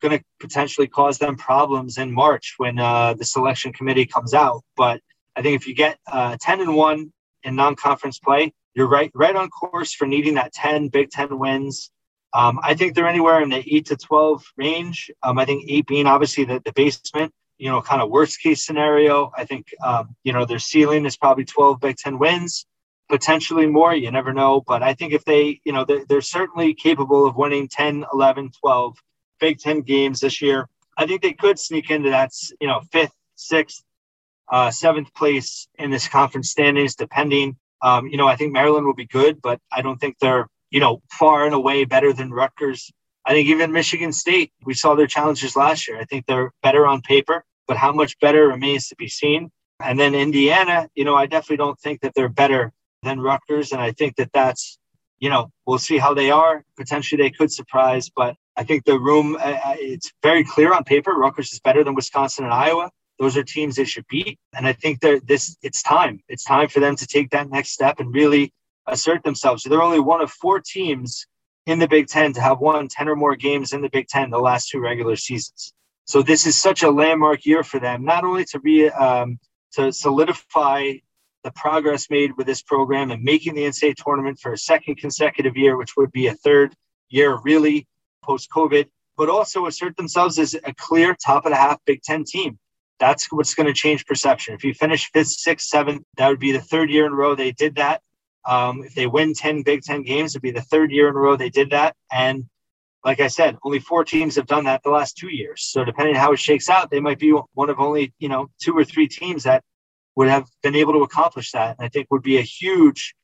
going 0.00 0.18
to 0.18 0.24
potentially 0.40 0.86
cause 0.86 1.18
them 1.18 1.36
problems 1.36 1.98
in 1.98 2.12
March 2.12 2.54
when 2.58 2.78
uh, 2.78 3.14
the 3.14 3.24
selection 3.24 3.72
committee 3.72 4.06
comes 4.06 4.34
out. 4.34 4.62
But 4.76 5.00
I 5.36 5.42
think 5.42 5.60
if 5.60 5.66
you 5.66 5.74
get 5.74 5.98
uh, 6.10 6.36
10 6.40 6.60
and 6.60 6.74
1 6.74 7.12
in 7.44 7.56
non 7.56 7.76
conference 7.76 8.18
play, 8.18 8.52
you're 8.74 8.88
right, 8.88 9.10
right 9.14 9.34
on 9.34 9.50
course 9.50 9.92
for 9.92 10.06
needing 10.06 10.34
that 10.34 10.52
10 10.52 10.88
Big 10.88 11.10
Ten 11.10 11.38
wins. 11.38 11.90
Um, 12.32 12.60
I 12.62 12.74
think 12.74 12.94
they're 12.94 13.08
anywhere 13.08 13.40
in 13.42 13.48
the 13.48 13.56
8 13.76 13.86
to 13.86 13.96
12 13.96 14.44
range. 14.56 15.10
Um, 15.22 15.38
I 15.38 15.44
think 15.44 15.64
8 15.68 15.86
being 15.86 16.06
obviously 16.06 16.44
the, 16.44 16.60
the 16.64 16.72
basement, 16.72 17.32
you 17.56 17.70
know, 17.70 17.80
kind 17.80 18.02
of 18.02 18.10
worst 18.10 18.40
case 18.40 18.64
scenario. 18.64 19.32
I 19.36 19.44
think, 19.44 19.66
um, 19.84 20.14
you 20.22 20.32
know, 20.32 20.44
their 20.44 20.58
ceiling 20.58 21.06
is 21.06 21.16
probably 21.16 21.44
12 21.44 21.80
Big 21.80 21.96
Ten 21.96 22.18
wins, 22.18 22.66
potentially 23.08 23.66
more. 23.66 23.94
You 23.94 24.10
never 24.10 24.32
know. 24.32 24.60
But 24.60 24.82
I 24.82 24.94
think 24.94 25.12
if 25.12 25.24
they, 25.24 25.60
you 25.64 25.72
know, 25.72 25.84
they're, 25.84 26.04
they're 26.06 26.20
certainly 26.20 26.74
capable 26.74 27.26
of 27.26 27.36
winning 27.36 27.68
10, 27.68 28.04
11, 28.12 28.50
12 28.60 28.96
Big 29.38 29.58
Ten 29.58 29.82
games 29.82 30.20
this 30.20 30.40
year. 30.42 30.68
I 30.96 31.06
think 31.06 31.22
they 31.22 31.32
could 31.32 31.58
sneak 31.58 31.90
into 31.90 32.10
that, 32.10 32.30
you 32.60 32.66
know, 32.66 32.80
fifth, 32.92 33.14
sixth, 33.36 33.84
uh, 34.50 34.70
seventh 34.70 35.14
place 35.14 35.68
in 35.78 35.90
this 35.90 36.08
conference 36.08 36.50
standings, 36.50 36.94
depending. 36.94 37.56
Um, 37.82 38.08
you 38.08 38.16
know, 38.16 38.26
I 38.26 38.36
think 38.36 38.52
Maryland 38.52 38.86
will 38.86 38.94
be 38.94 39.06
good, 39.06 39.40
but 39.40 39.60
I 39.70 39.82
don't 39.82 39.98
think 39.98 40.18
they're, 40.18 40.48
you 40.70 40.80
know, 40.80 41.02
far 41.10 41.46
and 41.46 41.54
away 41.54 41.84
better 41.84 42.12
than 42.12 42.32
Rutgers. 42.32 42.90
I 43.24 43.32
think 43.32 43.48
even 43.48 43.72
Michigan 43.72 44.12
State, 44.12 44.52
we 44.64 44.74
saw 44.74 44.94
their 44.94 45.06
challenges 45.06 45.54
last 45.54 45.86
year. 45.86 46.00
I 46.00 46.04
think 46.04 46.26
they're 46.26 46.50
better 46.62 46.86
on 46.86 47.02
paper, 47.02 47.44
but 47.66 47.76
how 47.76 47.92
much 47.92 48.18
better 48.20 48.48
remains 48.48 48.88
to 48.88 48.96
be 48.96 49.08
seen. 49.08 49.50
And 49.80 50.00
then 50.00 50.14
Indiana, 50.14 50.88
you 50.94 51.04
know, 51.04 51.14
I 51.14 51.26
definitely 51.26 51.58
don't 51.58 51.78
think 51.78 52.00
that 52.00 52.14
they're 52.14 52.28
better 52.28 52.72
than 53.02 53.20
Rutgers. 53.20 53.70
And 53.70 53.80
I 53.80 53.92
think 53.92 54.16
that 54.16 54.32
that's, 54.32 54.78
you 55.20 55.30
know, 55.30 55.52
we'll 55.66 55.78
see 55.78 55.98
how 55.98 56.14
they 56.14 56.30
are. 56.30 56.64
Potentially 56.76 57.22
they 57.22 57.30
could 57.30 57.52
surprise, 57.52 58.10
but 58.14 58.34
I 58.58 58.64
think 58.64 58.84
the 58.84 58.98
room, 58.98 59.36
uh, 59.36 59.38
uh, 59.64 59.76
it's 59.78 60.12
very 60.20 60.42
clear 60.42 60.74
on 60.74 60.82
paper. 60.82 61.12
Rutgers 61.12 61.52
is 61.52 61.60
better 61.60 61.84
than 61.84 61.94
Wisconsin 61.94 62.44
and 62.44 62.52
Iowa. 62.52 62.90
Those 63.20 63.36
are 63.36 63.44
teams 63.44 63.76
they 63.76 63.84
should 63.84 64.04
beat. 64.08 64.36
And 64.52 64.66
I 64.66 64.72
think 64.72 65.00
that 65.02 65.28
this, 65.28 65.56
it's 65.62 65.80
time. 65.80 66.20
It's 66.28 66.42
time 66.42 66.66
for 66.66 66.80
them 66.80 66.96
to 66.96 67.06
take 67.06 67.30
that 67.30 67.48
next 67.48 67.70
step 67.70 68.00
and 68.00 68.12
really 68.12 68.52
assert 68.88 69.22
themselves. 69.22 69.62
So 69.62 69.70
they're 69.70 69.80
only 69.80 70.00
one 70.00 70.20
of 70.20 70.32
four 70.32 70.60
teams 70.60 71.24
in 71.66 71.78
the 71.78 71.86
Big 71.86 72.08
Ten 72.08 72.32
to 72.32 72.40
have 72.40 72.58
won 72.58 72.88
10 72.88 73.08
or 73.08 73.14
more 73.14 73.36
games 73.36 73.72
in 73.72 73.80
the 73.80 73.90
Big 73.90 74.08
Ten 74.08 74.30
the 74.30 74.38
last 74.38 74.70
two 74.70 74.80
regular 74.80 75.14
seasons. 75.14 75.72
So 76.06 76.22
this 76.22 76.44
is 76.44 76.56
such 76.56 76.82
a 76.82 76.90
landmark 76.90 77.46
year 77.46 77.62
for 77.62 77.78
them, 77.78 78.04
not 78.04 78.24
only 78.24 78.44
to 78.46 78.58
be 78.58 78.88
um, 78.88 79.38
to 79.74 79.92
solidify 79.92 80.94
the 81.44 81.52
progress 81.52 82.10
made 82.10 82.36
with 82.36 82.48
this 82.48 82.62
program 82.62 83.12
and 83.12 83.22
making 83.22 83.54
the 83.54 83.62
NCAA 83.62 83.94
tournament 83.94 84.40
for 84.40 84.52
a 84.52 84.58
second 84.58 84.96
consecutive 84.96 85.56
year, 85.56 85.76
which 85.76 85.96
would 85.96 86.10
be 86.10 86.26
a 86.26 86.34
third 86.34 86.74
year 87.08 87.38
really 87.44 87.86
post 88.22 88.50
COVID, 88.50 88.86
but 89.16 89.28
also 89.28 89.66
assert 89.66 89.96
themselves 89.96 90.38
as 90.38 90.54
a 90.54 90.74
clear 90.74 91.14
top 91.14 91.44
of 91.46 91.52
the 91.52 91.56
half 91.56 91.78
Big 91.84 92.02
Ten 92.02 92.24
team. 92.24 92.58
That's 92.98 93.30
what's 93.30 93.54
going 93.54 93.66
to 93.66 93.72
change 93.72 94.06
perception. 94.06 94.54
If 94.54 94.64
you 94.64 94.74
finish 94.74 95.10
fifth, 95.12 95.28
sixth, 95.28 95.68
seventh, 95.68 96.02
that 96.16 96.28
would 96.28 96.40
be 96.40 96.52
the 96.52 96.60
third 96.60 96.90
year 96.90 97.06
in 97.06 97.12
a 97.12 97.16
row 97.16 97.34
they 97.34 97.52
did 97.52 97.76
that. 97.76 98.00
Um, 98.44 98.82
if 98.82 98.94
they 98.94 99.06
win 99.06 99.34
10 99.34 99.62
Big 99.62 99.82
Ten 99.82 100.02
games, 100.02 100.32
it'd 100.32 100.42
be 100.42 100.50
the 100.50 100.62
third 100.62 100.90
year 100.90 101.08
in 101.08 101.14
a 101.14 101.18
row 101.18 101.36
they 101.36 101.50
did 101.50 101.70
that. 101.70 101.94
And 102.10 102.46
like 103.04 103.20
I 103.20 103.28
said, 103.28 103.56
only 103.62 103.78
four 103.78 104.04
teams 104.04 104.36
have 104.36 104.46
done 104.46 104.64
that 104.64 104.82
the 104.82 104.90
last 104.90 105.16
two 105.16 105.28
years. 105.28 105.64
So 105.64 105.84
depending 105.84 106.16
on 106.16 106.20
how 106.20 106.32
it 106.32 106.38
shakes 106.38 106.68
out, 106.68 106.90
they 106.90 107.00
might 107.00 107.18
be 107.18 107.30
one 107.54 107.70
of 107.70 107.78
only, 107.78 108.12
you 108.18 108.28
know, 108.28 108.48
two 108.60 108.76
or 108.76 108.84
three 108.84 109.06
teams 109.06 109.44
that 109.44 109.62
would 110.16 110.28
have 110.28 110.48
been 110.62 110.74
able 110.74 110.94
to 110.94 111.02
accomplish 111.02 111.52
that. 111.52 111.76
And 111.78 111.86
I 111.86 111.88
think 111.88 112.08
would 112.10 112.22
be 112.22 112.38
a 112.38 112.42
huge 112.42 113.14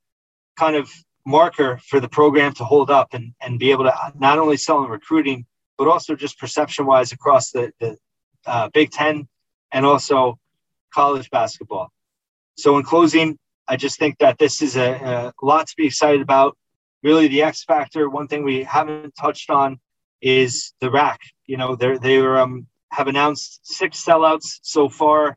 kind 0.57 0.76
of 0.76 0.90
marker 1.27 1.79
for 1.89 2.01
the 2.01 2.09
program 2.09 2.53
to 2.55 2.64
hold 2.64 2.91
up 2.91 3.14
and, 3.14 3.33
and 3.41 3.59
be 3.59 3.70
able 3.70 3.85
to 3.85 4.12
not 4.18 4.39
only 4.39 4.57
sell 4.57 4.85
in 4.85 4.91
recruiting, 4.91 5.47
but 5.79 5.89
also 5.89 6.14
just 6.14 6.39
perception 6.39 6.87
wise 6.87 7.12
across 7.12 7.51
the, 7.51 7.72
the 7.81 7.97
uh, 8.47 8.68
Big 8.72 8.91
Ten 8.91 9.29
and 9.72 9.87
also 9.87 10.39
college 10.93 11.31
basketball. 11.31 11.91
So, 12.57 12.77
in 12.79 12.85
closing, 12.85 13.39
I 13.66 13.77
just 13.77 13.99
think 13.99 14.18
that 14.18 14.39
this 14.39 14.62
is 14.62 14.77
a, 14.77 15.33
a 15.43 15.45
lot 15.45 15.66
to 15.66 15.75
be 15.77 15.87
excited 15.87 16.20
about. 16.20 16.57
Really, 17.03 17.29
the 17.29 17.43
X 17.43 17.64
factor, 17.64 18.09
one 18.09 18.29
thing 18.29 18.45
we 18.45 18.62
haven't 18.62 19.14
touched 19.16 19.51
on 19.51 19.81
is 20.22 20.72
the 20.81 20.91
RAC. 20.91 21.20
You 21.47 21.57
know, 21.57 21.77
they're, 21.77 21.99
they 21.99 22.18
um, 22.18 22.66
have 22.93 23.09
announced 23.09 23.61
six 23.66 24.03
sellouts 24.05 24.59
so 24.62 24.89
far. 24.89 25.37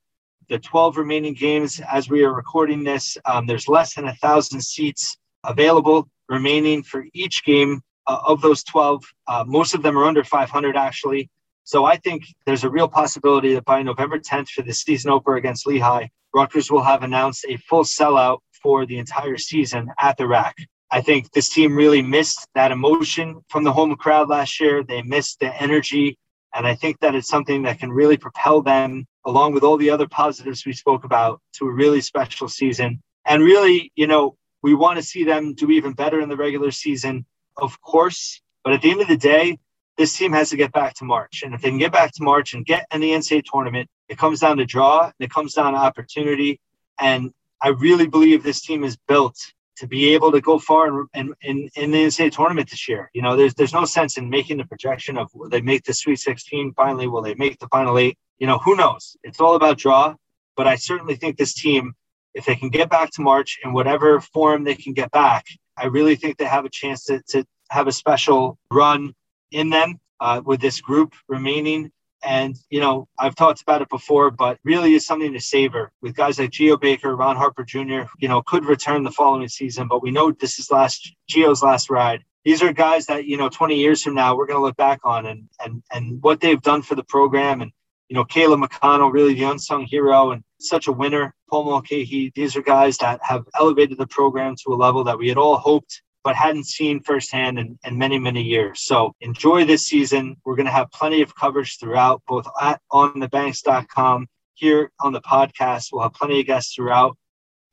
The 0.50 0.60
12 0.60 0.96
remaining 0.96 1.34
games, 1.34 1.82
as 1.82 2.10
we 2.10 2.24
are 2.24 2.34
recording 2.34 2.84
this, 2.84 3.18
um, 3.26 3.48
there's 3.48 3.68
less 3.68 3.96
than 3.96 4.08
a 4.08 4.16
thousand 4.16 4.62
seats 4.62 5.18
available 5.48 6.08
remaining 6.30 6.84
for 6.84 7.06
each 7.14 7.43
game 7.43 7.82
uh, 8.06 8.20
of 8.26 8.41
those 8.41 8.64
12. 8.64 9.04
Uh, 9.28 9.43
most 9.48 9.74
of 9.74 9.82
them 9.82 9.98
are 9.98 10.06
under 10.06 10.24
500, 10.24 10.78
actually. 10.78 11.30
So 11.64 11.86
I 11.86 11.98
think 11.98 12.24
there's 12.45 12.64
a 12.64 12.70
real 12.70 12.88
possibility 12.88 13.54
that 13.56 13.66
by 13.66 13.82
November 13.82 14.20
10th 14.20 14.50
for 14.50 14.62
the 14.62 14.74
season 14.74 15.12
opener 15.12 15.36
against 15.36 15.68
Lehigh, 15.68 16.08
Rutgers 16.34 16.72
will 16.72 16.84
have 16.84 17.04
announced 17.04 17.45
a 17.50 17.58
full 17.58 17.84
sellout 17.84 18.39
for 18.62 18.86
the 18.86 19.00
entire 19.00 19.38
season 19.38 19.89
at 20.00 20.18
the 20.18 20.28
RAC. 20.28 20.56
I 20.89 21.02
think 21.02 21.32
this 21.32 21.50
team 21.50 21.76
really 21.76 22.02
missed 22.02 22.48
that 22.56 22.72
emotion 22.72 23.41
from 23.50 23.64
the 23.64 23.74
home 23.74 23.95
crowd 23.95 24.30
last 24.30 24.60
year. 24.60 24.84
They 24.84 25.02
missed 25.02 25.39
the 25.39 25.62
energy. 25.62 26.18
And 26.54 26.66
I 26.66 26.76
think 26.76 27.00
that 27.02 27.16
it's 27.16 27.28
something 27.28 27.64
that 27.64 27.80
can 27.80 27.91
really 27.91 28.18
propel 28.18 28.62
them 28.62 29.06
along 29.26 29.54
with 29.54 29.64
all 29.64 29.78
the 29.78 29.89
other 29.89 30.08
positives 30.08 30.66
we 30.66 30.72
spoke 30.72 31.04
about, 31.04 31.41
to 31.54 31.68
a 31.68 31.72
really 31.72 32.00
special 32.00 32.48
season. 32.48 33.02
And 33.26 33.43
really, 33.43 33.91
you 33.95 34.08
know, 34.08 34.38
we 34.68 34.74
want 34.74 34.97
to 34.97 35.01
see 35.01 35.24
them 35.24 35.53
do 35.53 35.72
even 35.72 35.93
better 35.93 36.20
in 36.20 36.28
the 36.28 36.36
regular 36.36 36.72
season, 36.72 37.26
of 37.55 37.80
course. 37.80 38.41
But 38.65 38.74
at 38.74 38.82
the 38.82 38.91
end 38.91 38.99
of 38.99 39.07
the 39.07 39.15
day, 39.15 39.59
this 39.95 40.18
team 40.18 40.34
has 40.34 40.49
to 40.49 40.57
get 40.57 40.74
back 40.74 40.93
to 40.95 41.05
March. 41.05 41.41
And 41.43 41.55
if 41.55 41.61
they 41.61 41.70
can 41.70 41.78
get 41.78 41.93
back 41.93 42.11
to 42.15 42.24
March 42.24 42.53
and 42.53 42.65
get 42.65 42.86
in 42.91 42.99
the 42.99 43.11
NCAA 43.11 43.45
tournament, 43.49 43.89
it 44.09 44.18
comes 44.18 44.41
down 44.41 44.57
to 44.57 44.65
draw 44.65 45.05
and 45.05 45.13
it 45.22 45.30
comes 45.30 45.53
down 45.53 45.72
to 45.72 45.80
opportunity. 45.80 46.59
And 46.99 47.32
I 47.61 47.70
really 47.70 48.07
believe 48.07 48.43
this 48.43 48.59
team 48.59 48.84
is 48.84 48.97
built 49.07 49.38
to 49.78 49.88
be 49.88 50.13
able 50.13 50.34
to 50.34 50.41
go 50.41 50.59
far 50.59 51.07
in, 51.13 51.34
in, 51.41 51.70
in, 51.78 51.91
the 51.91 52.03
NCAA 52.03 52.34
tournament 52.34 52.70
this 52.70 52.89
year. 52.89 53.09
You 53.13 53.22
know, 53.22 53.38
there's 53.38 53.53
there's 53.53 53.74
no 53.74 53.86
sense 53.86 54.18
in 54.18 54.30
making 54.30 54.57
the 54.57 54.65
projection 54.65 55.18
of 55.18 55.34
will 55.34 55.47
they 55.47 55.61
make 55.61 55.86
the 55.86 55.93
Sweet 55.93 56.20
16 56.20 56.74
finally? 56.74 57.07
Will 57.07 57.22
they 57.22 57.36
make 57.36 57.57
the 57.59 57.70
final 57.70 57.97
eight? 57.97 58.18
You 58.38 58.47
know, 58.47 58.57
who 58.57 58.76
knows? 58.76 59.15
It's 59.24 59.39
all 59.39 59.55
about 59.55 59.78
draw. 59.78 60.15
But 60.57 60.68
I 60.68 60.76
certainly 60.76 61.15
think 61.15 61.38
this 61.38 61.53
team, 61.53 61.93
if 62.38 62.46
they 62.46 62.56
can 62.56 62.70
get 62.70 62.90
back 62.90 63.10
to 63.12 63.22
March 63.22 63.58
in 63.64 63.74
whatever 63.74 64.22
form 64.22 64.64
they 64.64 64.76
can 64.76 64.94
get 64.94 65.10
back, 65.12 65.46
I 65.76 65.88
really 65.88 66.16
think 66.16 66.38
they 66.38 66.46
have 66.46 66.66
a 66.66 66.70
chance 66.70 67.04
to, 67.06 67.22
to 67.30 67.44
have 67.72 67.88
a 67.88 67.92
special 67.92 68.60
run 68.72 69.14
in 69.52 69.72
them 69.72 70.00
uh, 70.20 70.42
with 70.46 70.62
this 70.62 70.80
group 70.80 71.14
remaining. 71.28 71.92
And, 72.24 72.56
you 72.70 72.80
know, 72.80 73.08
I've 73.18 73.36
talked 73.36 73.62
about 73.62 73.82
it 73.82 73.90
before, 73.90 74.30
but 74.30 74.60
really 74.64 74.94
is 74.94 75.06
something 75.06 75.34
to 75.34 75.40
savor 75.40 75.92
with 76.02 76.16
guys 76.16 76.38
like 76.38 76.52
Geo 76.52 76.78
Baker, 76.78 77.16
Ron 77.16 77.36
Harper 77.36 77.64
Jr., 77.64 78.02
you 78.20 78.28
know, 78.28 78.44
could 78.44 78.66
return 78.66 79.04
the 79.04 79.12
following 79.12 79.48
season, 79.48 79.88
but 79.88 80.04
we 80.04 80.12
know 80.12 80.32
this 80.32 80.60
is 80.60 80.72
last 80.72 81.12
Geo's 81.28 81.64
last 81.64 81.90
ride. 81.90 82.24
These 82.46 82.62
are 82.62 82.72
guys 82.72 83.08
that, 83.08 83.26
you 83.26 83.38
know, 83.38 83.50
20 83.50 83.76
years 83.76 84.04
from 84.04 84.14
now, 84.14 84.36
we're 84.36 84.46
going 84.46 84.60
to 84.60 84.64
look 84.64 84.78
back 84.78 85.00
on 85.04 85.26
and, 85.26 85.50
and, 85.60 85.84
and 85.92 86.22
what 86.22 86.40
they've 86.40 86.62
done 86.62 86.82
for 86.82 86.96
the 86.96 87.04
program. 87.04 87.62
And, 87.62 87.72
you 88.10 88.16
know, 88.16 88.26
Caleb 88.26 88.62
McConnell, 88.62 89.12
really 89.12 89.34
the 89.34 89.43
unsung 89.43 89.86
hero 89.86 90.32
and 90.32 90.43
such 90.60 90.88
a 90.88 90.91
winner. 90.91 91.34
Paul 91.49 91.66
Mulcahy, 91.66 92.32
these 92.36 92.55
are 92.55 92.62
guys 92.62 92.97
that 92.97 93.20
have 93.24 93.45
elevated 93.60 93.97
the 93.97 94.08
program 94.08 94.55
to 94.64 94.74
a 94.74 94.76
level 94.76 95.03
that 95.05 95.18
we 95.18 95.28
had 95.30 95.38
all 95.38 95.58
hoped 95.58 96.01
but 96.24 96.36
hadn't 96.36 96.66
seen 96.66 96.99
firsthand 96.99 97.58
in, 97.58 97.80
in 97.86 97.97
many, 97.97 98.20
many 98.20 98.41
years. 98.41 98.82
So 98.82 99.16
enjoy 99.22 99.64
this 99.64 99.88
season. 99.88 100.36
We're 100.43 100.58
going 100.58 100.66
to 100.66 100.74
have 100.74 100.91
plenty 100.91 101.22
of 101.22 101.34
coverage 101.34 101.80
throughout, 101.80 102.22
both 102.28 102.45
at 102.60 102.82
onthebanks.com, 102.91 104.28
here 104.53 104.91
on 104.99 105.14
the 105.14 105.22
podcast. 105.22 105.89
We'll 105.93 106.03
have 106.03 106.14
plenty 106.14 106.41
of 106.41 106.45
guests 106.45 106.76
throughout 106.76 107.18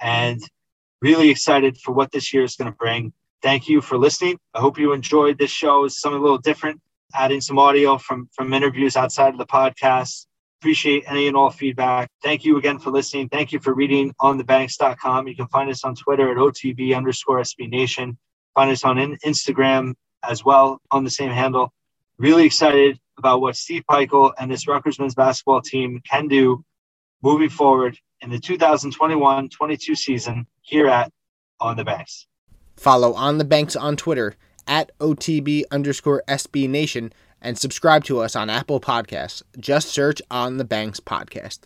and 0.00 0.40
really 1.00 1.30
excited 1.30 1.78
for 1.78 1.90
what 1.90 2.12
this 2.12 2.32
year 2.32 2.44
is 2.44 2.54
going 2.54 2.70
to 2.70 2.76
bring. 2.76 3.12
Thank 3.42 3.68
you 3.68 3.80
for 3.80 3.98
listening. 3.98 4.38
I 4.54 4.60
hope 4.60 4.78
you 4.78 4.92
enjoyed 4.92 5.36
this 5.36 5.50
show. 5.50 5.84
It's 5.84 6.00
something 6.00 6.20
a 6.20 6.22
little 6.22 6.38
different, 6.38 6.80
adding 7.14 7.40
some 7.40 7.58
audio 7.58 7.96
from, 7.98 8.28
from 8.34 8.52
interviews 8.52 8.96
outside 8.96 9.32
of 9.32 9.38
the 9.38 9.46
podcast. 9.46 10.26
Appreciate 10.60 11.04
any 11.06 11.28
and 11.28 11.36
all 11.36 11.50
feedback. 11.50 12.08
Thank 12.22 12.44
you 12.44 12.56
again 12.56 12.78
for 12.78 12.90
listening. 12.90 13.28
Thank 13.28 13.52
you 13.52 13.60
for 13.60 13.74
reading 13.74 14.14
on 14.20 14.40
thebanks.com. 14.40 15.28
You 15.28 15.36
can 15.36 15.46
find 15.48 15.70
us 15.70 15.84
on 15.84 15.94
Twitter 15.94 16.30
at 16.30 16.38
OTB 16.38 16.96
underscore 16.96 17.40
SB 17.40 17.70
Nation. 17.70 18.18
Find 18.54 18.70
us 18.70 18.84
on 18.84 18.96
Instagram 18.96 19.94
as 20.22 20.44
well 20.44 20.80
on 20.90 21.04
the 21.04 21.10
same 21.10 21.30
handle. 21.30 21.72
Really 22.18 22.46
excited 22.46 22.98
about 23.18 23.40
what 23.40 23.56
Steve 23.56 23.84
Pikiell 23.90 24.32
and 24.38 24.50
this 24.50 24.66
Rutgers 24.66 24.98
men's 24.98 25.14
basketball 25.14 25.60
team 25.60 26.00
can 26.08 26.28
do 26.28 26.64
moving 27.22 27.48
forward 27.48 27.98
in 28.20 28.30
the 28.30 28.38
2021-22 28.38 29.96
season 29.96 30.46
here 30.62 30.88
at 30.88 31.12
On 31.60 31.76
the 31.76 31.84
Banks. 31.84 32.26
Follow 32.76 33.12
On 33.14 33.38
the 33.38 33.44
Banks 33.44 33.76
on 33.76 33.96
Twitter 33.96 34.36
at 34.66 34.96
OTB 34.98 35.64
underscore 35.70 36.22
SB 36.28 36.68
Nation 36.68 37.12
and 37.40 37.58
subscribe 37.58 38.04
to 38.04 38.20
us 38.20 38.34
on 38.34 38.48
Apple 38.48 38.80
Podcasts. 38.80 39.42
Just 39.58 39.88
search 39.88 40.22
On 40.30 40.56
the 40.56 40.64
Banks 40.64 41.00
Podcast. 41.00 41.60